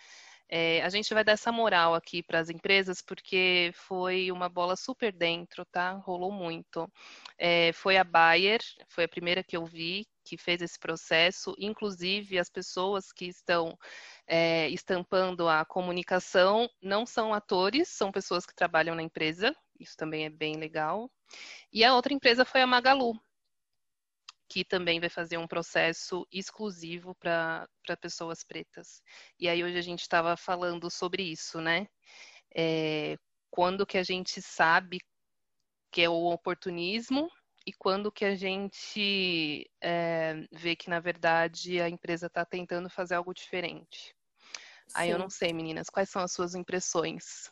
É, 0.47 0.83
a 0.83 0.89
gente 0.89 1.11
vai 1.13 1.23
dar 1.23 1.31
essa 1.31 1.51
moral 1.51 1.95
aqui 1.95 2.21
para 2.21 2.39
as 2.39 2.49
empresas 2.49 3.01
porque 3.01 3.71
foi 3.73 4.31
uma 4.31 4.47
bola 4.47 4.75
super 4.75 5.11
dentro, 5.11 5.65
tá? 5.65 5.93
Rolou 5.93 6.31
muito. 6.31 6.91
É, 7.37 7.71
foi 7.73 7.97
a 7.97 8.03
Bayer, 8.03 8.61
foi 8.87 9.05
a 9.05 9.09
primeira 9.09 9.43
que 9.43 9.57
eu 9.57 9.65
vi 9.65 10.07
que 10.23 10.37
fez 10.37 10.61
esse 10.61 10.77
processo. 10.79 11.55
Inclusive, 11.57 12.37
as 12.37 12.49
pessoas 12.49 13.11
que 13.11 13.25
estão 13.25 13.77
é, 14.27 14.69
estampando 14.69 15.47
a 15.47 15.65
comunicação 15.65 16.69
não 16.81 17.05
são 17.05 17.33
atores, 17.33 17.89
são 17.89 18.11
pessoas 18.11 18.45
que 18.45 18.55
trabalham 18.55 18.95
na 18.95 19.03
empresa. 19.03 19.55
Isso 19.79 19.95
também 19.97 20.25
é 20.25 20.29
bem 20.29 20.57
legal. 20.57 21.09
E 21.73 21.83
a 21.83 21.95
outra 21.95 22.13
empresa 22.13 22.45
foi 22.45 22.61
a 22.61 22.67
Magalu, 22.67 23.19
que 24.47 24.63
também 24.63 24.99
vai 24.99 25.09
fazer 25.09 25.37
um 25.37 25.47
processo 25.47 26.25
exclusivo 26.31 27.15
para 27.15 27.67
pessoas 27.99 28.43
pretas. 28.43 29.01
E 29.39 29.49
aí 29.49 29.63
hoje 29.63 29.77
a 29.77 29.81
gente 29.81 30.01
estava 30.01 30.37
falando 30.37 30.89
sobre 30.89 31.23
isso, 31.23 31.59
né? 31.59 31.87
É, 32.55 33.17
quando 33.49 33.85
que 33.85 33.97
a 33.97 34.03
gente 34.03 34.41
sabe 34.41 34.99
que 35.91 36.01
é 36.01 36.09
o 36.09 36.25
oportunismo 36.25 37.29
e 37.65 37.73
quando 37.73 38.11
que 38.11 38.25
a 38.25 38.35
gente 38.35 39.65
é, 39.81 40.45
vê 40.51 40.75
que, 40.75 40.89
na 40.89 40.99
verdade, 40.99 41.81
a 41.81 41.89
empresa 41.89 42.27
está 42.27 42.45
tentando 42.45 42.89
fazer 42.89 43.15
algo 43.15 43.33
diferente. 43.33 44.15
Sim. 44.87 44.93
Aí 44.93 45.09
eu 45.09 45.17
não 45.17 45.29
sei, 45.29 45.51
meninas, 45.51 45.89
quais 45.89 46.09
são 46.09 46.21
as 46.21 46.31
suas 46.31 46.53
impressões? 46.53 47.51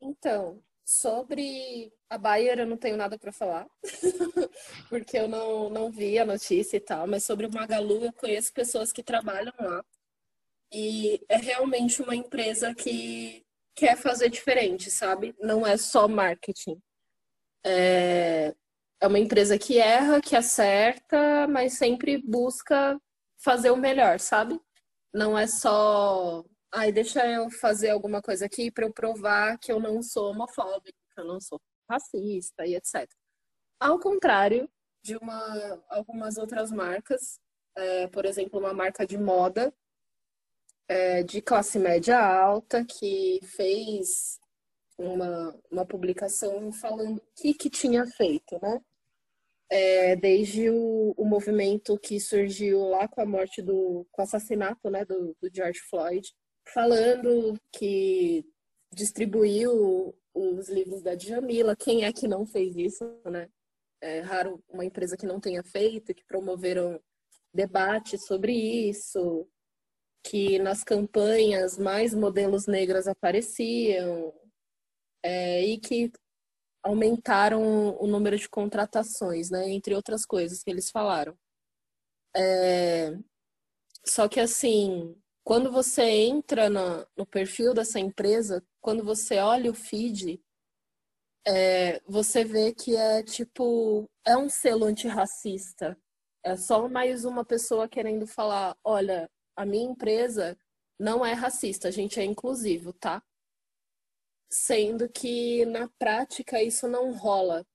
Então, 0.00 0.62
Sobre 0.92 1.90
a 2.10 2.18
Bayer 2.18 2.58
eu 2.58 2.66
não 2.66 2.76
tenho 2.76 2.98
nada 2.98 3.18
para 3.18 3.32
falar, 3.32 3.66
porque 4.90 5.16
eu 5.16 5.26
não, 5.26 5.70
não 5.70 5.90
vi 5.90 6.18
a 6.18 6.24
notícia 6.24 6.76
e 6.76 6.80
tal, 6.80 7.06
mas 7.06 7.24
sobre 7.24 7.46
o 7.46 7.50
Magalu 7.50 8.04
eu 8.04 8.12
conheço 8.12 8.52
pessoas 8.52 8.92
que 8.92 9.02
trabalham 9.02 9.54
lá 9.58 9.82
e 10.70 11.18
é 11.30 11.38
realmente 11.38 12.02
uma 12.02 12.14
empresa 12.14 12.74
que 12.74 13.42
quer 13.74 13.96
fazer 13.96 14.28
diferente, 14.28 14.90
sabe? 14.90 15.34
Não 15.40 15.66
é 15.66 15.78
só 15.78 16.06
marketing. 16.06 16.78
É, 17.64 18.54
é 19.00 19.06
uma 19.06 19.18
empresa 19.18 19.58
que 19.58 19.78
erra, 19.78 20.20
que 20.20 20.36
acerta, 20.36 21.48
mas 21.48 21.72
sempre 21.72 22.18
busca 22.18 23.00
fazer 23.42 23.70
o 23.70 23.78
melhor, 23.78 24.20
sabe? 24.20 24.60
Não 25.12 25.38
é 25.38 25.46
só 25.46 26.44
Ai, 26.74 26.90
deixa 26.90 27.26
eu 27.26 27.50
fazer 27.50 27.90
alguma 27.90 28.22
coisa 28.22 28.46
aqui 28.46 28.70
para 28.70 28.86
eu 28.86 28.92
provar 28.92 29.58
que 29.58 29.70
eu 29.70 29.78
não 29.78 30.02
sou 30.02 30.30
homofóbica, 30.30 30.98
que 31.14 31.20
eu 31.20 31.26
não 31.26 31.38
sou 31.38 31.60
racista 31.86 32.66
e 32.66 32.74
etc. 32.74 33.06
Ao 33.78 34.00
contrário 34.00 34.66
de 35.02 35.14
uma, 35.16 35.84
algumas 35.90 36.38
outras 36.38 36.70
marcas, 36.72 37.38
é, 37.76 38.06
por 38.06 38.24
exemplo, 38.24 38.58
uma 38.58 38.72
marca 38.72 39.06
de 39.06 39.18
moda 39.18 39.74
é, 40.88 41.22
de 41.22 41.42
classe 41.42 41.78
média 41.78 42.18
alta 42.18 42.82
que 42.86 43.40
fez 43.42 44.40
uma, 44.96 45.54
uma 45.70 45.84
publicação 45.84 46.72
falando 46.72 47.18
o 47.18 47.22
que, 47.36 47.52
que 47.52 47.68
tinha 47.68 48.06
feito, 48.06 48.58
né? 48.62 48.80
É, 49.70 50.16
desde 50.16 50.70
o, 50.70 51.14
o 51.18 51.24
movimento 51.24 51.98
que 51.98 52.18
surgiu 52.20 52.88
lá 52.88 53.08
com 53.08 53.20
a 53.20 53.26
morte 53.26 53.60
do 53.60 54.06
com 54.10 54.22
o 54.22 54.24
assassinato 54.24 54.90
né, 54.90 55.02
do, 55.04 55.34
do 55.40 55.50
George 55.54 55.80
Floyd 55.80 56.30
falando 56.68 57.58
que 57.72 58.44
distribuiu 58.92 60.14
os 60.34 60.68
livros 60.68 61.02
da 61.02 61.14
Djamila. 61.14 61.76
Quem 61.76 62.04
é 62.04 62.12
que 62.12 62.28
não 62.28 62.46
fez 62.46 62.76
isso, 62.76 63.04
né? 63.24 63.48
É 64.00 64.20
raro 64.20 64.62
uma 64.68 64.84
empresa 64.84 65.16
que 65.16 65.26
não 65.26 65.40
tenha 65.40 65.62
feito, 65.62 66.14
que 66.14 66.24
promoveram 66.24 67.00
debates 67.54 68.26
sobre 68.26 68.52
isso, 68.52 69.48
que 70.24 70.58
nas 70.58 70.82
campanhas 70.82 71.78
mais 71.78 72.14
modelos 72.14 72.66
negros 72.66 73.06
apareciam 73.06 74.32
é, 75.22 75.64
e 75.64 75.78
que 75.78 76.10
aumentaram 76.82 77.96
o 77.96 78.06
número 78.06 78.36
de 78.36 78.48
contratações, 78.48 79.50
né? 79.50 79.68
Entre 79.70 79.94
outras 79.94 80.26
coisas 80.26 80.62
que 80.62 80.70
eles 80.70 80.90
falaram. 80.90 81.36
É, 82.34 83.16
Só 84.04 84.28
que 84.28 84.40
assim, 84.40 85.14
quando 85.44 85.70
você 85.72 86.02
entra 86.02 86.70
no, 86.70 87.26
perfil 87.26 87.74
dessa 87.74 87.98
empresa, 87.98 88.64
quando 88.80 89.04
você 89.04 89.38
olha 89.38 89.70
o 89.70 89.74
feed, 89.74 90.40
é, 91.46 92.00
você 92.06 92.44
vê 92.44 92.72
que 92.72 92.96
é 92.96 93.22
tipo, 93.22 94.08
é 94.24 94.36
um 94.36 94.48
selo 94.48 94.84
antirracista. 94.84 95.98
É 96.44 96.56
só 96.56 96.88
mais 96.88 97.24
uma 97.24 97.44
pessoa 97.44 97.88
querendo 97.88 98.26
falar, 98.26 98.76
olha, 98.84 99.30
a 99.56 99.66
minha 99.66 99.84
empresa 99.84 100.56
não 100.98 101.24
é 101.26 101.32
racista, 101.32 101.88
a 101.88 101.90
gente 101.90 102.20
é 102.20 102.24
inclusivo, 102.24 102.92
tá? 102.92 103.22
Sendo 104.50 105.08
que 105.08 105.64
na 105.66 105.88
prática 105.98 106.62
isso 106.62 106.86
não 106.88 107.12
rola. 107.12 107.66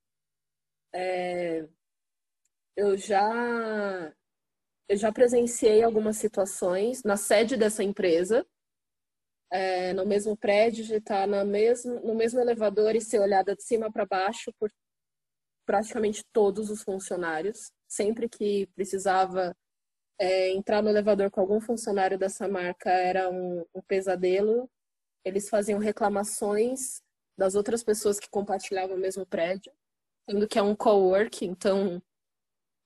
É, 0.94 1.68
eu 2.76 2.96
já 2.98 4.14
eu 4.90 4.96
já 4.98 5.12
presenciei 5.12 5.84
algumas 5.84 6.18
situações 6.18 7.04
na 7.04 7.18
sede 7.18 7.58
dessa 7.58 7.84
empresa, 7.84 8.46
é, 9.52 9.94
no 9.94 10.06
mesmo 10.06 10.36
prédio, 10.38 10.84
de 10.86 10.96
estar 10.96 11.28
no 11.28 11.44
mesmo, 11.46 12.00
no 12.02 12.16
mesmo 12.16 12.40
elevador 12.40 12.96
e 12.96 13.02
ser 13.02 13.20
olhada 13.20 13.56
de 13.56 13.64
cima 13.64 13.92
para 13.92 14.06
baixo 14.06 14.52
por 14.60 14.72
praticamente 15.66 16.24
todos 16.32 16.70
os 16.70 16.84
funcionários. 16.84 17.72
Sempre 17.88 18.30
que 18.30 18.68
precisava 18.76 19.56
é, 20.20 20.52
entrar 20.52 20.82
no 20.82 20.90
elevador 20.90 21.30
com 21.30 21.42
algum 21.42 21.60
funcionário 21.60 22.18
dessa 22.18 22.48
marca 22.48 22.90
era 22.90 23.30
um, 23.30 23.66
um 23.76 23.82
pesadelo. 23.82 24.70
Eles 25.24 25.50
faziam 25.50 25.80
reclamações 25.80 27.02
das 27.38 27.56
outras 27.56 27.84
pessoas 27.84 28.20
que 28.20 28.30
compartilhavam 28.30 28.96
o 28.96 29.00
mesmo 29.00 29.26
prédio, 29.26 29.72
sendo 30.30 30.48
que 30.48 30.58
é 30.58 30.62
um 30.62 30.76
co-work, 30.76 31.46
então 31.46 32.02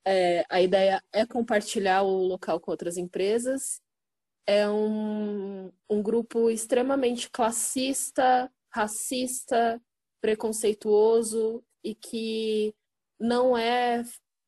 é, 0.05 0.45
a 0.49 0.61
ideia 0.61 1.01
é 1.11 1.25
compartilhar 1.25 2.03
o 2.03 2.23
local 2.23 2.59
com 2.59 2.71
outras 2.71 2.97
empresas. 2.97 3.81
É 4.45 4.67
um, 4.67 5.71
um 5.89 6.01
grupo 6.01 6.49
extremamente 6.49 7.29
classista, 7.29 8.51
racista, 8.69 9.81
preconceituoso 10.21 11.63
e 11.83 11.95
que 11.95 12.73
não 13.19 13.57
é 13.57 14.03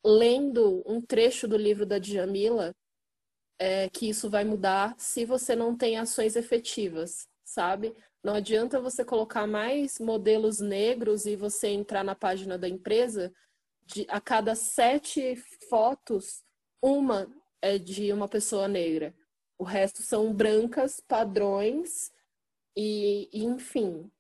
lendo 0.06 0.84
um 0.86 1.02
trecho 1.02 1.48
do 1.48 1.58
livro 1.58 1.86
da 1.86 2.00
Djamila 2.00 2.76
é, 3.60 3.90
que 3.90 4.10
isso 4.10 4.30
vai 4.30 4.44
mudar 4.44 4.96
se 4.98 5.26
você 5.26 5.56
não 5.56 5.76
tem 5.76 5.98
ações 5.98 6.36
efetivas, 6.36 7.28
sabe? 7.46 7.96
Não 8.24 8.36
adianta 8.36 8.82
você 8.82 9.06
colocar 9.06 9.48
mais 9.48 10.00
modelos 10.00 10.60
negros 10.60 11.26
e 11.26 11.36
você 11.36 11.70
entrar 11.70 12.04
na 12.04 12.16
página 12.16 12.58
da 12.58 12.68
empresa 12.68 13.34
de, 13.86 14.06
a 14.10 14.20
cada 14.22 14.56
sete 14.56 15.36
fotos, 15.70 16.44
uma 16.82 17.28
é 17.62 17.78
de 17.78 18.12
uma 18.12 18.28
pessoa 18.28 18.68
negra. 18.68 19.14
O 19.58 19.64
resto 19.64 20.02
são 20.02 20.34
brancas, 20.34 21.00
padrões 21.00 22.12
e, 22.76 23.30
e 23.32 23.44
enfim. 23.44 24.12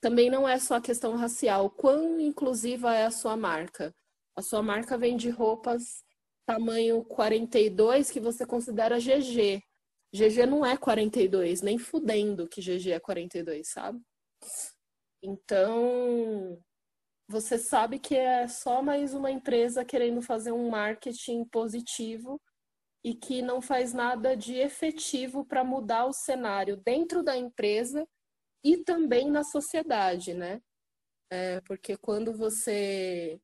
Também 0.00 0.30
não 0.30 0.48
é 0.48 0.58
só 0.58 0.76
a 0.76 0.80
questão 0.80 1.16
racial. 1.16 1.70
Quão 1.70 2.20
inclusiva 2.20 2.94
é 2.94 3.04
a 3.04 3.10
sua 3.10 3.36
marca? 3.36 3.94
A 4.36 4.42
sua 4.42 4.62
marca 4.62 4.96
vende 4.96 5.30
roupas 5.30 6.02
tamanho 6.50 7.04
42 7.04 8.10
que 8.10 8.18
você 8.18 8.44
considera 8.44 8.98
GG. 8.98 9.62
GG 10.12 10.46
não 10.46 10.66
é 10.66 10.76
42, 10.76 11.62
nem 11.62 11.78
fudendo 11.78 12.48
que 12.48 12.60
GG 12.60 12.90
é 12.90 12.98
42, 12.98 13.68
sabe? 13.68 14.00
Então, 15.22 16.60
você 17.30 17.56
sabe 17.58 18.00
que 18.00 18.16
é 18.16 18.48
só 18.48 18.82
mais 18.82 19.14
uma 19.14 19.30
empresa 19.30 19.84
querendo 19.84 20.20
fazer 20.20 20.50
um 20.50 20.68
marketing 20.68 21.44
positivo 21.44 22.40
e 23.04 23.14
que 23.14 23.40
não 23.40 23.62
faz 23.62 23.94
nada 23.94 24.36
de 24.36 24.56
efetivo 24.56 25.44
para 25.44 25.62
mudar 25.62 26.06
o 26.06 26.12
cenário 26.12 26.76
dentro 26.76 27.22
da 27.22 27.36
empresa 27.36 28.04
e 28.64 28.78
também 28.78 29.30
na 29.30 29.44
sociedade, 29.44 30.34
né? 30.34 30.60
É, 31.30 31.60
porque 31.60 31.96
quando 31.96 32.32
você 32.32 33.40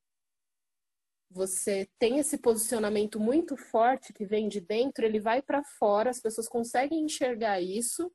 você 1.30 1.89
tem 1.99 2.18
esse 2.18 2.39
posicionamento 2.39 3.20
muito 3.20 3.57
forte 3.57 4.12
que 4.12 4.24
vem 4.24 4.49
de 4.49 4.61
dentro, 4.61 5.05
ele 5.05 5.20
vai 5.20 5.41
para 5.41 5.62
fora, 5.78 6.11
as 6.11 6.20
pessoas 6.20 6.49
conseguem 6.49 7.05
enxergar 7.05 7.61
isso 7.61 8.12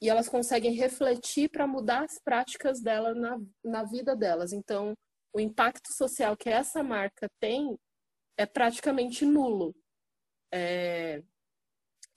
e 0.00 0.08
elas 0.08 0.28
conseguem 0.28 0.72
refletir 0.72 1.50
para 1.50 1.66
mudar 1.66 2.04
as 2.04 2.18
práticas 2.18 2.80
dela 2.80 3.14
na, 3.14 3.38
na 3.62 3.84
vida 3.84 4.16
delas. 4.16 4.52
Então, 4.52 4.94
o 5.32 5.40
impacto 5.40 5.92
social 5.92 6.36
que 6.36 6.48
essa 6.48 6.82
marca 6.82 7.28
tem 7.38 7.78
é 8.36 8.46
praticamente 8.46 9.24
nulo. 9.24 9.74
É, 10.52 11.22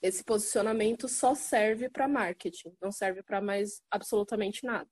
esse 0.01 0.23
posicionamento 0.23 1.07
só 1.07 1.35
serve 1.35 1.89
para 1.89 2.07
marketing, 2.07 2.75
não 2.81 2.91
serve 2.91 3.21
para 3.21 3.41
mais 3.41 3.81
absolutamente 3.91 4.65
nada. 4.65 4.89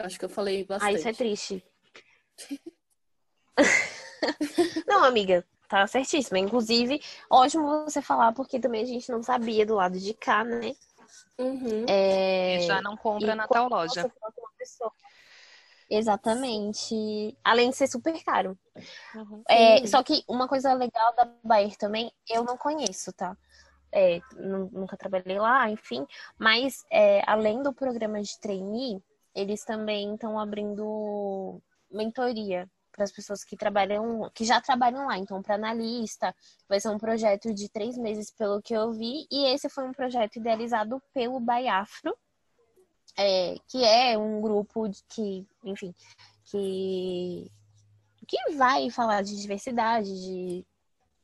Acho 0.00 0.18
que 0.18 0.24
eu 0.24 0.28
falei 0.28 0.64
bastante. 0.64 0.94
Ah, 0.94 0.98
isso 0.98 1.08
é 1.08 1.12
triste. 1.12 1.64
não, 4.86 5.04
amiga, 5.04 5.46
tá 5.68 5.86
certíssima. 5.86 6.38
Inclusive, 6.38 7.00
ótimo 7.30 7.84
você 7.84 8.00
falar, 8.00 8.32
porque 8.32 8.58
também 8.58 8.82
a 8.82 8.86
gente 8.86 9.10
não 9.10 9.22
sabia 9.22 9.66
do 9.66 9.74
lado 9.74 9.98
de 9.98 10.14
cá, 10.14 10.42
né? 10.42 10.74
Uhum. 11.38 11.86
É... 11.88 12.60
já 12.62 12.82
não 12.82 12.96
compra 12.96 13.34
na 13.34 13.48
tal 13.48 13.68
loja. 13.68 14.10
Exatamente. 15.88 17.36
Além 17.42 17.70
de 17.70 17.76
ser 17.76 17.88
super 17.88 18.22
caro. 18.22 18.56
Uhum. 19.14 19.42
É, 19.48 19.84
só 19.86 20.02
que 20.02 20.22
uma 20.28 20.46
coisa 20.46 20.72
legal 20.72 21.14
da 21.16 21.28
Bayer 21.42 21.76
também, 21.76 22.12
eu 22.28 22.44
não 22.44 22.56
conheço, 22.56 23.12
tá? 23.12 23.36
É, 23.92 24.20
nunca 24.36 24.96
trabalhei 24.96 25.38
lá, 25.38 25.68
enfim. 25.68 26.06
Mas 26.38 26.84
é, 26.90 27.22
além 27.26 27.60
do 27.62 27.72
programa 27.72 28.22
de 28.22 28.38
trainee, 28.38 29.02
eles 29.34 29.64
também 29.64 30.14
estão 30.14 30.38
abrindo 30.38 31.60
mentoria 31.90 32.70
para 33.00 33.04
as 33.04 33.12
pessoas 33.12 33.42
que 33.42 33.56
trabalham, 33.56 34.30
que 34.34 34.44
já 34.44 34.60
trabalham 34.60 35.06
lá. 35.06 35.16
Então, 35.16 35.40
para 35.40 35.54
analista, 35.54 36.34
vai 36.68 36.78
ser 36.78 36.90
um 36.90 36.98
projeto 36.98 37.54
de 37.54 37.66
três 37.70 37.96
meses, 37.96 38.30
pelo 38.30 38.60
que 38.60 38.74
eu 38.74 38.92
vi. 38.92 39.26
E 39.30 39.46
esse 39.54 39.70
foi 39.70 39.84
um 39.88 39.92
projeto 39.92 40.36
idealizado 40.36 41.02
pelo 41.14 41.40
Baiafro, 41.40 42.14
é, 43.16 43.54
que 43.66 43.82
é 43.82 44.18
um 44.18 44.42
grupo 44.42 44.86
de, 44.86 45.02
que, 45.08 45.46
enfim, 45.64 45.94
que, 46.44 47.50
que 48.28 48.52
vai 48.56 48.90
falar 48.90 49.22
de 49.22 49.40
diversidade, 49.40 50.06
de, 50.06 50.66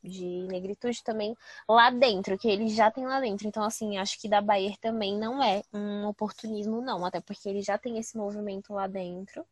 de 0.03 0.47
negritude 0.47 1.03
também 1.03 1.35
lá 1.69 1.91
dentro, 1.91 2.39
que 2.39 2.47
eles 2.47 2.73
já 2.73 2.89
têm 2.89 3.05
lá 3.05 3.19
dentro. 3.19 3.47
Então, 3.47 3.61
assim, 3.63 3.99
acho 3.99 4.19
que 4.19 4.27
da 4.27 4.41
Bahia 4.41 4.73
também 4.81 5.15
não 5.15 5.43
é 5.43 5.61
um 5.71 6.07
oportunismo, 6.07 6.81
não, 6.81 7.05
até 7.05 7.21
porque 7.21 7.47
ele 7.47 7.61
já 7.61 7.77
tem 7.77 7.99
esse 7.99 8.17
movimento 8.17 8.73
lá 8.73 8.87
dentro 8.87 9.45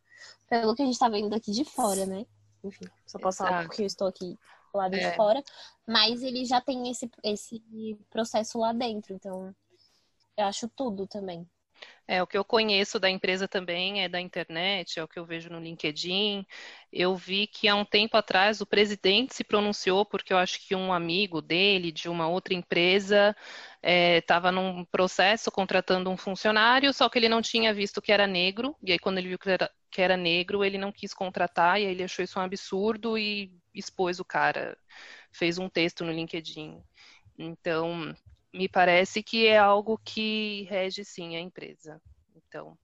pelo 0.48 0.74
que 0.74 0.82
a 0.82 0.86
gente 0.86 0.98
tá 0.98 1.08
vendo 1.08 1.30
daqui 1.30 1.50
de 1.50 1.64
fora, 1.64 2.06
né? 2.06 2.26
Enfim, 2.62 2.86
só 3.06 3.18
posso 3.18 3.42
Exato. 3.42 3.50
falar 3.50 3.66
porque 3.66 3.82
eu 3.82 3.86
estou 3.86 4.08
aqui 4.08 4.38
do 4.72 4.78
lado 4.78 4.94
é. 4.94 5.10
de 5.10 5.16
fora, 5.16 5.42
mas 5.86 6.22
ele 6.22 6.44
já 6.44 6.60
tem 6.60 6.90
esse, 6.90 7.10
esse 7.22 7.62
processo 8.10 8.58
lá 8.58 8.72
dentro, 8.72 9.14
então 9.14 9.54
eu 10.36 10.44
acho 10.44 10.68
tudo 10.68 11.06
também. 11.06 11.48
É, 12.08 12.22
o 12.22 12.26
que 12.26 12.38
eu 12.38 12.44
conheço 12.44 13.00
da 13.00 13.10
empresa 13.10 13.48
também 13.48 14.04
é 14.04 14.08
da 14.08 14.20
internet, 14.20 14.98
é 14.98 15.02
o 15.02 15.08
que 15.08 15.18
eu 15.18 15.24
vejo 15.24 15.50
no 15.50 15.58
LinkedIn. 15.58 16.46
Eu 16.92 17.16
vi 17.16 17.48
que 17.48 17.66
há 17.66 17.74
um 17.74 17.84
tempo 17.84 18.16
atrás 18.16 18.60
o 18.60 18.66
presidente 18.66 19.34
se 19.34 19.42
pronunciou 19.42 20.04
porque 20.06 20.32
eu 20.32 20.38
acho 20.38 20.64
que 20.66 20.74
um 20.74 20.92
amigo 20.92 21.42
dele, 21.42 21.90
de 21.90 22.08
uma 22.08 22.28
outra 22.28 22.54
empresa, 22.54 23.34
estava 23.82 24.48
é, 24.48 24.52
num 24.52 24.84
processo 24.84 25.50
contratando 25.50 26.08
um 26.08 26.16
funcionário, 26.16 26.92
só 26.94 27.08
que 27.08 27.18
ele 27.18 27.28
não 27.28 27.42
tinha 27.42 27.74
visto 27.74 28.00
que 28.00 28.12
era 28.12 28.26
negro, 28.26 28.76
e 28.82 28.92
aí 28.92 28.98
quando 28.98 29.18
ele 29.18 29.28
viu 29.28 29.38
que 29.38 29.50
era, 29.50 29.70
que 29.96 30.02
era 30.02 30.14
negro, 30.14 30.62
ele 30.62 30.76
não 30.76 30.92
quis 30.92 31.14
contratar, 31.14 31.80
e 31.80 31.86
aí 31.86 31.90
ele 31.90 32.04
achou 32.04 32.22
isso 32.22 32.38
um 32.38 32.42
absurdo 32.42 33.16
e 33.16 33.50
expôs 33.72 34.20
o 34.20 34.24
cara. 34.26 34.76
Fez 35.32 35.56
um 35.56 35.70
texto 35.70 36.04
no 36.04 36.12
LinkedIn. 36.12 36.82
Então, 37.38 38.14
me 38.52 38.68
parece 38.68 39.22
que 39.22 39.46
é 39.46 39.56
algo 39.56 39.98
que 40.04 40.64
rege 40.68 41.02
sim 41.02 41.34
a 41.34 41.40
empresa. 41.40 41.98
Então, 42.34 42.76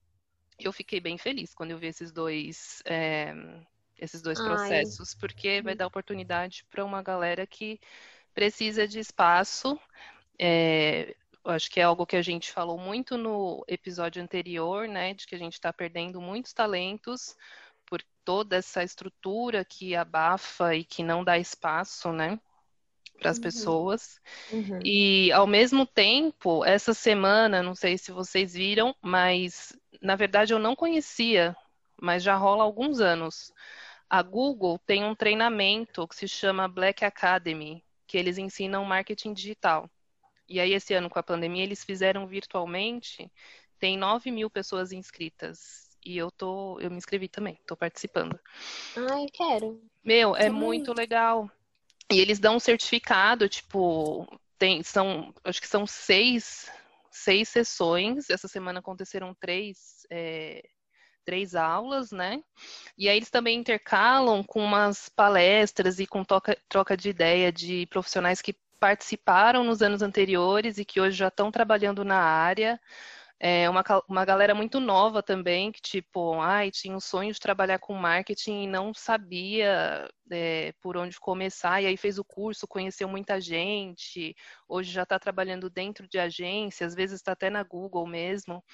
eu 0.58 0.72
fiquei 0.72 1.00
bem 1.00 1.18
feliz 1.18 1.54
quando 1.54 1.72
eu 1.72 1.78
vi 1.78 1.88
esses 1.88 2.10
dois, 2.10 2.82
é, 2.86 3.34
esses 3.98 4.22
dois 4.22 4.40
processos, 4.40 5.14
porque 5.14 5.60
vai 5.60 5.74
dar 5.74 5.88
oportunidade 5.88 6.64
para 6.70 6.82
uma 6.82 7.02
galera 7.02 7.46
que 7.46 7.78
precisa 8.32 8.88
de 8.88 9.00
espaço. 9.00 9.78
É, 10.38 11.14
acho 11.44 11.70
que 11.70 11.80
é 11.80 11.82
algo 11.82 12.06
que 12.06 12.16
a 12.16 12.22
gente 12.22 12.52
falou 12.52 12.78
muito 12.78 13.16
no 13.16 13.64
episódio 13.68 14.22
anterior, 14.22 14.88
né? 14.88 15.14
De 15.14 15.26
que 15.26 15.34
a 15.34 15.38
gente 15.38 15.54
está 15.54 15.72
perdendo 15.72 16.20
muitos 16.20 16.52
talentos 16.52 17.36
por 17.86 18.02
toda 18.24 18.56
essa 18.56 18.82
estrutura 18.82 19.64
que 19.64 19.96
abafa 19.96 20.74
e 20.74 20.84
que 20.84 21.02
não 21.02 21.24
dá 21.24 21.38
espaço, 21.38 22.12
né? 22.12 22.38
para 23.22 23.30
as 23.30 23.36
uhum. 23.36 23.42
pessoas. 23.42 24.20
Uhum. 24.50 24.80
E 24.84 25.30
ao 25.32 25.46
mesmo 25.46 25.86
tempo, 25.86 26.64
essa 26.64 26.92
semana, 26.92 27.62
não 27.62 27.74
sei 27.74 27.96
se 27.96 28.10
vocês 28.10 28.52
viram, 28.52 28.94
mas 29.00 29.72
na 30.00 30.16
verdade 30.16 30.52
eu 30.52 30.58
não 30.58 30.74
conhecia, 30.74 31.56
mas 32.00 32.22
já 32.22 32.34
rola 32.34 32.64
há 32.64 32.66
alguns 32.66 33.00
anos. 33.00 33.52
A 34.10 34.22
Google 34.22 34.78
tem 34.84 35.04
um 35.04 35.14
treinamento 35.14 36.06
que 36.08 36.16
se 36.16 36.28
chama 36.28 36.68
Black 36.68 37.04
Academy, 37.04 37.82
que 38.06 38.18
eles 38.18 38.36
ensinam 38.36 38.84
marketing 38.84 39.32
digital. 39.32 39.88
E 40.52 40.60
aí, 40.60 40.74
esse 40.74 40.92
ano, 40.92 41.08
com 41.08 41.18
a 41.18 41.22
pandemia, 41.22 41.62
eles 41.62 41.82
fizeram 41.82 42.26
virtualmente. 42.26 43.32
Tem 43.78 43.96
9 43.96 44.30
mil 44.30 44.50
pessoas 44.50 44.92
inscritas. 44.92 45.88
E 46.04 46.18
eu 46.18 46.30
tô, 46.30 46.78
eu 46.78 46.90
me 46.90 46.98
inscrevi 46.98 47.26
também, 47.26 47.58
tô 47.66 47.74
participando. 47.74 48.38
Ai, 48.94 49.24
quero. 49.32 49.80
Meu, 50.04 50.36
é 50.36 50.50
muito 50.50 50.92
legal. 50.92 51.50
E 52.12 52.20
eles 52.20 52.38
dão 52.38 52.56
um 52.56 52.60
certificado, 52.60 53.48
tipo, 53.48 54.28
tem, 54.58 54.82
são, 54.82 55.32
acho 55.42 55.58
que 55.58 55.66
são 55.66 55.86
seis, 55.86 56.70
seis 57.10 57.48
sessões. 57.48 58.28
Essa 58.28 58.46
semana 58.46 58.80
aconteceram 58.80 59.32
três, 59.32 60.06
é, 60.10 60.68
três 61.24 61.54
aulas, 61.54 62.12
né? 62.12 62.44
E 62.98 63.08
aí 63.08 63.16
eles 63.16 63.30
também 63.30 63.58
intercalam 63.58 64.44
com 64.44 64.62
umas 64.62 65.08
palestras 65.08 65.98
e 65.98 66.06
com 66.06 66.22
toca, 66.22 66.58
troca 66.68 66.94
de 66.94 67.08
ideia 67.08 67.50
de 67.50 67.86
profissionais 67.86 68.42
que 68.42 68.54
participaram 68.82 69.62
nos 69.62 69.80
anos 69.80 70.02
anteriores 70.02 70.76
e 70.76 70.84
que 70.84 71.00
hoje 71.00 71.16
já 71.16 71.28
estão 71.28 71.52
trabalhando 71.52 72.04
na 72.04 72.16
área. 72.18 72.80
É 73.38 73.70
uma, 73.70 73.84
uma 74.08 74.24
galera 74.24 74.56
muito 74.56 74.80
nova 74.80 75.22
também, 75.22 75.70
que 75.70 75.80
tipo, 75.80 76.40
ai, 76.40 76.68
tinha 76.72 76.96
um 76.96 77.00
sonho 77.00 77.32
de 77.32 77.38
trabalhar 77.38 77.78
com 77.78 77.94
marketing 77.94 78.64
e 78.64 78.66
não 78.66 78.92
sabia 78.92 80.08
é, 80.32 80.72
por 80.80 80.96
onde 80.96 81.20
começar, 81.20 81.80
e 81.80 81.86
aí 81.86 81.96
fez 81.96 82.18
o 82.18 82.24
curso, 82.24 82.66
conheceu 82.66 83.08
muita 83.08 83.40
gente, 83.40 84.34
hoje 84.68 84.90
já 84.90 85.04
está 85.04 85.16
trabalhando 85.16 85.70
dentro 85.70 86.08
de 86.08 86.18
agência, 86.18 86.84
às 86.84 86.94
vezes 86.94 87.20
está 87.20 87.32
até 87.32 87.50
na 87.50 87.62
Google 87.62 88.06
mesmo. 88.06 88.64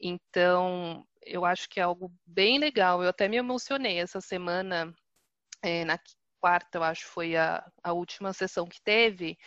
Então, 0.00 1.04
eu 1.22 1.44
acho 1.44 1.68
que 1.68 1.78
é 1.78 1.82
algo 1.82 2.10
bem 2.26 2.58
legal. 2.58 3.02
Eu 3.02 3.10
até 3.10 3.28
me 3.28 3.36
emocionei 3.36 3.98
essa 3.98 4.20
semana, 4.20 4.94
é, 5.62 5.84
na 5.84 5.98
quarta, 6.42 6.78
eu 6.78 6.82
acho, 6.82 7.06
foi 7.06 7.36
a, 7.36 7.64
a 7.84 7.92
última 7.92 8.32
sessão 8.32 8.66
que 8.66 8.82
teve. 8.82 9.38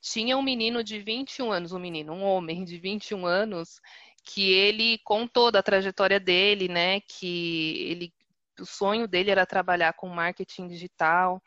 Tinha 0.00 0.36
um 0.36 0.42
menino 0.42 0.84
de 0.84 0.98
21 0.98 1.50
anos, 1.50 1.72
um 1.72 1.78
menino, 1.78 2.12
um 2.12 2.22
homem 2.22 2.62
de 2.64 2.78
21 2.78 3.24
anos, 3.24 3.80
que 4.22 4.52
ele 4.52 4.98
contou 4.98 5.50
da 5.50 5.62
trajetória 5.62 6.20
dele, 6.20 6.68
né? 6.68 7.00
Que 7.00 7.86
ele, 7.88 8.14
o 8.60 8.66
sonho 8.66 9.08
dele 9.08 9.30
era 9.30 9.46
trabalhar 9.46 9.94
com 9.94 10.08
marketing 10.08 10.68
digital, 10.68 11.42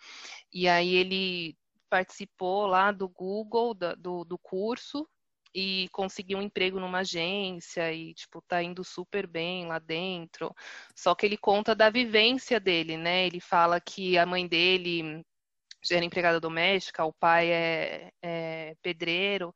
e 0.51 0.67
aí 0.67 0.95
ele 0.95 1.55
participou 1.87 2.65
lá 2.65 2.91
do 2.91 3.07
Google, 3.07 3.75
do, 3.75 4.25
do 4.25 4.37
curso, 4.39 5.07
e 5.55 5.87
conseguiu 5.93 6.37
um 6.37 6.41
emprego 6.41 6.81
numa 6.81 6.99
agência 6.99 7.91
e, 7.93 8.13
tipo, 8.13 8.41
tá 8.41 8.61
indo 8.61 8.83
super 8.83 9.25
bem 9.25 9.65
lá 9.65 9.79
dentro. 9.79 10.53
Só 10.93 11.15
que 11.15 11.25
ele 11.25 11.37
conta 11.37 11.73
da 11.73 11.89
vivência 11.89 12.59
dele, 12.59 12.97
né? 12.97 13.25
Ele 13.25 13.39
fala 13.39 13.79
que 13.79 14.17
a 14.17 14.25
mãe 14.25 14.45
dele 14.45 15.23
era 15.89 16.03
empregada 16.03 16.39
doméstica, 16.41 17.05
o 17.05 17.13
pai 17.13 17.51
é, 17.51 18.11
é 18.21 18.75
pedreiro, 18.81 19.53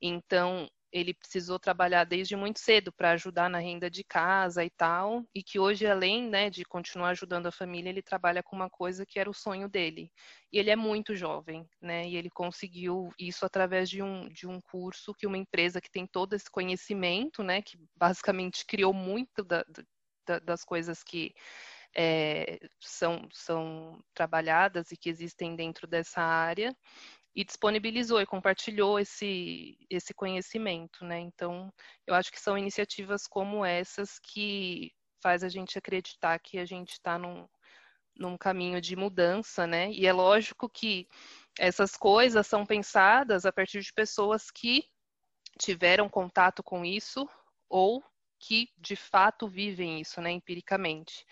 então 0.00 0.68
ele 0.92 1.14
precisou 1.14 1.58
trabalhar 1.58 2.04
desde 2.04 2.34
muito 2.34 2.58
cedo 2.58 2.92
para 2.92 3.12
ajudar 3.12 3.48
na 3.48 3.58
renda 3.58 3.90
de 3.90 4.02
casa 4.02 4.64
e 4.64 4.70
tal, 4.70 5.24
e 5.34 5.42
que 5.42 5.58
hoje, 5.58 5.86
além 5.86 6.28
né, 6.28 6.50
de 6.50 6.64
continuar 6.64 7.10
ajudando 7.10 7.46
a 7.46 7.52
família, 7.52 7.90
ele 7.90 8.02
trabalha 8.02 8.42
com 8.42 8.56
uma 8.56 8.68
coisa 8.68 9.06
que 9.06 9.18
era 9.18 9.30
o 9.30 9.34
sonho 9.34 9.68
dele. 9.68 10.10
E 10.52 10.58
ele 10.58 10.70
é 10.70 10.76
muito 10.76 11.14
jovem, 11.14 11.68
né? 11.80 12.08
E 12.08 12.16
ele 12.16 12.30
conseguiu 12.30 13.10
isso 13.18 13.44
através 13.46 13.88
de 13.88 14.02
um, 14.02 14.28
de 14.28 14.46
um 14.46 14.60
curso 14.60 15.14
que 15.14 15.26
uma 15.26 15.38
empresa 15.38 15.80
que 15.80 15.90
tem 15.90 16.06
todo 16.06 16.34
esse 16.34 16.50
conhecimento, 16.50 17.42
né? 17.42 17.62
Que 17.62 17.78
basicamente 17.94 18.64
criou 18.66 18.92
muito 18.92 19.44
da, 19.44 19.64
da, 20.26 20.38
das 20.40 20.64
coisas 20.64 21.02
que 21.04 21.32
é, 21.94 22.58
são, 22.80 23.28
são 23.32 24.02
trabalhadas 24.14 24.90
e 24.92 24.96
que 24.96 25.08
existem 25.08 25.56
dentro 25.56 25.86
dessa 25.86 26.20
área 26.20 26.74
e 27.34 27.44
disponibilizou 27.44 28.20
e 28.20 28.26
compartilhou 28.26 28.98
esse, 28.98 29.78
esse 29.88 30.12
conhecimento, 30.12 31.04
né? 31.04 31.20
Então, 31.20 31.72
eu 32.06 32.14
acho 32.14 32.30
que 32.30 32.40
são 32.40 32.58
iniciativas 32.58 33.26
como 33.26 33.64
essas 33.64 34.18
que 34.18 34.92
faz 35.22 35.44
a 35.44 35.48
gente 35.48 35.78
acreditar 35.78 36.38
que 36.38 36.58
a 36.58 36.64
gente 36.64 36.92
está 36.92 37.18
num, 37.18 37.46
num 38.16 38.36
caminho 38.36 38.80
de 38.80 38.96
mudança, 38.96 39.66
né? 39.66 39.90
E 39.92 40.06
é 40.06 40.12
lógico 40.12 40.68
que 40.68 41.06
essas 41.58 41.96
coisas 41.96 42.46
são 42.46 42.66
pensadas 42.66 43.46
a 43.46 43.52
partir 43.52 43.80
de 43.80 43.92
pessoas 43.92 44.50
que 44.50 44.84
tiveram 45.58 46.08
contato 46.08 46.62
com 46.62 46.84
isso 46.84 47.28
ou 47.68 48.02
que 48.38 48.68
de 48.78 48.96
fato 48.96 49.46
vivem 49.46 50.00
isso, 50.00 50.20
né, 50.20 50.30
empiricamente. 50.30 51.26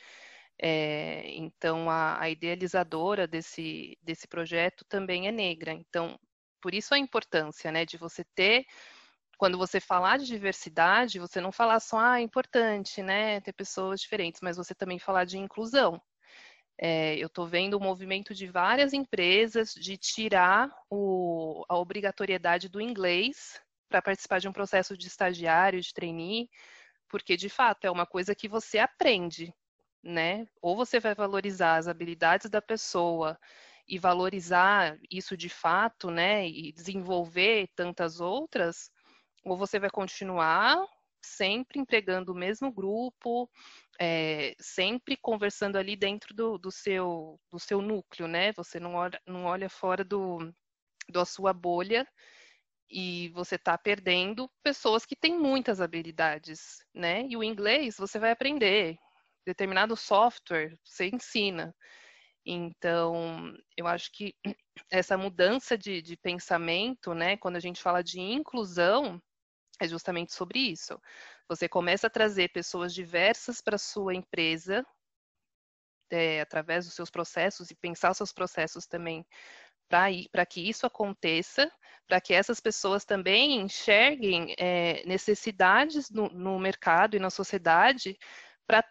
É, 0.61 1.31
então, 1.37 1.89
a, 1.89 2.21
a, 2.21 2.31
idealizadora 2.31 3.27
desse, 3.29 3.97
desse 4.03 4.27
projeto 4.27 4.85
também 4.89 5.29
é 5.29 5.33
negra. 5.33 5.73
Então, 5.73 6.19
por 6.61 6.75
isso 6.75 6.95
a 6.95 6.99
importância 6.99 7.71
né, 7.71 7.85
de 7.85 7.97
você 7.97 8.25
ter, 8.35 8.67
quando 9.39 9.57
você 9.57 9.81
falar 9.81 10.19
de 10.19 10.27
diversidade, 10.27 11.21
você 11.21 11.41
não 11.41 11.53
falar 11.53 11.81
só, 11.81 11.99
ah, 11.99 12.21
é 12.21 12.23
importante 12.23 13.03
né, 13.03 13.41
ter 13.41 13.53
pessoas 13.53 14.01
diferentes, 14.01 14.41
mas 14.43 14.57
você 14.57 14.75
também 14.75 14.99
falar 14.99 15.25
de 15.25 15.39
inclusão. 15.39 16.01
É, 16.81 17.17
eu 17.17 17.29
estou 17.29 17.47
vendo 17.47 17.75
o 17.75 17.81
movimento 17.81 18.35
de 18.35 18.47
várias 18.47 18.93
empresas 18.93 19.73
de 19.73 19.97
tirar 19.97 20.71
o, 20.91 21.65
a 21.69 21.77
obrigatoriedade 21.77 22.69
do 22.69 22.81
inglês 22.81 23.61
para 23.89 24.03
participar 24.03 24.39
de 24.41 24.49
um 24.49 24.53
processo 24.53 24.97
de 24.97 25.07
estagiário, 25.07 25.81
de 25.81 25.93
trainee, 25.93 26.49
porque 27.09 27.37
de 27.37 27.49
fato 27.49 27.85
é 27.85 27.91
uma 27.91 28.07
coisa 28.07 28.35
que 28.35 28.49
você 28.49 28.79
aprende 28.79 29.53
né? 30.03 30.47
Ou 30.63 30.77
você 30.77 31.01
vai 31.01 31.15
valorizar 31.15 31.77
as 31.77 31.89
habilidades 31.89 32.51
da 32.51 32.63
pessoa 32.63 33.39
e 33.87 33.99
valorizar 33.99 34.99
isso 35.11 35.37
de 35.37 35.49
fato, 35.49 36.11
né? 36.11 36.47
E 36.49 36.73
desenvolver 36.73 37.69
tantas 37.75 38.21
outras, 38.21 38.91
ou 39.45 39.57
você 39.57 39.79
vai 39.79 39.91
continuar 39.91 40.79
sempre 41.23 41.81
empregando 41.81 42.33
o 42.33 42.35
mesmo 42.35 42.73
grupo, 42.73 43.51
é, 44.01 44.55
sempre 44.61 45.17
conversando 45.17 45.77
ali 45.77 45.97
dentro 45.97 46.35
do, 46.35 46.59
do, 46.59 46.71
seu, 46.71 47.41
do 47.51 47.59
seu 47.59 47.81
núcleo, 47.83 48.29
né? 48.29 48.53
Você 48.53 48.79
não 48.79 48.95
olha, 48.95 49.21
não 49.27 49.45
olha 49.45 49.69
fora 49.69 50.05
do, 50.05 50.53
da 51.11 51.25
sua 51.25 51.53
bolha 51.53 52.07
e 52.91 53.29
você 53.31 53.57
está 53.57 53.77
perdendo 53.77 54.51
pessoas 54.63 55.05
que 55.05 55.17
têm 55.17 55.39
muitas 55.39 55.81
habilidades, 55.81 56.85
né? 56.95 57.27
E 57.29 57.37
o 57.37 57.45
inglês 57.45 57.97
você 57.99 58.19
vai 58.19 58.31
aprender, 58.31 58.99
determinado 59.49 59.97
software, 59.97 60.79
você 60.85 61.07
ensina. 61.09 61.75
Então, 62.45 63.55
eu 63.77 63.87
acho 63.87 64.13
que 64.13 64.35
essa 64.91 65.17
mudança 65.17 65.77
de, 65.77 66.03
de 66.03 66.17
pensamento, 66.17 67.15
né, 67.15 67.37
quando 67.37 67.57
a 67.57 67.61
gente 67.61 67.81
fala 67.81 68.03
de 68.03 68.21
inclusão, 68.21 69.21
é 69.81 69.89
justamente 69.89 70.35
sobre 70.35 70.59
isso. 70.59 71.01
Você 71.49 71.69
começa 71.69 72.09
a 72.09 72.11
trazer 72.11 72.51
pessoas 72.53 72.93
diversas 72.93 73.61
para 73.63 73.79
sua 73.79 74.15
empresa, 74.15 74.85
é, 76.11 76.41
através 76.41 76.85
dos 76.85 76.95
seus 76.95 77.11
processos, 77.11 77.71
e 77.71 77.75
pensar 77.75 78.11
os 78.11 78.19
seus 78.19 78.33
processos 78.33 78.87
também 78.87 79.27
para 79.89 80.45
que 80.45 80.61
isso 80.69 80.85
aconteça, 80.85 81.73
para 82.07 82.21
que 82.21 82.35
essas 82.35 82.61
pessoas 82.61 83.07
também 83.07 83.61
enxerguem 83.63 84.55
é, 84.59 85.03
necessidades 85.07 86.11
no, 86.11 86.29
no 86.29 86.59
mercado 86.59 87.17
e 87.17 87.19
na 87.19 87.31
sociedade 87.31 88.19
para 88.67 88.85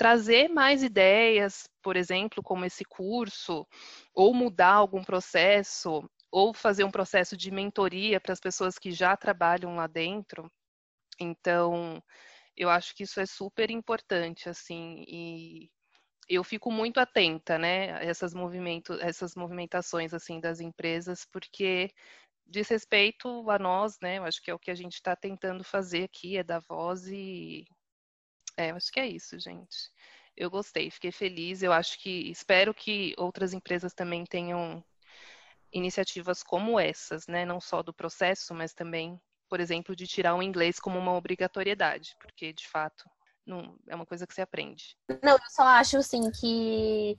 trazer 0.00 0.48
mais 0.48 0.82
ideias, 0.82 1.68
por 1.82 1.94
exemplo, 1.94 2.42
como 2.42 2.64
esse 2.64 2.86
curso, 2.86 3.66
ou 4.14 4.32
mudar 4.32 4.72
algum 4.72 5.04
processo, 5.04 6.02
ou 6.32 6.54
fazer 6.54 6.84
um 6.84 6.90
processo 6.90 7.36
de 7.36 7.50
mentoria 7.50 8.18
para 8.18 8.32
as 8.32 8.40
pessoas 8.40 8.78
que 8.78 8.92
já 8.92 9.14
trabalham 9.14 9.76
lá 9.76 9.86
dentro. 9.86 10.50
Então, 11.20 12.02
eu 12.56 12.70
acho 12.70 12.94
que 12.96 13.02
isso 13.02 13.20
é 13.20 13.26
super 13.26 13.70
importante, 13.70 14.48
assim, 14.48 15.04
e 15.06 15.70
eu 16.28 16.42
fico 16.42 16.72
muito 16.72 16.98
atenta, 16.98 17.58
né, 17.58 17.92
a 17.98 18.04
essas 18.04 18.34
movimentos, 18.34 18.98
essas 19.02 19.34
movimentações 19.34 20.14
assim 20.14 20.40
das 20.40 20.60
empresas, 20.60 21.26
porque 21.30 21.90
diz 22.46 22.68
respeito 22.68 23.50
a 23.50 23.58
nós, 23.58 23.98
né? 24.02 24.18
Eu 24.18 24.24
acho 24.24 24.42
que 24.42 24.50
é 24.50 24.54
o 24.54 24.58
que 24.58 24.70
a 24.70 24.74
gente 24.74 24.94
está 24.94 25.16
tentando 25.16 25.64
fazer 25.64 26.04
aqui, 26.04 26.38
é 26.38 26.44
dar 26.44 26.60
voz 26.68 27.06
e 27.08 27.66
é, 28.56 28.70
acho 28.70 28.90
que 28.92 29.00
é 29.00 29.06
isso, 29.06 29.38
gente. 29.38 29.90
Eu 30.36 30.50
gostei, 30.50 30.90
fiquei 30.90 31.12
feliz. 31.12 31.62
Eu 31.62 31.72
acho 31.72 31.98
que 31.98 32.30
espero 32.30 32.72
que 32.72 33.14
outras 33.18 33.52
empresas 33.52 33.92
também 33.92 34.24
tenham 34.24 34.84
iniciativas 35.72 36.42
como 36.42 36.78
essas, 36.78 37.26
né? 37.26 37.44
Não 37.44 37.60
só 37.60 37.82
do 37.82 37.92
processo, 37.92 38.54
mas 38.54 38.72
também, 38.72 39.20
por 39.48 39.60
exemplo, 39.60 39.94
de 39.94 40.06
tirar 40.06 40.34
o 40.34 40.42
inglês 40.42 40.78
como 40.78 40.98
uma 40.98 41.12
obrigatoriedade, 41.12 42.16
porque 42.20 42.52
de 42.52 42.66
fato 42.66 43.04
não 43.46 43.76
é 43.88 43.94
uma 43.94 44.06
coisa 44.06 44.26
que 44.26 44.34
se 44.34 44.40
aprende. 44.40 44.96
Não, 45.22 45.32
eu 45.32 45.50
só 45.50 45.62
acho 45.62 45.96
assim 45.96 46.30
que 46.30 47.16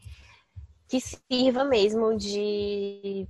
que 0.87 0.99
sirva 0.99 1.63
mesmo 1.63 2.17
de 2.17 3.25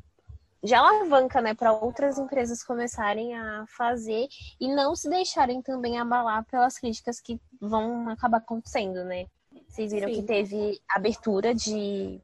de 0.64 0.76
alavanca, 0.76 1.41
né, 1.41 1.53
para 1.55 1.74
outras 1.74 2.20
empresas 2.20 2.64
começarem 2.64 3.36
a 3.36 3.66
fazer 3.68 4.28
e 4.59 4.68
não 4.68 4.95
se 4.95 5.09
deixarem 5.09 5.62
também 5.62 5.97
abalar 5.97 6.45
pelas 6.45 6.78
críticas 6.78 7.20
que 7.20 7.39
vão 7.59 8.07
acabar 8.09 8.38
acontecendo, 8.38 9.03
né? 9.03 9.26
Vocês 9.68 9.91
viram 9.91 10.09
Sim. 10.09 10.16
que 10.16 10.24
teve 10.24 10.80
abertura 10.88 11.55
de, 11.55 12.22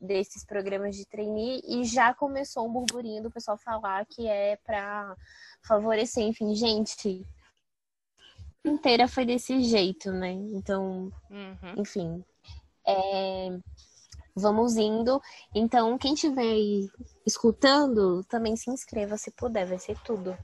desses 0.00 0.44
programas 0.44 0.96
de 0.96 1.06
trainee 1.06 1.62
e 1.64 1.84
já 1.84 2.12
começou 2.12 2.66
um 2.66 2.72
burburinho 2.72 3.22
do 3.22 3.30
pessoal 3.30 3.56
falar 3.56 4.04
que 4.06 4.26
é 4.26 4.56
para 4.56 5.14
favorecer, 5.62 6.24
enfim, 6.24 6.54
gente. 6.54 7.24
Inteira 8.64 9.06
foi 9.06 9.24
desse 9.24 9.62
jeito, 9.62 10.10
né? 10.10 10.32
Então, 10.32 11.12
uhum. 11.30 11.74
enfim, 11.76 12.24
é, 12.84 13.58
vamos 14.36 14.76
indo. 14.76 15.20
Então, 15.54 15.96
quem 15.96 16.14
estiver 16.14 16.42
aí 16.42 16.88
escutando, 17.24 18.22
também 18.24 18.54
se 18.54 18.70
inscreva 18.70 19.16
se 19.16 19.30
puder, 19.30 19.66
vai 19.66 19.78
ser 19.78 19.98
tudo. 20.04 20.36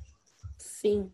Sim. 0.56 1.12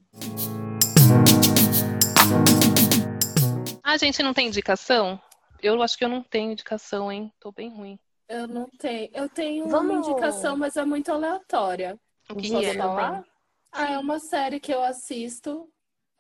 A 3.82 3.96
gente 3.96 4.22
não 4.22 4.32
tem 4.32 4.46
indicação? 4.46 5.20
Eu 5.60 5.82
acho 5.82 5.98
que 5.98 6.04
eu 6.04 6.08
não 6.08 6.22
tenho 6.22 6.52
indicação, 6.52 7.10
hein? 7.10 7.32
Tô 7.40 7.50
bem 7.50 7.68
ruim. 7.68 7.98
Eu 8.28 8.46
não 8.46 8.68
tenho. 8.78 9.10
Eu 9.12 9.28
tenho 9.28 9.68
Vamos... 9.68 10.06
uma 10.06 10.06
indicação, 10.06 10.56
mas 10.56 10.76
é 10.76 10.84
muito 10.84 11.10
aleatória. 11.10 11.98
O 12.30 12.36
que, 12.36 12.48
que 12.48 12.64
é? 12.64 12.74
falar? 12.74 13.24
Ah, 13.72 13.92
é 13.92 13.98
uma 13.98 14.20
série 14.20 14.60
que 14.60 14.72
eu 14.72 14.82
assisto. 14.82 15.68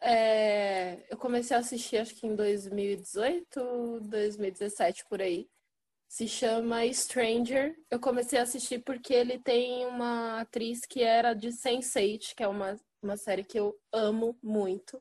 É... 0.00 1.04
Eu 1.10 1.16
comecei 1.18 1.56
a 1.56 1.60
assistir 1.60 1.98
acho 1.98 2.14
que 2.14 2.26
em 2.26 2.34
2018, 2.34 4.00
2017 4.02 5.04
por 5.08 5.20
aí. 5.20 5.46
Se 6.08 6.26
chama 6.26 6.90
Stranger. 6.92 7.76
Eu 7.90 8.00
comecei 8.00 8.38
a 8.38 8.42
assistir 8.42 8.78
porque 8.80 9.12
ele 9.12 9.38
tem 9.38 9.86
uma 9.86 10.40
atriz 10.40 10.80
que 10.86 11.02
era 11.02 11.34
de 11.34 11.48
Sense8, 11.48 12.34
que 12.34 12.42
é 12.42 12.48
uma, 12.48 12.76
uma 13.02 13.16
série 13.16 13.44
que 13.44 13.60
eu 13.60 13.78
amo 13.92 14.36
muito. 14.42 15.00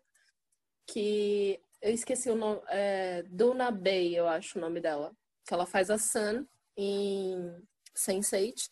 Que 0.86 1.60
eu 1.82 1.94
esqueci 1.94 2.30
o 2.30 2.36
nome. 2.36 2.62
É, 2.68 3.24
Duna 3.24 3.72
Bay, 3.72 4.16
eu 4.16 4.28
acho 4.28 4.58
o 4.58 4.62
nome 4.62 4.82
dela. 4.82 5.16
Que 5.48 5.54
ela 5.54 5.66
faz 5.66 5.90
a 5.90 5.98
Sun 5.98 6.46
em 6.76 7.66
Sense8. 7.96 8.70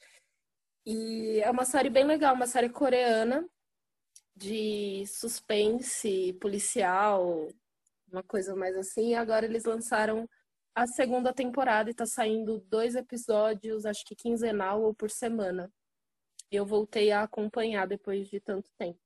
E 0.85 1.39
é 1.41 1.49
uma 1.49 1.65
série 1.65 1.89
bem 1.89 2.03
legal, 2.03 2.35
uma 2.35 2.45
série 2.47 2.69
coreana 2.69 3.47
de 4.35 5.05
suspense 5.07 6.33
policial, 6.33 7.47
uma 8.11 8.21
coisa 8.21 8.55
mais 8.55 8.75
assim. 8.75 9.11
E 9.11 9.15
agora 9.15 9.45
eles 9.45 9.63
lançaram 9.63 10.29
a 10.75 10.85
segunda 10.85 11.33
temporada 11.33 11.89
e 11.89 11.93
tá 11.93 12.05
saindo 12.05 12.59
dois 12.69 12.95
episódios, 12.95 13.85
acho 13.85 14.03
que 14.05 14.13
quinzenal 14.13 14.83
ou 14.83 14.93
por 14.93 15.09
semana. 15.09 15.71
Eu 16.51 16.65
voltei 16.65 17.11
a 17.11 17.23
acompanhar 17.23 17.87
depois 17.87 18.29
de 18.29 18.41
tanto 18.41 18.69
tempo. 18.77 18.99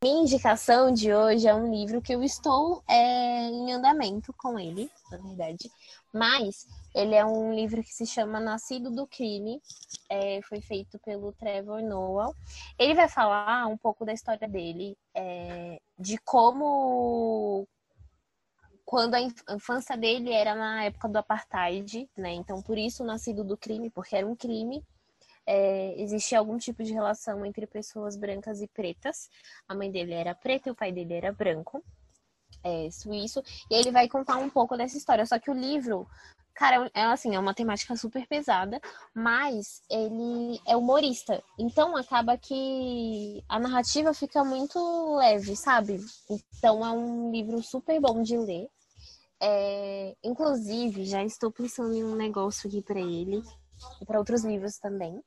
Minha 0.00 0.22
indicação 0.22 0.92
de 0.92 1.12
hoje 1.12 1.48
é 1.48 1.52
um 1.52 1.68
livro 1.74 2.00
que 2.00 2.14
eu 2.14 2.22
estou 2.22 2.84
é, 2.88 3.48
em 3.48 3.72
andamento 3.72 4.32
com 4.34 4.56
ele, 4.56 4.88
na 5.10 5.18
verdade. 5.18 5.68
Mas 6.14 6.68
ele 6.94 7.16
é 7.16 7.26
um 7.26 7.52
livro 7.52 7.82
que 7.82 7.92
se 7.92 8.06
chama 8.06 8.38
Nascido 8.38 8.92
do 8.92 9.08
Crime. 9.08 9.60
É, 10.08 10.40
foi 10.42 10.60
feito 10.60 11.00
pelo 11.00 11.32
Trevor 11.32 11.82
Noah. 11.82 12.32
Ele 12.78 12.94
vai 12.94 13.08
falar 13.08 13.66
um 13.66 13.76
pouco 13.76 14.04
da 14.04 14.12
história 14.12 14.46
dele, 14.46 14.96
é, 15.12 15.80
de 15.98 16.16
como 16.18 17.66
quando 18.88 19.14
a 19.14 19.20
infância 19.20 19.98
dele 19.98 20.32
era 20.32 20.54
na 20.54 20.84
época 20.84 21.08
do 21.08 21.18
apartheid, 21.18 22.08
né? 22.16 22.32
Então 22.32 22.62
por 22.62 22.78
isso 22.78 23.04
Nascido 23.04 23.44
do 23.44 23.54
Crime, 23.54 23.90
porque 23.90 24.16
era 24.16 24.26
um 24.26 24.34
crime 24.34 24.82
é, 25.50 25.94
existia 26.00 26.38
algum 26.38 26.58
tipo 26.58 26.82
de 26.82 26.92
relação 26.92 27.44
entre 27.44 27.66
pessoas 27.66 28.16
brancas 28.16 28.60
e 28.62 28.66
pretas. 28.68 29.30
A 29.66 29.74
mãe 29.74 29.90
dele 29.90 30.12
era 30.12 30.34
preta 30.34 30.68
e 30.68 30.72
o 30.72 30.74
pai 30.74 30.92
dele 30.92 31.14
era 31.14 31.32
branco, 31.32 31.82
é, 32.62 32.90
suíço. 32.90 33.42
E 33.70 33.74
ele 33.74 33.90
vai 33.90 34.08
contar 34.08 34.36
um 34.36 34.50
pouco 34.50 34.76
dessa 34.76 34.98
história. 34.98 35.24
Só 35.24 35.38
que 35.38 35.50
o 35.50 35.54
livro, 35.54 36.06
cara, 36.54 36.90
é 36.94 37.02
assim, 37.04 37.34
é 37.34 37.38
uma 37.38 37.54
temática 37.54 37.96
super 37.96 38.26
pesada, 38.26 38.78
mas 39.14 39.82
ele 39.90 40.60
é 40.66 40.76
humorista. 40.76 41.42
Então 41.58 41.96
acaba 41.96 42.36
que 42.36 43.42
a 43.48 43.58
narrativa 43.58 44.12
fica 44.12 44.44
muito 44.44 45.16
leve, 45.16 45.56
sabe? 45.56 45.98
Então 46.58 46.84
é 46.84 46.90
um 46.90 47.30
livro 47.30 47.62
super 47.62 47.98
bom 48.00 48.22
de 48.22 48.36
ler. 48.36 48.68
É, 49.40 50.16
inclusive, 50.22 51.04
já 51.04 51.24
estou 51.24 51.50
pensando 51.50 51.94
em 51.94 52.04
um 52.04 52.14
negócio 52.14 52.68
aqui 52.68 52.82
para 52.82 53.00
ele 53.00 53.42
e 54.00 54.04
para 54.04 54.18
outros 54.18 54.44
livros 54.44 54.78
também. 54.78 55.22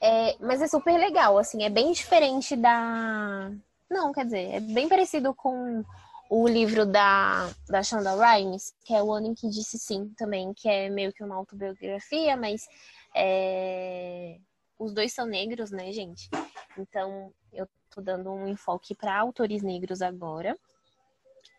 É, 0.00 0.36
mas 0.40 0.60
é 0.60 0.66
super 0.66 0.98
legal, 0.98 1.38
assim, 1.38 1.62
é 1.62 1.70
bem 1.70 1.92
diferente 1.92 2.56
da. 2.56 3.50
Não, 3.88 4.12
quer 4.12 4.24
dizer, 4.24 4.54
é 4.54 4.60
bem 4.60 4.88
parecido 4.88 5.34
com 5.34 5.84
o 6.28 6.48
livro 6.48 6.86
da, 6.86 7.48
da 7.68 7.82
Shonda 7.82 8.14
Rhimes, 8.14 8.74
que 8.84 8.94
é 8.94 9.02
O 9.02 9.12
Ano 9.12 9.28
em 9.28 9.34
que 9.34 9.48
Disse 9.48 9.78
Sim 9.78 10.12
também, 10.16 10.52
que 10.54 10.68
é 10.68 10.88
meio 10.88 11.12
que 11.12 11.22
uma 11.22 11.36
autobiografia, 11.36 12.36
mas 12.36 12.66
é... 13.14 14.38
os 14.78 14.92
dois 14.92 15.12
são 15.12 15.26
negros, 15.26 15.70
né, 15.70 15.92
gente? 15.92 16.30
Então 16.78 17.32
eu 17.52 17.68
tô 17.90 18.00
dando 18.00 18.32
um 18.32 18.48
enfoque 18.48 18.94
para 18.94 19.16
autores 19.18 19.62
negros 19.62 20.00
agora. 20.00 20.58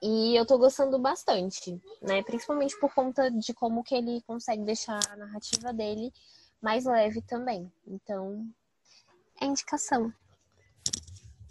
E 0.01 0.35
eu 0.35 0.45
tô 0.45 0.57
gostando 0.57 0.99
bastante, 0.99 1.81
né? 2.01 2.21
Principalmente 2.23 2.77
por 2.79 2.93
conta 2.93 3.31
de 3.31 3.53
como 3.53 3.83
que 3.83 3.95
ele 3.95 4.21
consegue 4.27 4.63
deixar 4.63 4.99
a 5.09 5.15
narrativa 5.15 5.71
dele 5.71 6.11
mais 6.61 6.85
leve 6.85 7.21
também. 7.21 7.71
Então, 7.87 8.45
é 9.41 9.45
indicação. 9.45 10.13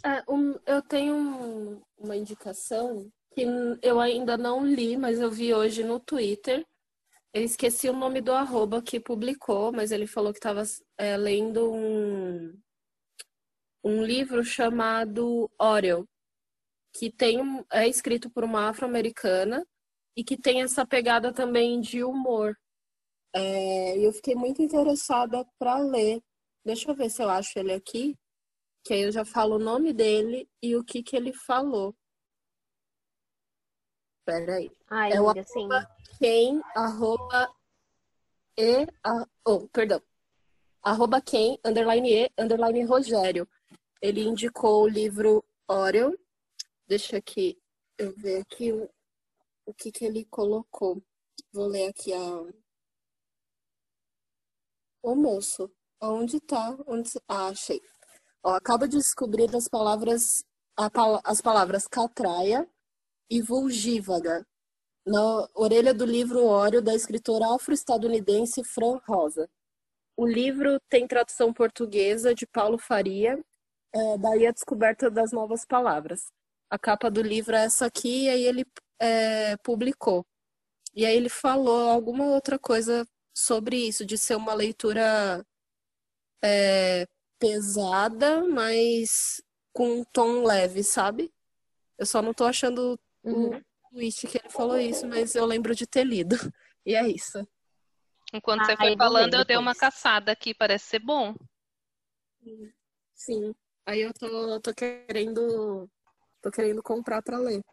É, 0.05 0.23
um, 0.29 0.59
eu 0.65 0.81
tenho 0.81 1.15
um, 1.15 1.81
uma 1.97 2.15
indicação 2.15 3.09
que 3.33 3.45
eu 3.81 3.99
ainda 3.99 4.37
não 4.37 4.65
li, 4.65 4.97
mas 4.97 5.19
eu 5.19 5.31
vi 5.31 5.53
hoje 5.53 5.83
no 5.83 5.99
Twitter. 5.99 6.65
Eu 7.33 7.41
esqueci 7.41 7.89
o 7.89 7.97
nome 7.97 8.21
do 8.21 8.33
arroba 8.33 8.81
que 8.81 8.99
publicou, 8.99 9.71
mas 9.71 9.91
ele 9.91 10.05
falou 10.05 10.31
que 10.31 10.39
estava 10.39 10.61
é, 10.97 11.17
lendo 11.17 11.73
um, 11.73 12.53
um 13.83 14.03
livro 14.03 14.43
chamado 14.43 15.49
Oreo, 15.59 16.07
que 16.93 17.11
tem, 17.11 17.39
é 17.71 17.87
escrito 17.87 18.29
por 18.29 18.43
uma 18.43 18.69
afro-americana 18.69 19.65
e 20.15 20.23
que 20.23 20.37
tem 20.37 20.61
essa 20.61 20.85
pegada 20.85 21.33
também 21.33 21.81
de 21.81 22.03
humor. 22.03 22.55
É, 23.35 23.97
eu 23.97 24.13
fiquei 24.13 24.35
muito 24.35 24.61
interessada 24.61 25.45
para 25.57 25.77
ler. 25.79 26.21
Deixa 26.63 26.89
eu 26.89 26.95
ver 26.95 27.09
se 27.09 27.21
eu 27.21 27.29
acho 27.29 27.57
ele 27.57 27.73
aqui, 27.73 28.15
que 28.85 28.93
aí 28.93 29.01
eu 29.01 29.11
já 29.11 29.25
falo 29.25 29.55
o 29.55 29.59
nome 29.59 29.91
dele 29.91 30.47
e 30.61 30.75
o 30.75 30.83
que, 30.83 31.01
que 31.01 31.15
ele 31.15 31.33
falou. 31.33 31.95
Peraí. 34.25 34.71
Ai, 34.87 35.13
é 35.13 35.19
o 35.19 35.29
arroba 35.29 35.89
quem, 36.19 36.61
arroba 36.75 37.53
e, 38.57 38.85
a, 39.03 39.25
oh, 39.45 39.67
perdão. 39.69 40.01
Arroba 40.81 41.21
quem, 41.21 41.59
underline 41.65 42.13
e, 42.13 42.31
underline 42.37 42.83
Rogério. 42.83 43.47
Ele 44.01 44.21
indicou 44.21 44.83
o 44.83 44.87
livro 44.87 45.43
Oreo. 45.67 46.17
Deixa 46.87 47.17
aqui, 47.17 47.57
eu 47.97 48.13
ver 48.15 48.41
aqui 48.41 48.71
o, 48.71 48.89
o 49.65 49.73
que, 49.73 49.91
que 49.91 50.05
ele 50.05 50.25
colocou. 50.25 51.01
Vou 51.51 51.67
ler 51.67 51.89
aqui 51.89 52.13
a, 52.13 52.19
Ô 55.03 55.15
moço, 55.15 55.69
onde 56.01 56.39
tá? 56.39 56.77
Onde... 56.87 57.09
Ah, 57.27 57.47
achei. 57.47 57.81
Ó, 58.41 58.51
acabo 58.53 58.87
de 58.87 58.97
descobrir 58.97 59.53
as 59.53 59.67
palavras, 59.67 60.45
as 61.25 61.41
palavras 61.41 61.87
catraia 61.87 62.65
e 63.29 63.41
vulgívaga 63.41 64.47
na 65.05 65.49
orelha 65.53 65.93
do 65.93 66.05
livro 66.05 66.45
Óreo 66.45 66.81
da 66.81 66.95
escritora 66.95 67.53
afro-estadunidense 67.53 68.63
Fran 68.63 68.97
Rosa. 69.05 69.49
O 70.15 70.25
livro 70.25 70.79
tem 70.89 71.05
tradução 71.05 71.53
portuguesa 71.53 72.33
de 72.33 72.47
Paulo 72.47 72.77
Faria, 72.77 73.37
é, 73.93 74.17
daí 74.19 74.47
a 74.47 74.51
descoberta 74.51 75.11
das 75.11 75.33
novas 75.33 75.65
palavras. 75.65 76.31
A 76.73 76.79
capa 76.79 77.11
do 77.11 77.21
livro 77.21 77.55
é 77.55 77.65
essa 77.65 77.85
aqui, 77.85 78.23
e 78.23 78.29
aí 78.29 78.43
ele 78.45 78.65
é, 78.99 79.55
publicou. 79.57 80.25
E 80.95 81.05
aí 81.05 81.15
ele 81.15 81.29
falou 81.29 81.87
alguma 81.87 82.25
outra 82.25 82.57
coisa 82.57 83.07
sobre 83.31 83.75
isso, 83.77 84.03
de 84.03 84.17
ser 84.17 84.35
uma 84.35 84.55
leitura 84.55 85.45
é, 86.43 87.07
pesada, 87.37 88.43
mas 88.47 89.39
com 89.71 89.99
um 89.99 90.03
tom 90.03 90.43
leve, 90.43 90.83
sabe? 90.83 91.31
Eu 91.95 92.07
só 92.07 92.23
não 92.23 92.33
tô 92.33 92.43
achando 92.43 92.99
uhum. 93.23 93.55
o 93.55 93.61
twist 93.91 94.25
que 94.25 94.39
ele 94.39 94.49
falou 94.49 94.79
isso, 94.79 95.05
mas 95.07 95.35
eu 95.35 95.45
lembro 95.45 95.75
de 95.75 95.85
ter 95.85 96.03
lido. 96.03 96.35
E 96.85 96.95
é 96.95 97.07
isso. 97.07 97.47
Enquanto 98.33 98.63
ah, 98.63 98.65
você 98.65 98.75
foi 98.75 98.97
falando, 98.97 99.35
eu 99.35 99.45
dei 99.45 99.55
uma 99.55 99.73
caçada 99.73 100.33
aqui, 100.33 100.53
parece 100.53 100.87
ser 100.87 100.99
bom. 100.99 101.33
Sim. 103.13 103.55
Aí 103.85 104.01
eu 104.01 104.13
tô, 104.13 104.59
tô 104.59 104.73
querendo. 104.73 105.89
Tô 106.43 106.51
querendo 106.51 106.83
comprar 106.83 107.21
para 107.21 107.37
ler. 107.37 107.63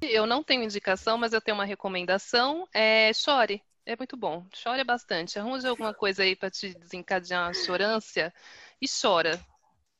Eu 0.00 0.26
não 0.26 0.42
tenho 0.42 0.62
indicação, 0.62 1.18
mas 1.18 1.32
eu 1.32 1.40
tenho 1.40 1.56
uma 1.56 1.64
recomendação. 1.64 2.66
É 2.72 3.12
Chore. 3.12 3.62
É 3.84 3.96
muito 3.96 4.16
bom. 4.16 4.46
Chora 4.62 4.84
bastante. 4.84 5.38
Arranja 5.38 5.68
alguma 5.68 5.92
coisa 5.92 6.22
aí 6.22 6.36
para 6.36 6.50
te 6.50 6.72
desencadear 6.78 7.48
uma 7.48 7.54
chorância 7.54 8.32
e 8.80 8.86
chora. 8.88 9.38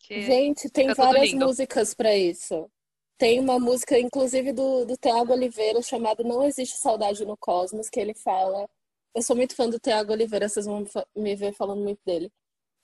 Gente, 0.08 0.70
tem 0.70 0.92
várias 0.94 1.32
músicas 1.32 1.92
para 1.94 2.16
isso. 2.16 2.70
Tem 3.18 3.38
uma 3.38 3.58
música, 3.58 3.98
inclusive, 3.98 4.52
do, 4.52 4.86
do 4.86 4.96
Tiago 4.96 5.32
Oliveira, 5.32 5.82
chamada 5.82 6.22
Não 6.24 6.42
Existe 6.42 6.78
Saudade 6.78 7.24
no 7.24 7.36
Cosmos, 7.36 7.90
que 7.90 8.00
ele 8.00 8.14
fala. 8.14 8.68
Eu 9.14 9.22
sou 9.22 9.36
muito 9.36 9.54
fã 9.54 9.68
do 9.68 9.78
Tiago 9.78 10.12
Oliveira, 10.12 10.48
vocês 10.48 10.66
vão 10.66 10.86
me 11.14 11.36
ver 11.36 11.52
falando 11.52 11.82
muito 11.82 12.00
dele. 12.04 12.32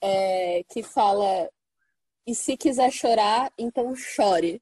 É, 0.01 0.63
que 0.69 0.83
fala: 0.83 1.49
E 2.27 2.35
se 2.35 2.57
quiser 2.57 2.91
chorar, 2.91 3.51
então 3.57 3.95
chore. 3.95 4.61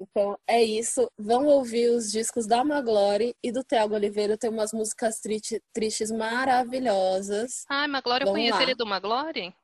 Então 0.00 0.36
é 0.46 0.62
isso. 0.62 1.08
Vão 1.16 1.46
ouvir 1.46 1.88
os 1.88 2.10
discos 2.10 2.46
da 2.46 2.64
Maglore 2.64 3.34
e 3.42 3.52
do 3.52 3.62
Tiago 3.62 3.94
Oliveira. 3.94 4.36
Tem 4.36 4.50
umas 4.50 4.72
músicas 4.72 5.20
tristes, 5.20 5.60
tristes 5.72 6.10
maravilhosas. 6.10 7.64
Ah, 7.68 7.86
Maglore, 7.86 8.24
eu 8.24 8.32
conheço 8.32 8.56
lá. 8.58 8.62
ele 8.62 8.74
do 8.74 8.84
Maglore? 8.84 9.54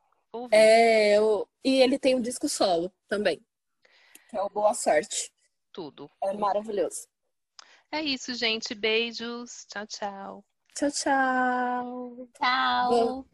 É, 0.53 1.18
eu... 1.18 1.48
e 1.64 1.82
ele 1.82 1.98
tem 1.98 2.14
um 2.14 2.20
disco 2.20 2.48
solo 2.48 2.92
também. 3.09 3.44
Que 4.28 4.36
é 4.38 4.42
o 4.42 4.48
Boa 4.48 4.72
Sorte 4.72 5.32
tudo. 5.72 6.11
É 6.22 6.32
maravilhoso. 6.32 7.09
É 7.90 8.03
isso, 8.03 8.34
gente. 8.34 8.74
Beijos. 8.74 9.66
Tchau, 9.68 9.86
tchau. 9.86 10.44
Tchau, 10.74 10.90
tchau. 10.90 12.28
Tchau. 12.38 13.26